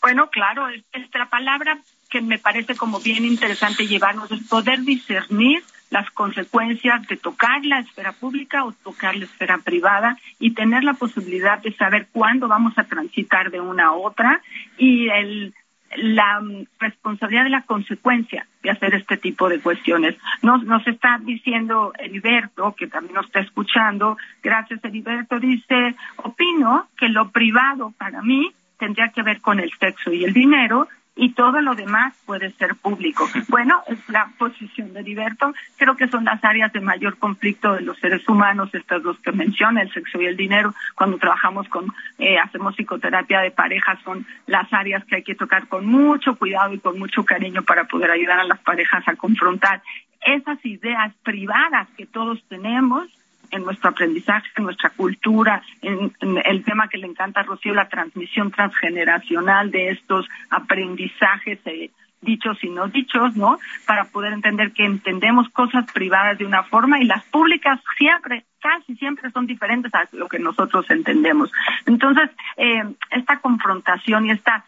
Bueno, 0.00 0.30
claro, 0.30 0.68
esta 0.92 1.28
palabra 1.28 1.78
que 2.08 2.20
me 2.20 2.38
parece 2.38 2.74
como 2.74 3.00
bien 3.00 3.24
interesante 3.24 3.86
llevarnos 3.86 4.30
es 4.30 4.42
poder 4.48 4.80
discernir 4.80 5.62
las 5.90 6.10
consecuencias 6.10 7.06
de 7.08 7.16
tocar 7.16 7.64
la 7.64 7.80
esfera 7.80 8.12
pública 8.12 8.64
o 8.64 8.72
tocar 8.72 9.16
la 9.16 9.24
esfera 9.24 9.58
privada 9.58 10.16
y 10.38 10.52
tener 10.52 10.84
la 10.84 10.94
posibilidad 10.94 11.58
de 11.58 11.74
saber 11.74 12.08
cuándo 12.12 12.48
vamos 12.48 12.78
a 12.78 12.84
transitar 12.84 13.50
de 13.50 13.60
una 13.60 13.88
a 13.88 13.92
otra 13.92 14.40
y 14.78 15.08
el, 15.08 15.52
la 15.96 16.40
responsabilidad 16.78 17.44
de 17.44 17.50
la 17.50 17.62
consecuencia 17.62 18.46
de 18.62 18.70
hacer 18.70 18.94
este 18.94 19.16
tipo 19.16 19.48
de 19.48 19.60
cuestiones. 19.60 20.16
Nos, 20.42 20.62
nos 20.64 20.86
está 20.86 21.18
diciendo 21.22 21.92
Heriberto, 21.98 22.74
que 22.76 22.86
también 22.86 23.14
nos 23.14 23.26
está 23.26 23.40
escuchando, 23.40 24.16
gracias 24.42 24.84
Heriberto, 24.84 25.40
dice, 25.40 25.96
opino 26.16 26.88
que 26.96 27.08
lo 27.08 27.30
privado 27.30 27.92
para 27.98 28.22
mí 28.22 28.52
tendría 28.78 29.08
que 29.08 29.22
ver 29.22 29.40
con 29.40 29.60
el 29.60 29.70
sexo 29.78 30.12
y 30.12 30.24
el 30.24 30.32
dinero 30.32 30.88
y 31.20 31.34
todo 31.34 31.60
lo 31.60 31.74
demás 31.74 32.14
puede 32.24 32.50
ser 32.52 32.74
público. 32.76 33.28
Bueno, 33.48 33.82
es 33.88 33.98
la 34.08 34.30
posición 34.38 34.94
de 34.94 35.02
Liberto. 35.02 35.52
Creo 35.76 35.94
que 35.94 36.08
son 36.08 36.24
las 36.24 36.42
áreas 36.42 36.72
de 36.72 36.80
mayor 36.80 37.18
conflicto 37.18 37.74
de 37.74 37.82
los 37.82 37.98
seres 37.98 38.26
humanos, 38.26 38.70
estas 38.72 39.02
dos 39.02 39.18
que 39.18 39.30
menciona, 39.30 39.82
el 39.82 39.92
sexo 39.92 40.18
y 40.18 40.24
el 40.24 40.38
dinero. 40.38 40.74
Cuando 40.94 41.18
trabajamos 41.18 41.68
con, 41.68 41.92
eh, 42.18 42.38
hacemos 42.38 42.74
psicoterapia 42.74 43.40
de 43.40 43.50
pareja, 43.50 43.98
son 44.02 44.24
las 44.46 44.72
áreas 44.72 45.04
que 45.04 45.16
hay 45.16 45.22
que 45.22 45.34
tocar 45.34 45.68
con 45.68 45.84
mucho 45.84 46.36
cuidado 46.36 46.72
y 46.72 46.78
con 46.78 46.98
mucho 46.98 47.22
cariño 47.22 47.64
para 47.64 47.84
poder 47.84 48.10
ayudar 48.10 48.40
a 48.40 48.44
las 48.44 48.60
parejas 48.60 49.06
a 49.06 49.14
confrontar 49.14 49.82
esas 50.22 50.64
ideas 50.64 51.12
privadas 51.22 51.86
que 51.98 52.06
todos 52.06 52.42
tenemos 52.48 53.08
en 53.50 53.64
nuestro 53.64 53.90
aprendizaje, 53.90 54.48
en 54.56 54.64
nuestra 54.64 54.90
cultura, 54.90 55.62
en, 55.82 56.12
el 56.44 56.64
tema 56.64 56.88
que 56.88 56.98
le 56.98 57.06
encanta 57.06 57.40
a 57.40 57.44
Rocío, 57.44 57.74
la 57.74 57.88
transmisión 57.88 58.50
transgeneracional 58.50 59.70
de 59.70 59.90
estos 59.90 60.28
aprendizajes 60.50 61.58
eh, 61.66 61.90
dichos 62.20 62.62
y 62.62 62.68
no 62.68 62.88
dichos, 62.88 63.36
¿no? 63.36 63.58
Para 63.86 64.04
poder 64.04 64.32
entender 64.32 64.72
que 64.72 64.84
entendemos 64.84 65.48
cosas 65.50 65.90
privadas 65.92 66.38
de 66.38 66.44
una 66.44 66.62
forma 66.62 67.00
y 67.00 67.04
las 67.04 67.24
públicas 67.24 67.80
siempre, 67.96 68.44
casi 68.60 68.94
siempre 68.96 69.30
son 69.30 69.46
diferentes 69.46 69.92
a 69.94 70.04
lo 70.12 70.28
que 70.28 70.38
nosotros 70.38 70.88
entendemos. 70.90 71.50
Entonces, 71.86 72.30
eh, 72.56 72.84
esta 73.10 73.38
confrontación 73.40 74.26
y 74.26 74.32
esta 74.32 74.64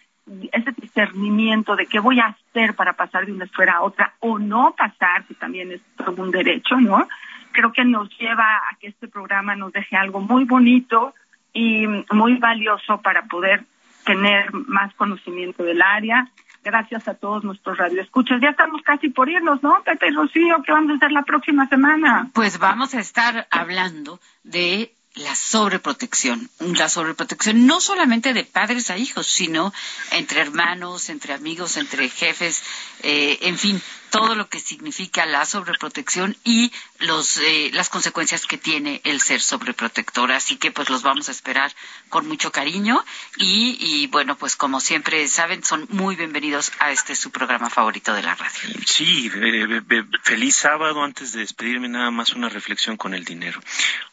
ese 0.53 0.70
discernimiento 0.76 1.74
de 1.74 1.87
qué 1.87 1.99
voy 1.99 2.20
a 2.20 2.26
hacer 2.26 2.74
para 2.74 2.93
pasar 2.93 3.26
de 3.26 3.33
una 3.33 3.45
esfera 3.45 3.74
a 3.74 3.83
otra 3.83 4.14
o 4.20 4.39
no 4.39 4.74
pasar, 4.76 5.24
que 5.24 5.35
también 5.35 5.72
es 5.72 5.80
todo 5.97 6.22
un 6.22 6.30
derecho, 6.30 6.76
¿no? 6.76 7.09
Creo 7.53 7.72
que 7.72 7.84
nos 7.84 8.09
lleva 8.18 8.44
a 8.44 8.76
que 8.80 8.88
este 8.88 9.09
programa 9.09 9.55
nos 9.57 9.72
deje 9.72 9.96
algo 9.96 10.20
muy 10.20 10.44
bonito 10.44 11.14
y 11.53 11.86
muy 12.11 12.38
valioso 12.38 13.00
para 13.03 13.22
poder 13.26 13.64
tener 14.05 14.53
más 14.53 14.94
conocimiento 14.94 15.62
del 15.62 15.82
área. 15.82 16.28
Gracias 16.64 17.09
a 17.09 17.14
todos 17.14 17.42
nuestros 17.42 17.76
radioescuchas. 17.76 18.40
Ya 18.40 18.50
estamos 18.50 18.82
casi 18.82 19.09
por 19.09 19.28
irnos, 19.28 19.62
¿no, 19.62 19.82
Pepe 19.84 20.09
y 20.09 20.11
Rocío? 20.12 20.62
¿Qué 20.64 20.72
vamos 20.72 20.92
a 20.92 20.94
hacer 20.94 21.12
la 21.12 21.22
próxima 21.22 21.68
semana? 21.68 22.30
Pues 22.32 22.59
vamos 22.59 22.94
a 22.94 23.00
estar 23.00 23.48
hablando 23.50 24.20
de 24.44 24.92
la 25.14 25.34
sobreprotección, 25.34 26.48
la 26.61 26.88
sobreprotección 26.88 27.66
no 27.66 27.80
solamente 27.80 28.32
de 28.32 28.44
padres 28.44 28.90
a 28.90 28.96
hijos, 28.96 29.26
sino 29.26 29.72
entre 30.12 30.40
hermanos, 30.40 31.11
entre 31.11 31.34
amigos, 31.34 31.76
entre 31.76 32.09
jefes, 32.09 32.62
eh, 33.03 33.38
en 33.42 33.59
fin, 33.59 33.82
todo 34.12 34.34
lo 34.34 34.48
que 34.48 34.60
significa 34.60 35.24
la 35.24 35.46
sobreprotección 35.46 36.36
y 36.44 36.70
los 36.98 37.38
eh, 37.38 37.70
las 37.72 37.88
consecuencias 37.88 38.46
que 38.46 38.58
tiene 38.58 39.00
el 39.04 39.22
ser 39.22 39.40
sobreprotector. 39.40 40.30
Así 40.32 40.56
que 40.56 40.70
pues 40.70 40.90
los 40.90 41.02
vamos 41.02 41.30
a 41.30 41.32
esperar 41.32 41.72
con 42.10 42.28
mucho 42.28 42.52
cariño 42.52 43.02
y, 43.38 43.78
y 43.80 44.06
bueno, 44.08 44.36
pues 44.36 44.54
como 44.54 44.80
siempre 44.80 45.26
saben, 45.28 45.64
son 45.64 45.86
muy 45.88 46.14
bienvenidos 46.14 46.72
a 46.78 46.92
este 46.92 47.16
su 47.16 47.30
programa 47.30 47.70
favorito 47.70 48.12
de 48.12 48.22
la 48.22 48.34
radio. 48.34 48.52
Sí, 48.86 49.30
eh, 49.34 49.82
eh, 49.90 50.04
feliz 50.22 50.56
sábado. 50.56 51.02
Antes 51.02 51.32
de 51.32 51.40
despedirme, 51.40 51.88
nada 51.88 52.10
más 52.10 52.34
una 52.34 52.50
reflexión 52.50 52.98
con 52.98 53.14
el 53.14 53.24
dinero. 53.24 53.60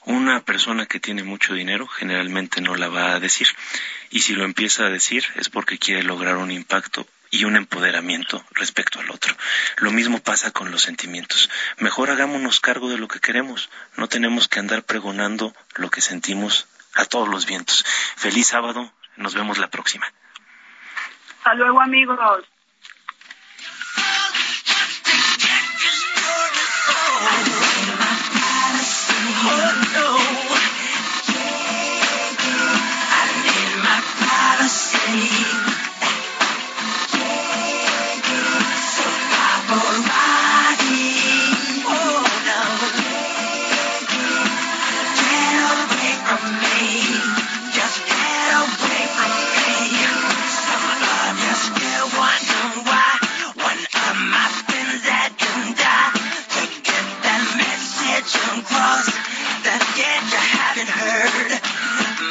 Una 0.06 0.40
persona 0.40 0.86
que 0.86 1.02
tiene 1.02 1.24
mucho 1.24 1.54
dinero 1.54 1.88
generalmente 1.88 2.62
no 2.62 2.76
la 2.76 2.88
va 2.88 3.16
a 3.16 3.20
decir. 3.20 3.50
Y 4.12 4.22
si 4.22 4.34
lo 4.34 4.46
empieza 4.46 4.86
a 4.86 4.90
decir 4.90 5.26
es 5.36 5.50
porque 5.50 5.78
quiere 5.78 6.04
lograr 6.04 6.38
un 6.38 6.52
impacto 6.52 7.06
y 7.32 7.46
un 7.46 7.56
empoderamiento 7.56 8.44
respecto 8.52 9.00
al 9.00 9.10
otro. 9.12 9.36
Lo 9.78 9.92
mismo 9.92 10.20
pasa 10.20 10.52
con 10.52 10.72
los 10.72 10.82
sentimientos. 10.82 11.50
Mejor 11.78 12.10
hagámonos 12.10 12.60
cargo 12.60 12.90
de 12.90 12.98
lo 12.98 13.08
que 13.08 13.20
queremos. 13.20 13.70
No 13.98 14.08
tenemos 14.08 14.48
que 14.48 14.60
andar 14.60 14.84
pregonando 14.84 15.54
lo 15.76 15.90
que 15.90 16.02
sentimos 16.02 16.68
a 16.96 17.06
todos 17.06 17.28
los 17.28 17.46
vientos. 17.46 17.86
Feliz 18.16 18.48
sábado. 18.48 18.92
Nos 19.16 19.36
vemos 19.36 19.58
la 19.58 19.70
próxima. 19.70 20.08
Hasta 21.40 21.54
luego, 21.56 21.82
amigos. 21.82 22.20
that 58.20 58.28
jump 58.28 58.68
was 58.68 59.06
that 59.64 59.80
yet 59.96 60.24
you 60.28 60.42
haven't 60.44 60.92
heard. 60.92 61.52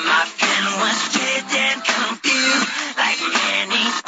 My 0.05 0.25
friend 0.37 0.67
was 0.85 1.01
dead 1.17 1.49
and 1.49 1.81
confused 1.81 2.69
like 3.01 3.21
many 3.25 4.08